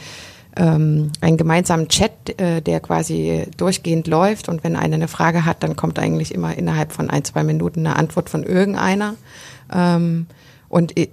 ähm, 0.57 1.13
einen 1.21 1.37
gemeinsamen 1.37 1.89
Chat, 1.89 2.41
äh, 2.41 2.63
der 2.63 2.81
quasi 2.81 3.47
durchgehend 3.59 4.07
läuft 4.07 4.49
und 4.49 4.65
wenn 4.65 4.77
einer 4.77 4.95
eine 4.95 5.09
Frage 5.09 5.45
hat, 5.45 5.63
dann 5.63 5.77
kommt 5.77 5.99
eigentlich 5.99 6.35
immer 6.35 6.57
innerhalb 6.57 6.93
von 6.93 7.11
ein, 7.11 7.25
zwei 7.25 7.43
Minuten 7.43 7.87
eine 7.87 7.97
Antwort 7.97 8.31
von 8.31 8.43
irgendeiner. 8.43 9.15
Ähm, 9.73 10.27
und 10.73 10.99
i- 10.99 11.11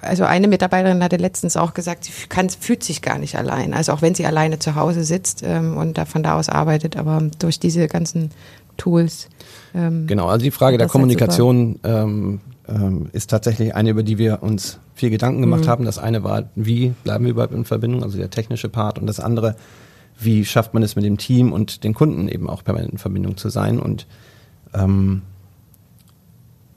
also 0.00 0.24
eine 0.24 0.48
Mitarbeiterin 0.48 1.04
hatte 1.04 1.18
letztens 1.18 1.56
auch 1.58 1.74
gesagt, 1.74 2.04
sie 2.04 2.12
kann, 2.30 2.48
fühlt 2.48 2.82
sich 2.82 3.02
gar 3.02 3.18
nicht 3.18 3.36
allein. 3.36 3.74
Also 3.74 3.92
auch 3.92 4.00
wenn 4.00 4.14
sie 4.14 4.24
alleine 4.24 4.58
zu 4.58 4.74
Hause 4.74 5.04
sitzt 5.04 5.42
ähm, 5.44 5.76
und 5.76 5.98
da 5.98 6.06
von 6.06 6.22
da 6.22 6.38
aus 6.38 6.48
arbeitet, 6.48 6.96
aber 6.96 7.22
durch 7.38 7.60
diese 7.60 7.86
ganzen 7.88 8.30
Tools. 8.78 9.28
Ähm, 9.74 10.06
Genau, 10.06 10.28
also 10.28 10.42
die 10.42 10.50
Frage 10.50 10.78
der 10.78 10.86
halt 10.86 10.92
Kommunikation 10.92 11.78
ähm, 11.84 12.40
ähm, 12.66 13.10
ist 13.12 13.28
tatsächlich 13.28 13.74
eine, 13.74 13.90
über 13.90 14.02
die 14.02 14.16
wir 14.16 14.42
uns 14.42 14.78
viel 14.94 15.10
Gedanken 15.10 15.38
Mhm. 15.40 15.42
gemacht 15.42 15.68
haben. 15.68 15.84
Das 15.84 15.98
eine 15.98 16.24
war, 16.24 16.44
wie 16.54 16.94
bleiben 17.04 17.24
wir 17.24 17.32
überhaupt 17.32 17.52
in 17.52 17.66
Verbindung, 17.66 18.02
also 18.02 18.16
der 18.16 18.30
technische 18.30 18.70
Part, 18.70 18.98
und 18.98 19.06
das 19.06 19.20
andere, 19.20 19.56
wie 20.18 20.44
schafft 20.46 20.72
man 20.72 20.82
es 20.82 20.96
mit 20.96 21.04
dem 21.04 21.18
Team 21.18 21.52
und 21.52 21.84
den 21.84 21.92
Kunden 21.92 22.28
eben 22.28 22.48
auch 22.48 22.64
permanent 22.64 22.92
in 22.92 22.98
Verbindung 22.98 23.36
zu 23.36 23.50
sein. 23.50 23.78
Und 23.78 24.06
ähm, 24.72 25.20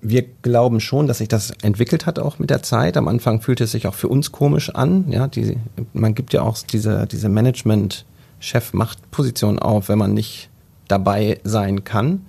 wir 0.10 0.24
glauben 0.42 0.80
schon, 0.80 1.06
dass 1.08 1.18
sich 1.18 1.28
das 1.28 1.52
entwickelt 1.62 2.06
hat 2.06 2.20
auch 2.20 2.38
mit 2.38 2.52
der 2.52 2.62
Zeit. 2.62 2.98
Am 2.98 3.08
Anfang 3.08 3.42
fühlte 3.42 3.64
es 3.64 3.72
sich 3.72 3.88
auch 3.88 3.96
für 3.96 4.08
uns 4.08 4.32
komisch 4.32 4.70
an. 4.70 5.06
Ja, 5.10 5.28
die, 5.28 5.58
man 5.94 6.14
gibt 6.14 6.34
ja 6.34 6.44
auch 6.44 6.60
diese, 6.60 7.08
diese 7.08 7.30
Management-Chef-Macht-Position 7.30 9.58
auf, 9.60 9.90
wenn 9.90 9.98
man 9.98 10.14
nicht 10.14 10.50
dabei 10.88 11.40
sein 11.44 11.84
kann. 11.84 12.28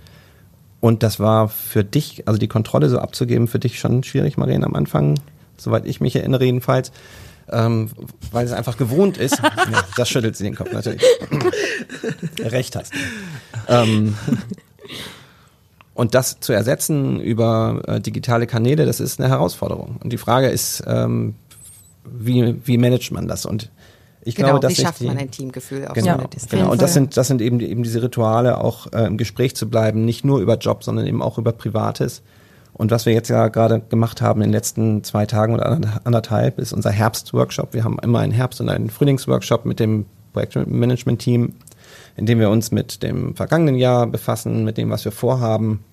Und 0.80 1.02
das 1.02 1.20
war 1.20 1.48
für 1.48 1.84
dich, 1.84 2.26
also 2.26 2.38
die 2.38 2.48
Kontrolle 2.48 2.88
so 2.88 2.98
abzugeben, 2.98 3.48
für 3.48 3.58
dich 3.58 3.78
schon 3.78 4.02
schwierig, 4.04 4.38
Marien, 4.38 4.64
am 4.64 4.74
Anfang, 4.74 5.20
soweit 5.56 5.84
ich 5.84 6.00
mich 6.00 6.16
erinnere 6.16 6.46
jedenfalls, 6.46 6.92
ähm, 7.50 7.90
weil 8.32 8.46
es 8.46 8.52
einfach 8.52 8.78
gewohnt 8.78 9.18
ist. 9.18 9.38
ja, 9.42 9.50
das 9.96 10.08
schüttelt 10.08 10.36
sie 10.36 10.44
den 10.44 10.54
Kopf 10.54 10.72
natürlich. 10.72 11.02
Recht 12.40 12.76
hast. 12.76 12.94
Ähm, 13.68 14.14
und 15.96 16.14
das 16.14 16.38
zu 16.40 16.52
ersetzen 16.52 17.20
über 17.20 17.82
äh, 17.87 18.00
digitale 18.00 18.46
Kanäle, 18.46 18.87
das 18.87 19.00
ist 19.00 19.18
eine 19.18 19.28
Herausforderung. 19.28 19.96
Und 20.02 20.12
die 20.12 20.18
Frage 20.18 20.48
ist, 20.48 20.82
ähm, 20.87 21.35
wie, 22.04 22.54
wie 22.64 22.78
managt 22.78 23.11
man 23.12 23.26
das? 23.26 23.46
Und 23.46 23.70
ich 24.22 24.35
genau, 24.35 24.48
glaube, 24.50 24.61
dass 24.61 24.76
wie 24.78 24.82
schafft 24.82 25.00
die, 25.00 25.06
man 25.06 25.18
ein 25.18 25.30
Teamgefühl 25.30 25.87
auf 25.87 25.94
Genau, 25.94 26.06
so 26.06 26.18
einer 26.18 26.28
Distanz? 26.28 26.50
genau. 26.50 26.70
Und 26.72 26.82
das 26.82 26.94
sind, 26.94 27.16
das 27.16 27.28
sind 27.28 27.40
eben, 27.40 27.59
die, 27.59 27.66
eben 27.70 27.82
diese 27.82 28.02
Rituale, 28.02 28.59
auch 28.59 28.92
äh, 28.92 29.06
im 29.06 29.16
Gespräch 29.16 29.56
zu 29.56 29.68
bleiben, 29.68 30.04
nicht 30.04 30.24
nur 30.24 30.40
über 30.40 30.56
Job, 30.59 30.85
sondern 30.85 31.06
eben 31.06 31.22
auch 31.22 31.38
über 31.38 31.52
Privates. 31.52 32.22
Und 32.72 32.90
was 32.90 33.06
wir 33.06 33.14
jetzt 33.14 33.28
ja 33.30 33.48
gerade 33.48 33.80
gemacht 33.80 34.20
haben 34.20 34.42
in 34.42 34.48
den 34.48 34.52
letzten 34.52 35.02
zwei 35.02 35.24
Tagen 35.24 35.54
oder 35.54 35.66
ander- 35.66 36.00
anderthalb, 36.04 36.59
ist 36.59 36.72
unser 36.74 36.90
Herbstworkshop. 36.90 37.72
Wir 37.72 37.85
haben 37.85 37.98
immer 38.02 38.18
einen 38.18 38.32
Herbst- 38.32 38.61
und 38.61 38.68
einen 38.68 38.90
Frühlingsworkshop 38.90 39.64
mit 39.64 39.80
dem 39.80 40.04
Projektmanagement-Team, 40.35 41.54
in 42.16 42.26
dem 42.26 42.40
wir 42.40 42.50
uns 42.50 42.70
mit 42.70 43.02
dem 43.02 43.35
vergangenen 43.35 43.76
Jahr 43.76 44.07
befassen, 44.07 44.64
mit 44.64 44.79
dem, 44.79 44.90
was 44.90 45.05
wir 45.05 45.12
vorhaben. 45.12 45.85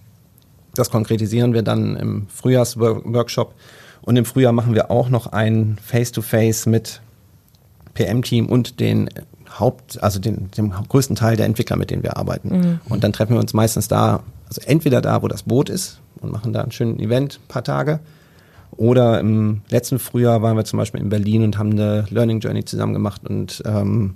Das 0.74 0.90
konkretisieren 0.90 1.54
wir 1.54 1.62
dann 1.62 1.96
im 1.96 2.28
Frühjahrsworkshop. 2.28 3.54
Und 4.02 4.18
im 4.18 4.26
Frühjahr 4.26 4.54
machen 4.54 4.74
wir 4.74 4.92
auch 4.92 5.10
noch 5.10 5.28
ein 5.28 5.78
Face-to-Face 5.82 6.66
mit 6.66 7.02
PM-Team 7.94 8.48
und 8.48 8.80
den 8.80 9.10
Haupt, 9.60 10.02
also 10.02 10.20
den, 10.20 10.50
dem 10.52 10.72
größten 10.72 11.16
Teil 11.16 11.38
der 11.38 11.46
Entwickler, 11.46 11.78
mit 11.78 11.92
denen 11.92 12.04
wir 12.04 12.18
arbeiten. 12.18 12.50
Und 12.90 13.04
dann 13.04 13.14
treffen 13.14 13.34
wir 13.34 13.40
uns 13.40 13.54
meistens 13.54 13.88
da, 13.88 14.24
also 14.48 14.62
entweder 14.66 15.00
da, 15.02 15.22
wo 15.22 15.28
das 15.28 15.44
Boot 15.44 15.70
ist 15.70 16.00
und 16.22 16.32
machen 16.32 16.54
da 16.54 16.62
einen 16.62 16.72
schönen 16.72 17.00
Event, 17.00 17.39
ein 17.43 17.47
paar 17.47 17.64
Tage. 17.64 18.00
Oder 18.72 19.20
im 19.20 19.62
letzten 19.70 20.00
Frühjahr 20.00 20.41
waren 20.41 20.58
wir 20.58 20.66
zum 20.66 20.80
Beispiel 20.80 21.02
in 21.02 21.10
Berlin 21.10 21.43
und 21.43 21.58
haben 21.58 21.72
eine 21.72 22.06
Learning 22.10 22.39
Journey 22.39 22.66
zusammen 22.66 22.93
gemacht 22.93 23.22
und 23.28 23.62
ähm, 23.66 24.16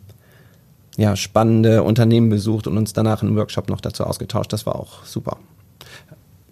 ja, 0.97 1.15
spannende 1.15 1.83
Unternehmen 1.83 2.29
besucht 2.29 2.67
und 2.67 2.77
uns 2.77 2.91
danach 2.91 3.23
im 3.23 3.35
Workshop 3.35 3.69
noch 3.69 3.79
dazu 3.79 4.03
ausgetauscht. 4.03 4.51
Das 4.51 4.65
war 4.65 4.75
auch 4.75 5.05
super. 5.05 5.37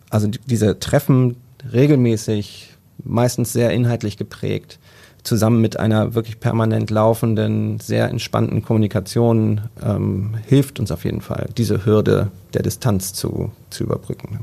Also 0.09 0.27
die, 0.27 0.39
diese 0.45 0.79
Treffen 0.79 1.35
regelmäßig, 1.73 2.69
meistens 3.03 3.51
sehr 3.51 3.71
inhaltlich 3.71 4.17
geprägt, 4.17 4.79
zusammen 5.23 5.59
mit 5.59 5.79
einer 5.79 6.13
wirklich 6.13 6.39
permanent 6.39 6.91
laufenden, 6.91 7.79
sehr 7.79 8.09
entspannten 8.09 8.63
Kommunikation 8.63 9.61
ähm, 9.83 10.35
hilft 10.45 10.79
uns 10.79 10.91
auf 10.91 11.03
jeden 11.03 11.21
Fall, 11.21 11.49
diese 11.57 11.83
Hürde 11.83 12.29
der 12.53 12.61
Distanz 12.61 13.13
zu, 13.13 13.51
zu 13.71 13.83
überbrücken. 13.83 14.41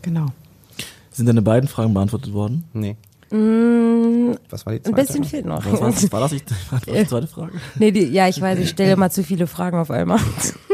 Genau. 0.00 0.26
Sind 1.12 1.26
deine 1.26 1.42
beiden 1.42 1.68
Fragen 1.68 1.92
beantwortet 1.92 2.32
worden? 2.32 2.64
Nee. 2.72 2.96
Was 3.30 4.64
war 4.66 4.72
die 4.72 4.78
Ein 4.78 4.84
zweite? 4.84 4.94
bisschen 4.94 5.24
fehlt 5.24 5.46
noch. 5.46 5.64
Was 5.64 5.80
war, 5.80 5.88
was 5.88 6.12
war 6.12 6.20
das? 6.20 6.32
Ich, 6.32 6.44
die 6.86 7.06
zweite 7.06 7.26
Frage? 7.26 7.52
Nee, 7.78 7.90
die, 7.90 8.04
ja, 8.06 8.28
ich 8.28 8.40
weiß, 8.40 8.58
ich 8.60 8.70
stelle 8.70 8.96
mal 8.96 9.10
zu 9.10 9.24
viele 9.24 9.46
Fragen 9.46 9.78
auf 9.78 9.90
einmal. 9.90 10.20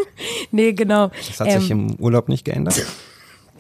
nee, 0.50 0.72
genau. 0.72 1.11
Das 1.28 1.40
hat 1.40 1.50
sich 1.61 1.70
Ähm, 1.70 1.88
im 1.88 1.94
Urlaub 1.96 2.28
nicht 2.28 2.44
geändert. 2.44 2.84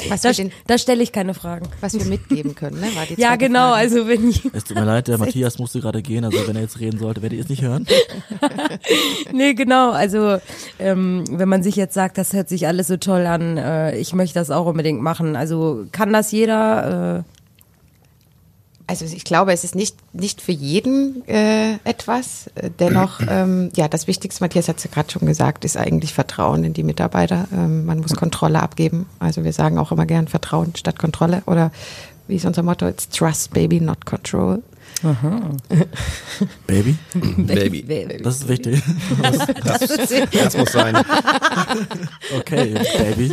Was 0.08 0.22
da, 0.22 0.30
da 0.66 0.78
stelle 0.78 1.02
ich 1.02 1.12
keine 1.12 1.32
Fragen. 1.32 1.68
was 1.80 1.94
wir 1.94 2.04
mitgeben 2.06 2.54
können, 2.56 2.80
ne? 2.80 2.86
War 2.96 3.06
die 3.06 3.14
Ja, 3.20 3.28
zweite 3.28 3.38
genau, 3.46 3.68
Frage. 3.68 3.74
also 3.76 4.08
wenn 4.08 4.28
ich, 4.30 4.42
Es 4.52 4.64
tut 4.64 4.76
mir 4.76 4.84
leid, 4.84 5.06
der 5.06 5.18
Matthias 5.18 5.58
musste 5.58 5.80
gerade 5.80 6.02
gehen, 6.02 6.24
also 6.24 6.38
wenn 6.48 6.56
er 6.56 6.62
jetzt 6.62 6.80
reden 6.80 6.98
sollte, 6.98 7.22
werdet 7.22 7.36
ihr 7.38 7.44
es 7.44 7.48
nicht 7.50 7.62
hören. 7.62 7.86
nee, 9.32 9.54
genau, 9.54 9.90
also 9.92 10.38
ähm, 10.80 11.24
wenn 11.30 11.48
man 11.48 11.62
sich 11.62 11.76
jetzt 11.76 11.94
sagt, 11.94 12.18
das 12.18 12.32
hört 12.32 12.48
sich 12.48 12.66
alles 12.66 12.88
so 12.88 12.96
toll 12.96 13.26
an, 13.26 13.56
äh, 13.58 13.96
ich 13.96 14.12
möchte 14.12 14.34
das 14.38 14.50
auch 14.50 14.66
unbedingt 14.66 15.00
machen, 15.02 15.36
also 15.36 15.84
kann 15.92 16.12
das 16.12 16.32
jeder, 16.32 17.18
äh, 17.18 17.22
Also 18.92 19.06
ich 19.06 19.24
glaube, 19.24 19.54
es 19.54 19.64
ist 19.64 19.74
nicht, 19.74 19.96
nicht 20.12 20.42
für 20.42 20.52
jeden 20.52 21.26
äh, 21.26 21.76
etwas. 21.84 22.50
Dennoch, 22.78 23.20
ähm, 23.28 23.70
ja, 23.74 23.88
das 23.88 24.06
Wichtigste, 24.06 24.44
Matthias 24.44 24.68
hat 24.68 24.76
es 24.76 24.84
ja 24.84 24.90
gerade 24.90 25.10
schon 25.10 25.26
gesagt, 25.26 25.64
ist 25.64 25.78
eigentlich 25.78 26.12
Vertrauen 26.12 26.62
in 26.62 26.74
die 26.74 26.82
Mitarbeiter. 26.82 27.48
Ähm, 27.54 27.86
man 27.86 28.00
muss 28.00 28.14
Kontrolle 28.14 28.62
abgeben. 28.62 29.06
Also 29.18 29.44
wir 29.44 29.54
sagen 29.54 29.78
auch 29.78 29.92
immer 29.92 30.04
gern 30.04 30.28
Vertrauen 30.28 30.76
statt 30.76 30.98
Kontrolle. 30.98 31.42
Oder 31.46 31.72
wie 32.28 32.36
ist 32.36 32.44
unser 32.44 32.62
Motto? 32.62 32.86
It's 32.86 33.08
trust, 33.08 33.54
baby, 33.54 33.80
not 33.80 34.04
control. 34.04 34.62
Baby, 36.66 36.96
Baby. 37.82 38.22
das 38.22 38.36
ist 38.36 38.48
wichtig. 38.48 38.82
Das 40.32 40.56
muss 40.56 40.72
sein. 40.72 40.96
Okay, 42.38 42.74
Baby. 42.98 43.32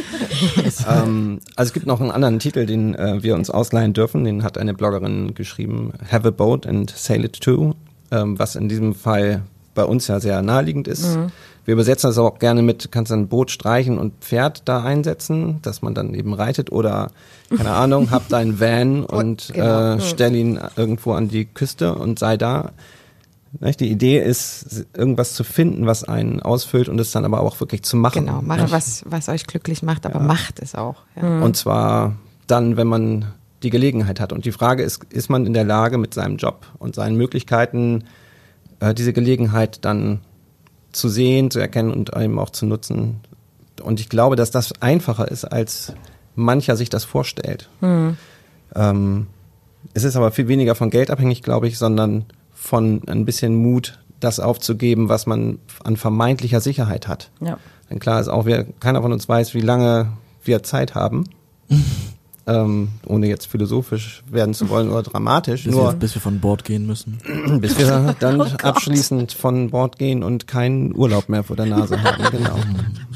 ähm, 0.87 1.39
also 1.55 1.69
es 1.69 1.73
gibt 1.73 1.85
noch 1.85 2.01
einen 2.01 2.11
anderen 2.11 2.39
Titel, 2.39 2.65
den 2.65 2.95
äh, 2.95 3.21
wir 3.21 3.35
uns 3.35 3.49
ausleihen 3.49 3.93
dürfen. 3.93 4.23
Den 4.23 4.43
hat 4.43 4.57
eine 4.57 4.73
Bloggerin 4.73 5.35
geschrieben, 5.35 5.93
Have 6.11 6.27
a 6.27 6.31
Boat 6.31 6.65
and 6.65 6.89
Sail 6.89 7.23
It 7.25 7.39
Too, 7.39 7.73
ähm, 8.11 8.39
was 8.39 8.55
in 8.55 8.67
diesem 8.69 8.95
Fall 8.95 9.43
bei 9.75 9.83
uns 9.83 10.07
ja 10.07 10.19
sehr 10.19 10.41
naheliegend 10.41 10.87
ist. 10.87 11.17
Wir 11.69 11.73
übersetzen 11.73 12.09
das 12.09 12.17
auch 12.17 12.39
gerne 12.39 12.63
mit, 12.63 12.91
kannst 12.91 13.11
ein 13.11 13.27
Boot 13.27 13.51
streichen 13.51 13.99
und 13.99 14.23
Pferd 14.23 14.63
da 14.65 14.81
einsetzen, 14.81 15.59
dass 15.61 15.83
man 15.83 15.93
dann 15.93 16.15
eben 16.15 16.33
reitet 16.33 16.71
oder, 16.71 17.11
keine 17.55 17.69
Ahnung, 17.75 18.09
hab 18.09 18.27
deinen 18.27 18.59
Van 18.59 19.05
und 19.05 19.51
genau. 19.53 19.93
äh, 19.93 20.01
stell 20.01 20.33
ihn 20.33 20.59
irgendwo 20.77 21.11
an 21.11 21.27
die 21.27 21.45
Küste 21.45 21.93
und 21.93 22.17
sei 22.17 22.37
da. 22.37 22.71
Die 23.79 23.87
Idee 23.87 24.17
ist, 24.19 24.87
irgendwas 24.95 25.35
zu 25.35 25.43
finden, 25.43 25.85
was 25.85 26.03
einen 26.03 26.41
ausfüllt 26.41 26.89
und 26.89 26.99
es 26.99 27.11
dann 27.11 27.23
aber 27.23 27.41
auch 27.41 27.59
wirklich 27.59 27.83
zu 27.83 27.97
machen. 27.97 28.25
Genau, 28.25 28.41
mache 28.41 28.71
was, 28.71 29.03
was 29.05 29.29
euch 29.29 29.45
glücklich 29.45 29.83
macht, 29.83 30.07
aber 30.07 30.21
macht 30.21 30.59
es 30.63 30.73
auch. 30.73 31.03
Ja. 31.21 31.39
Und 31.41 31.55
zwar 31.55 32.15
dann, 32.47 32.77
wenn 32.77 32.87
man 32.87 33.25
die 33.61 33.69
Gelegenheit 33.69 34.19
hat. 34.19 34.33
Und 34.33 34.45
die 34.45 34.51
Frage 34.51 34.81
ist, 34.81 35.03
ist 35.11 35.29
man 35.29 35.45
in 35.45 35.53
der 35.53 35.65
Lage, 35.65 35.99
mit 35.99 36.15
seinem 36.15 36.37
Job 36.37 36.65
und 36.79 36.95
seinen 36.95 37.15
Möglichkeiten 37.15 38.05
äh, 38.79 38.95
diese 38.95 39.13
Gelegenheit 39.13 39.85
dann 39.85 40.21
zu 40.91 41.09
sehen, 41.09 41.51
zu 41.51 41.59
erkennen 41.59 41.91
und 41.91 42.15
eben 42.15 42.39
auch 42.39 42.49
zu 42.49 42.65
nutzen. 42.65 43.21
Und 43.81 43.99
ich 43.99 44.09
glaube, 44.09 44.35
dass 44.35 44.51
das 44.51 44.81
einfacher 44.81 45.29
ist, 45.29 45.45
als 45.45 45.93
mancher 46.35 46.75
sich 46.75 46.89
das 46.89 47.05
vorstellt. 47.05 47.69
Ähm, 48.75 49.27
es 49.93 50.03
ist 50.03 50.15
aber 50.15 50.31
viel 50.31 50.47
weniger 50.47 50.75
von 50.75 50.89
Geld 50.89 51.11
abhängig, 51.11 51.41
glaube 51.43 51.67
ich, 51.67 51.77
sondern 51.77 52.25
von 52.53 53.01
ein 53.07 53.25
bisschen 53.25 53.55
Mut, 53.55 53.99
das 54.19 54.39
aufzugeben, 54.39 55.07
was 55.07 55.25
man 55.25 55.59
an 55.83 55.95
vermeintlicher 55.95 56.59
Sicherheit 56.59 57.07
hat. 57.07 57.31
ja. 57.39 57.57
Denn 57.89 57.97
klar 57.97 58.21
ist 58.21 58.27
auch, 58.27 58.45
wir, 58.45 58.67
keiner 58.79 59.01
von 59.01 59.11
uns 59.11 59.27
weiß, 59.27 59.55
wie 59.55 59.61
lange 59.61 60.11
wir 60.43 60.61
Zeit 60.61 60.93
haben. 60.93 61.23
ähm, 62.49 62.89
ohne 63.05 63.27
jetzt 63.27 63.45
philosophisch 63.47 64.23
werden 64.31 64.53
zu 64.53 64.69
wollen 64.69 64.89
oder 64.89 65.03
dramatisch. 65.03 65.63
Bis, 65.65 65.73
nur 65.75 65.89
wir, 65.89 65.93
bis 65.93 66.15
wir 66.15 66.21
von 66.21 66.39
Bord 66.39 66.63
gehen 66.65 66.85
müssen. 66.87 67.19
bis 67.61 67.77
wir 67.77 68.15
dann 68.19 68.41
abschließend 68.41 69.31
von 69.33 69.69
Bord 69.69 69.97
gehen 69.99 70.23
und 70.23 70.47
keinen 70.47 70.95
Urlaub 70.95 71.29
mehr 71.29 71.43
vor 71.43 71.55
der 71.55 71.67
Nase 71.67 72.01
haben. 72.01 72.23
Genau. 72.31 72.57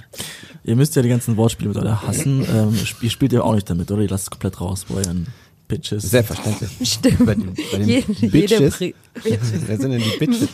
Ihr 0.66 0.76
müsst 0.78 0.96
ja 0.96 1.02
die 1.02 1.10
ganzen 1.10 1.36
Wortspiele 1.36 1.70
mit 1.70 1.78
alle 1.78 2.02
hassen. 2.04 2.46
Ähm, 2.50 2.78
ihr 3.02 3.10
spielt 3.10 3.34
ja 3.34 3.42
auch 3.42 3.54
nicht 3.54 3.70
damit, 3.70 3.92
oder? 3.92 4.02
Ihr 4.02 4.08
lasst 4.10 4.24
es 4.26 4.30
komplett 4.30 4.62
raus 4.62 4.86
bei 4.88 4.96
euren 4.96 5.28
Pitches. 5.68 6.04
Selbstverständlich. 6.04 6.72
Stimmt. 6.90 7.26
Bei 7.26 7.36
den, 7.36 7.54
bei 7.72 7.78
den 7.80 7.88
Jede- 7.90 8.12
jede 8.14 8.32
Bitches. 8.32 8.76
Pri- 8.80 8.94
Wer 9.24 9.78
sind 9.78 9.92
denn 9.92 10.02
die 10.02 10.18
Bitches? 10.26 10.48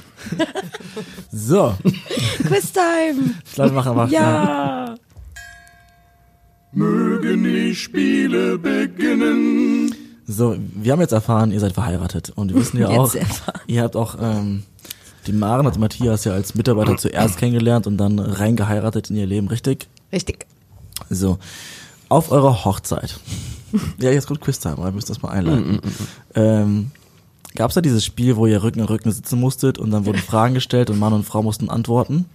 So, 1.31 1.75
Quiztime! 1.83 3.35
ich 3.45 3.53
glaube, 3.53 3.69
wir 3.69 3.75
machen 3.75 3.95
mal. 3.95 4.09
Ja! 4.09 4.95
Mögen 7.21 7.43
die 7.43 7.75
Spiele 7.75 8.57
beginnen. 8.57 9.93
So, 10.25 10.55
wir 10.75 10.91
haben 10.91 11.01
jetzt 11.01 11.11
erfahren, 11.11 11.51
ihr 11.51 11.59
seid 11.59 11.73
verheiratet. 11.73 12.31
Und 12.35 12.53
wir 12.53 12.59
wissen 12.61 12.79
ja 12.79 12.87
auch, 12.89 13.13
ihr 13.67 13.81
habt 13.83 13.95
auch 13.95 14.15
ähm, 14.21 14.63
die 15.27 15.33
Maren 15.33 15.65
und 15.67 15.77
Matthias 15.79 16.23
ja 16.23 16.33
als 16.33 16.55
Mitarbeiter 16.55 16.97
zuerst 16.97 17.37
kennengelernt 17.37 17.87
und 17.87 17.97
dann 17.97 18.19
reingeheiratet 18.19 19.09
in 19.09 19.17
ihr 19.17 19.25
Leben, 19.25 19.47
richtig? 19.47 19.87
Richtig. 20.13 20.45
So, 21.09 21.39
auf 22.07 22.31
eurer 22.31 22.63
Hochzeit. 22.63 23.19
ja, 23.99 24.11
jetzt 24.11 24.27
kommt 24.27 24.41
Quiztime, 24.41 24.77
aber 24.77 24.87
ihr 24.87 24.91
müsst 24.93 25.09
das 25.09 25.21
mal 25.21 25.29
einleiten. 25.29 25.79
ähm, 26.35 26.91
Gab 27.55 27.71
es 27.71 27.75
da 27.75 27.81
dieses 27.81 28.05
Spiel, 28.05 28.35
wo 28.35 28.45
ihr 28.45 28.61
Rücken 28.61 28.79
an 28.79 28.87
Rücken 28.87 29.11
sitzen 29.11 29.39
musstet 29.39 29.77
und 29.77 29.91
dann 29.91 30.05
wurden 30.05 30.17
Fragen 30.21 30.53
gestellt 30.53 30.89
und 30.89 30.99
Mann 30.99 31.13
und 31.13 31.25
Frau 31.25 31.43
mussten 31.43 31.69
antworten? 31.69 32.25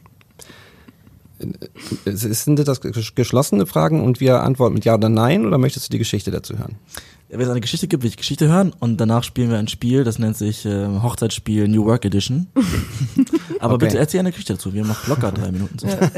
Es 2.05 2.25
ist- 2.25 2.45
Sind 2.45 2.59
das 2.59 2.81
ges- 2.83 3.15
geschlossene 3.15 3.67
Fragen 3.67 4.03
und 4.03 4.21
wir 4.21 4.43
antworten 4.43 4.75
mit 4.75 4.85
Ja 4.85 4.95
oder 4.95 5.09
Nein 5.09 5.45
oder 5.47 5.59
möchtest 5.59 5.89
du 5.89 5.91
die 5.93 5.99
Geschichte 5.99 6.31
dazu 6.31 6.59
hören? 6.59 6.77
Wenn 7.29 7.41
es 7.41 7.49
eine 7.49 7.61
Geschichte 7.61 7.89
gibt, 7.89 8.05
will 8.05 8.11
ich 8.11 8.17
Geschichte 8.17 8.47
hören 8.49 8.73
und 8.79 8.99
danach 8.99 9.25
spielen 9.25 9.51
wir 9.51 9.59
ein 9.59 9.67
Spiel, 9.67 10.05
das 10.05 10.21
nennt 10.21 10.37
sich 10.37 10.65
äh, 10.67 10.87
Hochzeitsspiel 11.03 11.67
New 11.67 11.85
Work 11.85 12.05
Edition. 12.05 12.47
Aber 13.59 13.75
Okay. 13.75 13.87
bitte 13.87 13.99
erzähl 13.99 14.21
eine 14.21 14.31
Geschichte 14.31 14.53
dazu, 14.55 14.73
wir 14.73 14.83
haben 14.83 14.89
noch 14.89 15.07
locker 15.09 15.33
drei 15.33 15.51
Minuten 15.51 15.77
Zeit. 15.79 16.13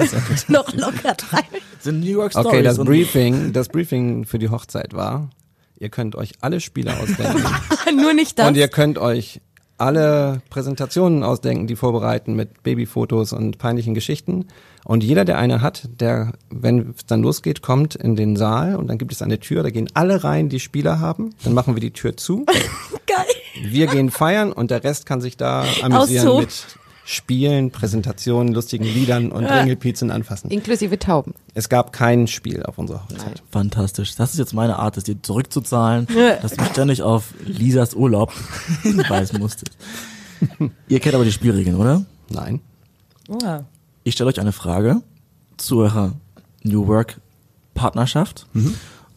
Noch 0.49 0.71
locker 0.75 1.15
drei. 1.15 1.41
Sind 1.81 2.01
New 2.01 2.07
York 2.11 2.33
Stories 2.33 2.47
Okay, 2.49 2.63
das 2.63 2.77
Briefing, 2.79 3.53
das 3.55 3.69
Briefing 3.69 4.25
für 4.27 4.39
die 4.39 4.51
Hochzeit 4.51 4.93
war, 4.93 5.31
ihr 5.79 5.89
könnt 5.89 6.17
euch 6.17 6.33
alle 6.43 6.61
Spiele 6.61 6.95
ausdenken. 6.99 7.43
Nur 7.97 8.13
nicht 8.13 8.39
das. 8.39 8.49
Und 8.49 8.57
ihr 8.57 8.69
könnt 8.69 8.99
euch 8.99 9.41
alle 9.79 10.41
Präsentationen 10.51 11.23
ausdenken, 11.23 11.67
die 11.67 11.77
vorbereiten 11.77 12.35
mit 12.35 12.63
Babyfotos 12.63 13.33
und 13.33 13.59
peinlichen 13.59 13.95
Geschichten. 13.95 14.47
Und 14.85 15.03
jeder, 15.03 15.25
der 15.25 15.39
eine 15.39 15.63
hat, 15.63 15.89
der, 16.01 16.33
wenn 16.49 16.95
es 16.97 17.07
dann 17.07 17.23
losgeht, 17.23 17.61
kommt 17.61 17.95
in 17.97 18.15
den 18.15 18.37
Saal 18.37 18.77
und 18.77 18.87
dann 18.87 18.99
gibt 18.99 19.13
es 19.13 19.21
eine 19.21 19.41
Tür, 19.41 19.63
da 19.63 19.71
gehen 19.71 19.91
alle 19.95 20.23
rein, 20.23 20.49
die 20.49 20.61
Spieler 20.61 21.01
haben. 21.01 21.35
Dann 21.43 21.55
machen 21.55 21.75
wir 21.75 21.81
die 21.81 21.91
Tür 21.91 22.17
zu. 22.17 22.47
Geil. 23.07 23.27
Wir 23.63 23.87
gehen 23.89 24.11
feiern 24.11 24.53
und 24.53 24.71
der 24.71 24.85
Rest 24.85 25.07
kann 25.07 25.21
sich 25.21 25.37
da 25.37 25.65
amüsieren 25.83 26.39
mit 26.39 26.67
Spielen, 27.09 27.71
Präsentationen, 27.71 28.53
lustigen 28.53 28.83
Liedern 28.83 29.31
und 29.31 29.45
Ringelpizzen 29.45 30.11
anfassen. 30.11 30.51
Inklusive 30.51 30.99
Tauben. 30.99 31.35
Es 31.55 31.69
gab 31.69 31.93
kein 31.93 32.27
Spiel 32.27 32.65
auf 32.65 32.79
unserer 32.79 33.05
Hochzeit. 33.05 33.45
Fantastisch. 33.53 34.17
Das 34.17 34.33
ist 34.33 34.41
jetzt 34.41 34.55
meine 34.55 34.81
Art, 34.81 34.97
es 34.97 35.05
dir 35.05 35.23
zurückzuzahlen, 35.23 36.09
dass 36.43 36.55
du 36.55 36.61
mich 36.61 36.73
ständig 36.73 37.03
auf 37.03 37.33
Lisas 37.45 37.95
Urlaub 37.95 38.33
hinweisen 38.83 39.39
musstest. 39.39 39.77
Ihr 40.89 40.99
kennt 40.99 41.15
aber 41.15 41.25
die 41.25 41.31
Spielregeln, 41.31 41.77
oder? 41.77 42.05
Nein. 42.29 42.61
Ja. 43.41 43.67
Ich 44.03 44.15
stelle 44.15 44.29
euch 44.29 44.41
eine 44.41 44.51
Frage 44.51 45.01
zu 45.59 45.79
eurer 45.79 46.15
New 46.65 46.89
Work 46.89 47.21
Partnerschaft 47.75 48.49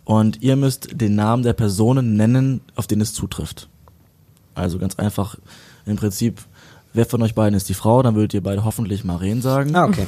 und 0.06 0.44
ihr 0.44 0.56
müsst 0.58 0.90
den 0.94 1.16
Namen 1.16 1.42
der 1.42 1.54
Personen 1.54 2.16
nennen, 2.16 2.62
auf 2.76 2.86
den 2.86 3.02
es 3.02 3.14
zutrifft. 3.14 3.68
Also 4.54 4.78
ganz 4.78 4.96
einfach 5.00 5.38
im 5.88 5.96
Prinzip, 5.96 6.42
wer 6.94 7.06
von 7.06 7.22
euch 7.22 7.36
beiden 7.36 7.56
ist 7.56 7.70
die 7.70 7.74
Frau, 7.74 8.02
dann 8.04 8.16
würdet 8.16 8.34
ihr 8.34 8.44
beide 8.44 8.64
hoffentlich 8.66 9.04
Maren 9.04 9.42
sagen. 9.42 9.76
Ah, 9.76 9.86
okay. 9.86 10.06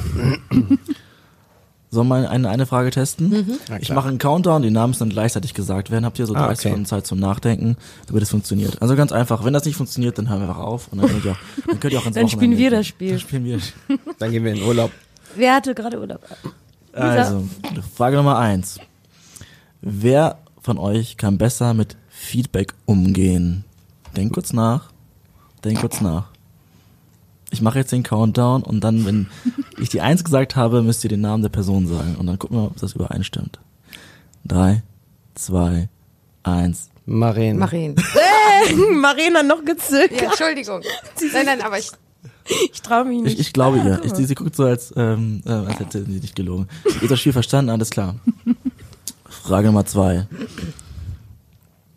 Sollen 1.90 2.08
wir 2.08 2.30
eine, 2.30 2.48
eine 2.48 2.64
Frage 2.64 2.90
testen? 2.90 3.58
Ja, 3.68 3.76
ich 3.78 3.90
mache 3.92 4.08
einen 4.08 4.16
Countdown, 4.16 4.62
die 4.62 4.70
Namen 4.70 4.92
müssen 4.92 5.00
dann 5.00 5.08
gleichzeitig 5.10 5.52
gesagt 5.52 5.90
werden. 5.90 6.06
Habt 6.06 6.18
ihr 6.18 6.24
so 6.26 6.34
Ah, 6.34 6.46
30 6.46 6.58
okay. 6.60 6.68
Sekunden 6.68 6.86
Zeit 6.86 7.06
zum 7.06 7.18
Nachdenken, 7.18 7.76
damit 8.06 8.22
es 8.22 8.30
funktioniert. 8.30 8.80
Also 8.80 8.96
ganz 8.96 9.12
einfach, 9.12 9.44
wenn 9.44 9.52
das 9.52 9.66
nicht 9.66 9.76
funktioniert, 9.76 10.16
dann 10.16 10.30
hören 10.30 10.40
wir 10.40 10.48
einfach 10.48 10.62
auf 10.62 10.88
und 10.90 11.02
dann 11.02 11.10
könnt 11.10 11.24
ihr 11.26 11.32
auch, 11.32 11.36
dann 11.68 11.80
könnt 11.80 11.92
ihr 11.92 11.98
auch 12.00 12.06
ins 12.06 12.14
Dann 12.14 12.28
spielen 12.30 12.52
wir 12.52 12.70
gehen. 12.70 12.78
das 12.78 12.86
Spiel. 12.86 13.10
Dann 13.10 13.18
spielen 13.20 13.44
wir. 13.44 13.58
Dann 14.18 14.30
gehen 14.30 14.42
wir 14.42 14.54
in 14.54 14.62
Urlaub. 14.62 14.90
Wer 15.36 15.54
hatte 15.54 15.74
gerade 15.74 16.00
Urlaub? 16.00 16.20
Also, 16.94 17.44
Frage 17.94 18.16
Nummer 18.16 18.38
eins. 18.38 18.78
Wer 19.82 20.38
von 20.62 20.78
euch 20.78 21.18
kann 21.18 21.36
besser 21.36 21.74
mit 21.74 21.96
Feedback 22.08 22.72
umgehen? 22.86 23.64
Denk 24.16 24.32
kurz 24.32 24.54
nach. 24.54 24.90
Denk 25.62 25.80
kurz 25.80 26.00
nach. 26.00 26.28
Ich 27.52 27.60
mache 27.60 27.78
jetzt 27.78 27.92
den 27.92 28.02
Countdown 28.02 28.62
und 28.62 28.82
dann, 28.82 29.04
wenn 29.04 29.28
ich 29.78 29.90
die 29.90 30.00
Eins 30.00 30.24
gesagt 30.24 30.56
habe, 30.56 30.82
müsst 30.82 31.04
ihr 31.04 31.10
den 31.10 31.20
Namen 31.20 31.42
der 31.42 31.50
Person 31.50 31.86
sagen. 31.86 32.16
Und 32.16 32.26
dann 32.26 32.38
gucken 32.38 32.56
wir, 32.56 32.64
ob 32.64 32.76
das 32.78 32.94
übereinstimmt. 32.94 33.60
Drei, 34.44 34.82
zwei, 35.34 35.88
eins. 36.42 36.88
Maren. 37.04 37.58
Maren. 37.58 37.94
Marina 39.00 39.42
noch 39.42 39.64
gezögert. 39.64 40.20
Ja, 40.20 40.28
Entschuldigung. 40.30 40.80
Nein, 41.32 41.46
nein, 41.46 41.60
aber 41.62 41.78
ich, 41.78 41.90
Ich 42.72 42.80
traue 42.80 43.04
mich 43.04 43.22
nicht. 43.22 43.34
Ich, 43.34 43.40
ich 43.48 43.52
glaube 43.52 43.78
ihr. 43.78 44.00
Ich, 44.04 44.14
sie 44.14 44.34
guckt 44.34 44.56
so, 44.56 44.64
als, 44.64 44.92
ähm, 44.96 45.42
äh, 45.44 45.50
als 45.50 45.78
hätte 45.80 46.04
sie 46.04 46.20
nicht 46.20 46.34
gelogen. 46.34 46.68
Ihr 47.00 47.08
das 47.08 47.20
Spiel 47.20 47.32
verstanden, 47.32 47.70
alles 47.70 47.90
klar. 47.90 48.16
Frage 49.28 49.66
Nummer 49.66 49.84
zwei. 49.84 50.26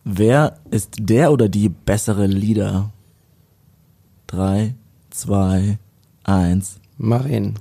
Wer 0.03 0.59
ist 0.69 0.93
der 0.99 1.31
oder 1.31 1.49
die 1.49 1.69
bessere 1.69 2.27
Leader? 2.27 2.91
Drei, 4.27 4.75
zwei, 5.15 5.77
eins. 6.23 6.75
Maren. 6.97 7.55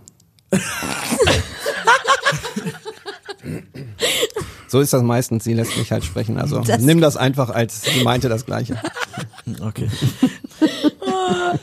So 4.68 4.80
ist 4.80 4.92
das 4.92 5.02
meistens. 5.02 5.44
Sie 5.44 5.55
lässt 5.55 5.76
mich 5.76 5.92
halt 5.92 6.05
sprechen. 6.05 6.38
Also 6.38 6.61
Das- 6.61 6.80
nimm 6.80 7.00
das 7.00 7.16
einfach 7.16 7.50
als 7.50 7.82
sie 7.82 8.02
meinte 8.02 8.28
das 8.28 8.44
Gleiche. 8.46 8.76
Okay. 9.61 9.88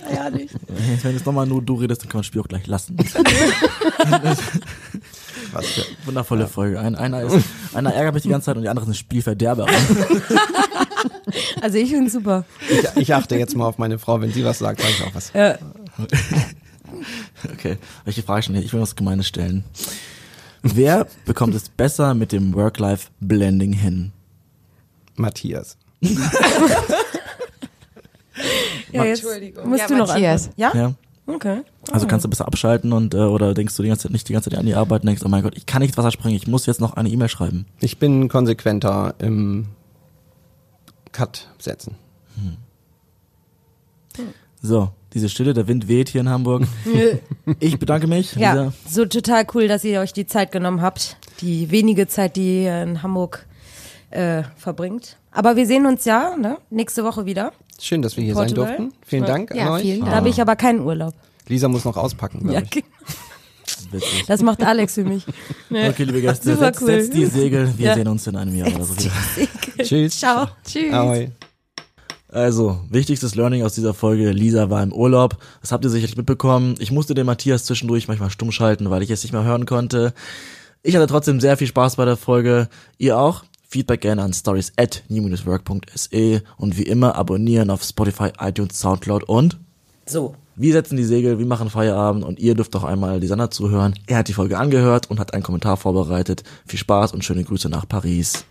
Herrlich. 0.07 0.51
Wenn 1.01 1.13
jetzt 1.13 1.25
nochmal 1.25 1.45
nur 1.47 1.61
du 1.61 1.75
redest, 1.75 2.01
dann 2.03 2.09
können 2.09 2.19
wir 2.19 2.21
das 2.21 2.27
Spiel 2.27 2.41
auch 2.41 2.47
gleich 2.47 2.67
lassen. 2.67 2.95
Was 5.51 5.65
für, 5.67 5.83
Wundervolle 6.05 6.47
Folge. 6.47 6.79
Ein, 6.79 6.95
einer, 6.95 7.23
ist, 7.23 7.43
einer 7.73 7.93
ärgert 7.93 8.13
mich 8.13 8.23
die 8.23 8.29
ganze 8.29 8.45
Zeit 8.45 8.55
und 8.55 8.61
die 8.63 8.69
andere 8.69 8.85
ist 8.85 8.91
ein 8.91 8.95
Spielverderber. 8.95 9.65
Also 11.61 11.77
ich 11.77 11.89
finde 11.89 12.09
super. 12.11 12.45
ich, 12.69 13.01
ich 13.01 13.13
achte 13.15 13.35
jetzt 13.35 13.55
mal 13.55 13.65
auf 13.65 13.77
meine 13.77 13.97
Frau. 13.99 14.21
Wenn 14.21 14.31
sie 14.31 14.45
was 14.45 14.59
sagt, 14.59 14.79
sage 14.81 14.93
ich 14.97 15.03
auch 15.03 15.15
was. 15.15 15.31
Ja. 15.33 15.57
Okay, 17.53 17.77
welche 18.03 18.21
Frage 18.21 18.43
schon? 18.43 18.55
Ich 18.55 18.73
will 18.73 18.81
was 18.81 18.95
Gemeines 18.95 19.27
stellen. 19.27 19.63
Wer 20.61 21.07
bekommt 21.25 21.55
es 21.55 21.69
besser 21.69 22.13
mit 22.13 22.31
dem 22.31 22.53
Work-Life-Blending 22.53 23.73
hin? 23.73 24.11
Matthias. 25.15 25.77
Ja, 28.91 29.03
jetzt 29.05 29.23
Entschuldigung. 29.23 29.69
musst 29.69 29.81
Ja, 29.81 29.87
du 29.87 29.97
noch 29.97 30.07
Matthias. 30.09 30.49
Ja? 30.55 30.71
Ja. 30.75 30.93
Okay. 31.27 31.61
Also 31.91 32.07
kannst 32.07 32.25
du 32.25 32.29
besser 32.29 32.45
abschalten 32.45 32.93
und 32.93 33.13
äh, 33.13 33.17
oder 33.17 33.53
denkst 33.53 33.75
du 33.77 33.83
die 33.83 33.89
ganze 33.89 34.03
Zeit 34.03 34.11
nicht 34.11 34.27
die 34.27 34.33
ganze 34.33 34.49
Zeit 34.49 34.59
an 34.59 34.65
die 34.65 34.75
Arbeit 34.75 35.01
und 35.01 35.07
denkst, 35.07 35.21
oh 35.25 35.29
mein 35.29 35.43
Gott, 35.43 35.55
ich 35.55 35.65
kann 35.65 35.81
nicht 35.81 35.97
Wasser 35.97 36.11
springen, 36.11 36.35
ich 36.35 36.47
muss 36.47 36.65
jetzt 36.65 36.81
noch 36.81 36.93
eine 36.95 37.09
E-Mail 37.09 37.29
schreiben. 37.29 37.65
Ich 37.79 37.99
bin 37.99 38.27
konsequenter 38.27 39.15
im 39.19 39.67
Cut 41.11 41.47
setzen. 41.57 41.95
So, 44.61 44.91
diese 45.13 45.29
Stille, 45.29 45.53
der 45.53 45.67
Wind 45.67 45.87
weht 45.87 46.09
hier 46.09 46.21
in 46.21 46.29
Hamburg. 46.29 46.63
Ich 47.59 47.77
bedanke 47.79 48.07
mich. 48.07 48.35
Ja, 48.35 48.53
Lisa. 48.53 48.73
so 48.89 49.05
total 49.05 49.45
cool, 49.53 49.67
dass 49.67 49.83
ihr 49.83 49.99
euch 49.99 50.13
die 50.13 50.25
Zeit 50.25 50.51
genommen 50.51 50.81
habt. 50.81 51.17
Die 51.41 51.69
wenige 51.71 52.07
Zeit, 52.07 52.35
die 52.35 52.63
ihr 52.63 52.81
in 52.83 53.03
Hamburg 53.03 53.45
äh, 54.11 54.43
verbringt. 54.57 55.17
Aber 55.31 55.55
wir 55.55 55.65
sehen 55.65 55.85
uns 55.85 56.05
ja 56.05 56.35
ne, 56.37 56.57
nächste 56.69 57.03
Woche 57.03 57.25
wieder. 57.25 57.51
Schön, 57.79 58.01
dass 58.01 58.15
wir 58.17 58.23
hier 58.23 58.33
Portugal. 58.33 58.67
sein 58.67 58.77
durften. 58.77 58.97
Vielen. 59.05 59.25
Dank 59.25 59.55
Ja, 59.55 59.67
an 59.67 59.71
euch. 59.73 59.81
vielen 59.81 60.05
Da 60.05 60.11
habe 60.11 60.29
ich 60.29 60.39
aber 60.41 60.55
keinen 60.55 60.81
Urlaub. 60.81 61.13
Lisa 61.47 61.67
muss 61.67 61.83
noch 61.85 61.97
auspacken, 61.97 62.39
glaube 62.39 62.53
Ja, 62.53 62.61
ich. 62.61 62.69
genau. 62.69 62.85
Witzig. 63.91 64.25
Das 64.27 64.41
macht 64.41 64.63
Alex 64.63 64.93
für 64.95 65.03
mich. 65.03 65.25
Okay, 65.69 66.03
liebe 66.03 66.21
Gäste, 66.21 66.55
setzt, 66.55 66.81
cool. 66.81 66.87
setzt 66.87 67.13
die 67.13 67.25
Segel. 67.25 67.73
Wir 67.77 67.87
Ja. 67.87 67.93
sehen 67.95 68.07
uns 68.09 68.27
in 68.27 68.35
einem 68.35 68.53
Jahr 68.55 68.67
oder 68.73 68.83
so 68.83 68.95
wieder. 68.97 69.11
Tschüss. 69.83 70.19
Ciao. 70.19 70.47
Tschüss. 70.65 70.93
Ahoi. 70.93 71.31
Also, 72.31 72.79
wichtigstes 72.89 73.35
Learning 73.35 73.63
aus 73.63 73.75
dieser 73.75 73.93
Folge, 73.93 74.31
Lisa 74.31 74.69
war 74.69 74.81
im 74.81 74.93
Urlaub. 74.93 75.37
Das 75.59 75.73
habt 75.73 75.83
ihr 75.83 75.89
sicherlich 75.89 76.15
mitbekommen. 76.15 76.75
Ich 76.79 76.91
musste 76.91 77.13
den 77.13 77.25
Matthias 77.25 77.65
zwischendurch 77.65 78.07
manchmal 78.07 78.29
stumm 78.29 78.53
schalten, 78.53 78.89
weil 78.89 79.03
ich 79.03 79.11
es 79.11 79.23
nicht 79.23 79.33
mehr 79.33 79.43
hören 79.43 79.65
konnte. 79.65 80.13
Ich 80.81 80.95
hatte 80.95 81.07
trotzdem 81.07 81.41
sehr 81.41 81.57
viel 81.57 81.67
Spaß 81.67 81.97
bei 81.97 82.05
der 82.05 82.15
Folge. 82.15 82.69
Ihr 82.97 83.17
auch? 83.19 83.43
Feedback 83.67 84.01
gerne 84.01 84.23
an 84.23 84.33
stories 84.33 84.71
at 84.77 85.03
new-work.se 85.09 86.43
und 86.57 86.77
wie 86.77 86.83
immer 86.83 87.15
abonnieren 87.15 87.69
auf 87.69 87.83
Spotify, 87.83 88.29
iTunes, 88.39 88.79
Soundcloud 88.79 89.23
und 89.25 89.57
So. 90.05 90.35
wir 90.55 90.73
setzen 90.73 90.97
die 90.97 91.05
Segel, 91.05 91.37
wir 91.39 91.45
machen 91.45 91.69
Feierabend 91.69 92.23
und 92.25 92.39
ihr 92.39 92.55
dürft 92.55 92.75
auch 92.75 92.83
einmal 92.83 93.19
die 93.19 93.27
Sander 93.27 93.49
zuhören. 93.51 93.93
Er 94.07 94.17
hat 94.17 94.27
die 94.27 94.33
Folge 94.33 94.57
angehört 94.57 95.09
und 95.09 95.19
hat 95.19 95.33
einen 95.33 95.43
Kommentar 95.43 95.77
vorbereitet. 95.77 96.43
Viel 96.65 96.79
Spaß 96.79 97.13
und 97.13 97.23
schöne 97.23 97.43
Grüße 97.43 97.69
nach 97.69 97.87
Paris. 97.87 98.45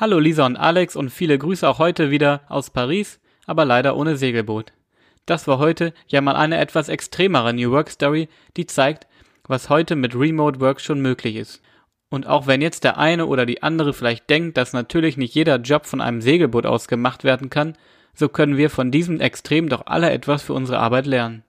Hallo 0.00 0.20
Lisa 0.20 0.46
und 0.46 0.56
Alex 0.56 0.94
und 0.94 1.10
viele 1.10 1.36
Grüße 1.36 1.68
auch 1.68 1.80
heute 1.80 2.12
wieder 2.12 2.42
aus 2.48 2.70
Paris, 2.70 3.18
aber 3.46 3.64
leider 3.64 3.96
ohne 3.96 4.16
Segelboot. 4.16 4.72
Das 5.26 5.48
war 5.48 5.58
heute 5.58 5.92
ja 6.06 6.20
mal 6.20 6.36
eine 6.36 6.58
etwas 6.58 6.88
extremere 6.88 7.52
New 7.52 7.72
Work 7.72 7.90
Story, 7.90 8.28
die 8.56 8.66
zeigt, 8.66 9.08
was 9.48 9.70
heute 9.70 9.96
mit 9.96 10.14
Remote 10.14 10.60
Work 10.60 10.80
schon 10.80 11.00
möglich 11.00 11.34
ist. 11.34 11.62
Und 12.10 12.28
auch 12.28 12.46
wenn 12.46 12.62
jetzt 12.62 12.84
der 12.84 12.96
eine 12.96 13.26
oder 13.26 13.44
die 13.44 13.64
andere 13.64 13.92
vielleicht 13.92 14.30
denkt, 14.30 14.56
dass 14.56 14.72
natürlich 14.72 15.16
nicht 15.16 15.34
jeder 15.34 15.56
Job 15.56 15.84
von 15.84 16.00
einem 16.00 16.20
Segelboot 16.20 16.64
aus 16.64 16.86
gemacht 16.86 17.24
werden 17.24 17.50
kann, 17.50 17.76
so 18.14 18.28
können 18.28 18.56
wir 18.56 18.70
von 18.70 18.92
diesem 18.92 19.18
Extrem 19.20 19.68
doch 19.68 19.86
alle 19.86 20.12
etwas 20.12 20.44
für 20.44 20.52
unsere 20.52 20.78
Arbeit 20.78 21.06
lernen. 21.06 21.42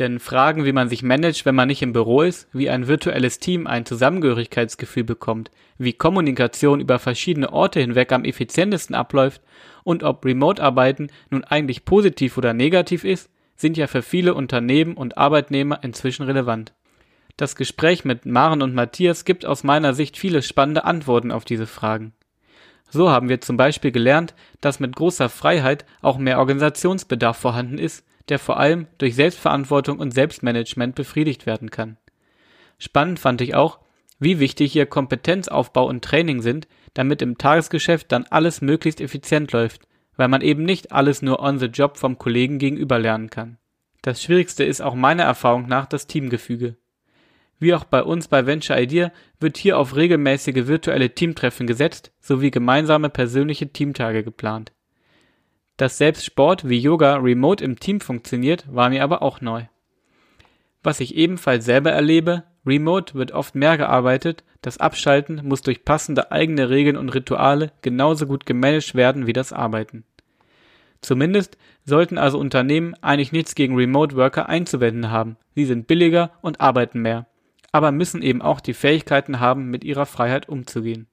Denn 0.00 0.18
Fragen, 0.18 0.64
wie 0.64 0.72
man 0.72 0.88
sich 0.88 1.02
managt, 1.02 1.44
wenn 1.44 1.54
man 1.54 1.68
nicht 1.68 1.82
im 1.82 1.92
Büro 1.92 2.22
ist, 2.22 2.48
wie 2.54 2.70
ein 2.70 2.88
virtuelles 2.88 3.38
Team 3.38 3.66
ein 3.66 3.84
Zusammengehörigkeitsgefühl 3.84 5.04
bekommt, 5.04 5.50
wie 5.76 5.92
Kommunikation 5.92 6.80
über 6.80 6.98
verschiedene 6.98 7.52
Orte 7.52 7.80
hinweg 7.80 8.10
am 8.10 8.24
effizientesten 8.24 8.96
abläuft 8.96 9.42
und 9.84 10.02
ob 10.02 10.24
Remote-Arbeiten 10.24 11.08
nun 11.28 11.44
eigentlich 11.44 11.84
positiv 11.84 12.38
oder 12.38 12.54
negativ 12.54 13.04
ist, 13.04 13.28
sind 13.56 13.76
ja 13.76 13.86
für 13.88 14.00
viele 14.00 14.32
Unternehmen 14.32 14.94
und 14.94 15.18
Arbeitnehmer 15.18 15.80
inzwischen 15.84 16.22
relevant. 16.22 16.72
Das 17.36 17.54
Gespräch 17.54 18.06
mit 18.06 18.24
Maren 18.24 18.62
und 18.62 18.74
Matthias 18.74 19.26
gibt 19.26 19.44
aus 19.44 19.64
meiner 19.64 19.92
Sicht 19.92 20.16
viele 20.16 20.40
spannende 20.40 20.84
Antworten 20.84 21.30
auf 21.30 21.44
diese 21.44 21.66
Fragen. 21.66 22.14
So 22.88 23.10
haben 23.10 23.28
wir 23.28 23.42
zum 23.42 23.58
Beispiel 23.58 23.92
gelernt, 23.92 24.34
dass 24.62 24.80
mit 24.80 24.96
großer 24.96 25.28
Freiheit 25.28 25.84
auch 26.00 26.16
mehr 26.16 26.38
Organisationsbedarf 26.38 27.36
vorhanden 27.36 27.76
ist, 27.76 28.06
der 28.30 28.38
vor 28.38 28.58
allem 28.58 28.86
durch 28.98 29.14
Selbstverantwortung 29.14 29.98
und 29.98 30.12
Selbstmanagement 30.12 30.94
befriedigt 30.94 31.46
werden 31.46 31.70
kann. 31.70 31.98
Spannend 32.78 33.18
fand 33.18 33.40
ich 33.40 33.54
auch, 33.54 33.80
wie 34.18 34.38
wichtig 34.38 34.72
hier 34.72 34.86
Kompetenzaufbau 34.86 35.86
und 35.86 36.04
Training 36.04 36.40
sind, 36.40 36.68
damit 36.94 37.22
im 37.22 37.38
Tagesgeschäft 37.38 38.10
dann 38.12 38.26
alles 38.30 38.60
möglichst 38.60 39.00
effizient 39.00 39.52
läuft, 39.52 39.82
weil 40.16 40.28
man 40.28 40.42
eben 40.42 40.64
nicht 40.64 40.92
alles 40.92 41.22
nur 41.22 41.40
on 41.40 41.58
the 41.58 41.66
job 41.66 41.96
vom 41.96 42.18
Kollegen 42.18 42.58
gegenüber 42.58 42.98
lernen 42.98 43.30
kann. 43.30 43.58
Das 44.02 44.22
Schwierigste 44.22 44.64
ist 44.64 44.80
auch 44.80 44.94
meiner 44.94 45.24
Erfahrung 45.24 45.66
nach 45.66 45.86
das 45.86 46.06
Teamgefüge. 46.06 46.76
Wie 47.58 47.74
auch 47.74 47.84
bei 47.84 48.02
uns 48.02 48.28
bei 48.28 48.46
Venture 48.46 48.80
Idea 48.80 49.12
wird 49.38 49.58
hier 49.58 49.78
auf 49.78 49.94
regelmäßige 49.94 50.66
virtuelle 50.66 51.14
Teamtreffen 51.14 51.66
gesetzt 51.66 52.12
sowie 52.20 52.50
gemeinsame 52.50 53.10
persönliche 53.10 53.70
Teamtage 53.70 54.24
geplant. 54.24 54.72
Dass 55.80 55.96
selbst 55.96 56.26
Sport 56.26 56.68
wie 56.68 56.78
Yoga 56.78 57.14
remote 57.16 57.64
im 57.64 57.80
Team 57.80 58.00
funktioniert, 58.00 58.66
war 58.70 58.90
mir 58.90 59.02
aber 59.02 59.22
auch 59.22 59.40
neu. 59.40 59.64
Was 60.82 61.00
ich 61.00 61.14
ebenfalls 61.14 61.64
selber 61.64 61.90
erlebe, 61.90 62.44
remote 62.66 63.14
wird 63.14 63.32
oft 63.32 63.54
mehr 63.54 63.78
gearbeitet, 63.78 64.44
das 64.60 64.76
Abschalten 64.76 65.40
muss 65.42 65.62
durch 65.62 65.86
passende 65.86 66.32
eigene 66.32 66.68
Regeln 66.68 66.98
und 66.98 67.08
Rituale 67.08 67.72
genauso 67.80 68.26
gut 68.26 68.44
gemanagt 68.44 68.94
werden 68.94 69.26
wie 69.26 69.32
das 69.32 69.54
Arbeiten. 69.54 70.04
Zumindest 71.00 71.56
sollten 71.86 72.18
also 72.18 72.38
Unternehmen 72.38 72.92
eigentlich 73.00 73.32
nichts 73.32 73.54
gegen 73.54 73.74
Remote 73.74 74.16
Worker 74.16 74.50
einzuwenden 74.50 75.10
haben. 75.10 75.38
Sie 75.54 75.64
sind 75.64 75.86
billiger 75.86 76.32
und 76.42 76.60
arbeiten 76.60 77.00
mehr, 77.00 77.26
aber 77.72 77.90
müssen 77.90 78.20
eben 78.20 78.42
auch 78.42 78.60
die 78.60 78.74
Fähigkeiten 78.74 79.40
haben, 79.40 79.70
mit 79.70 79.84
ihrer 79.84 80.04
Freiheit 80.04 80.46
umzugehen. 80.46 81.06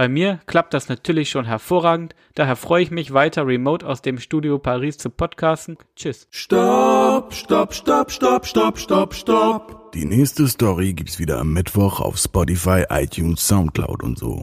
Bei 0.00 0.08
mir 0.08 0.40
klappt 0.46 0.72
das 0.72 0.88
natürlich 0.88 1.28
schon 1.28 1.44
hervorragend, 1.44 2.14
daher 2.34 2.56
freue 2.56 2.82
ich 2.82 2.90
mich 2.90 3.12
weiter 3.12 3.46
remote 3.46 3.86
aus 3.86 4.00
dem 4.00 4.18
Studio 4.18 4.58
Paris 4.58 4.96
zu 4.96 5.10
podcasten. 5.10 5.76
Tschüss. 5.94 6.26
Stopp, 6.30 7.34
stopp, 7.34 7.74
stopp, 7.74 8.10
stopp, 8.10 8.46
stopp, 8.46 8.78
stopp, 8.78 9.12
stopp. 9.12 9.92
Die 9.92 10.06
nächste 10.06 10.48
Story 10.48 10.94
gibt's 10.94 11.18
wieder 11.18 11.38
am 11.38 11.52
Mittwoch 11.52 12.00
auf 12.00 12.16
Spotify, 12.16 12.84
iTunes, 12.88 13.46
Soundcloud 13.46 14.02
und 14.02 14.18
so. 14.18 14.42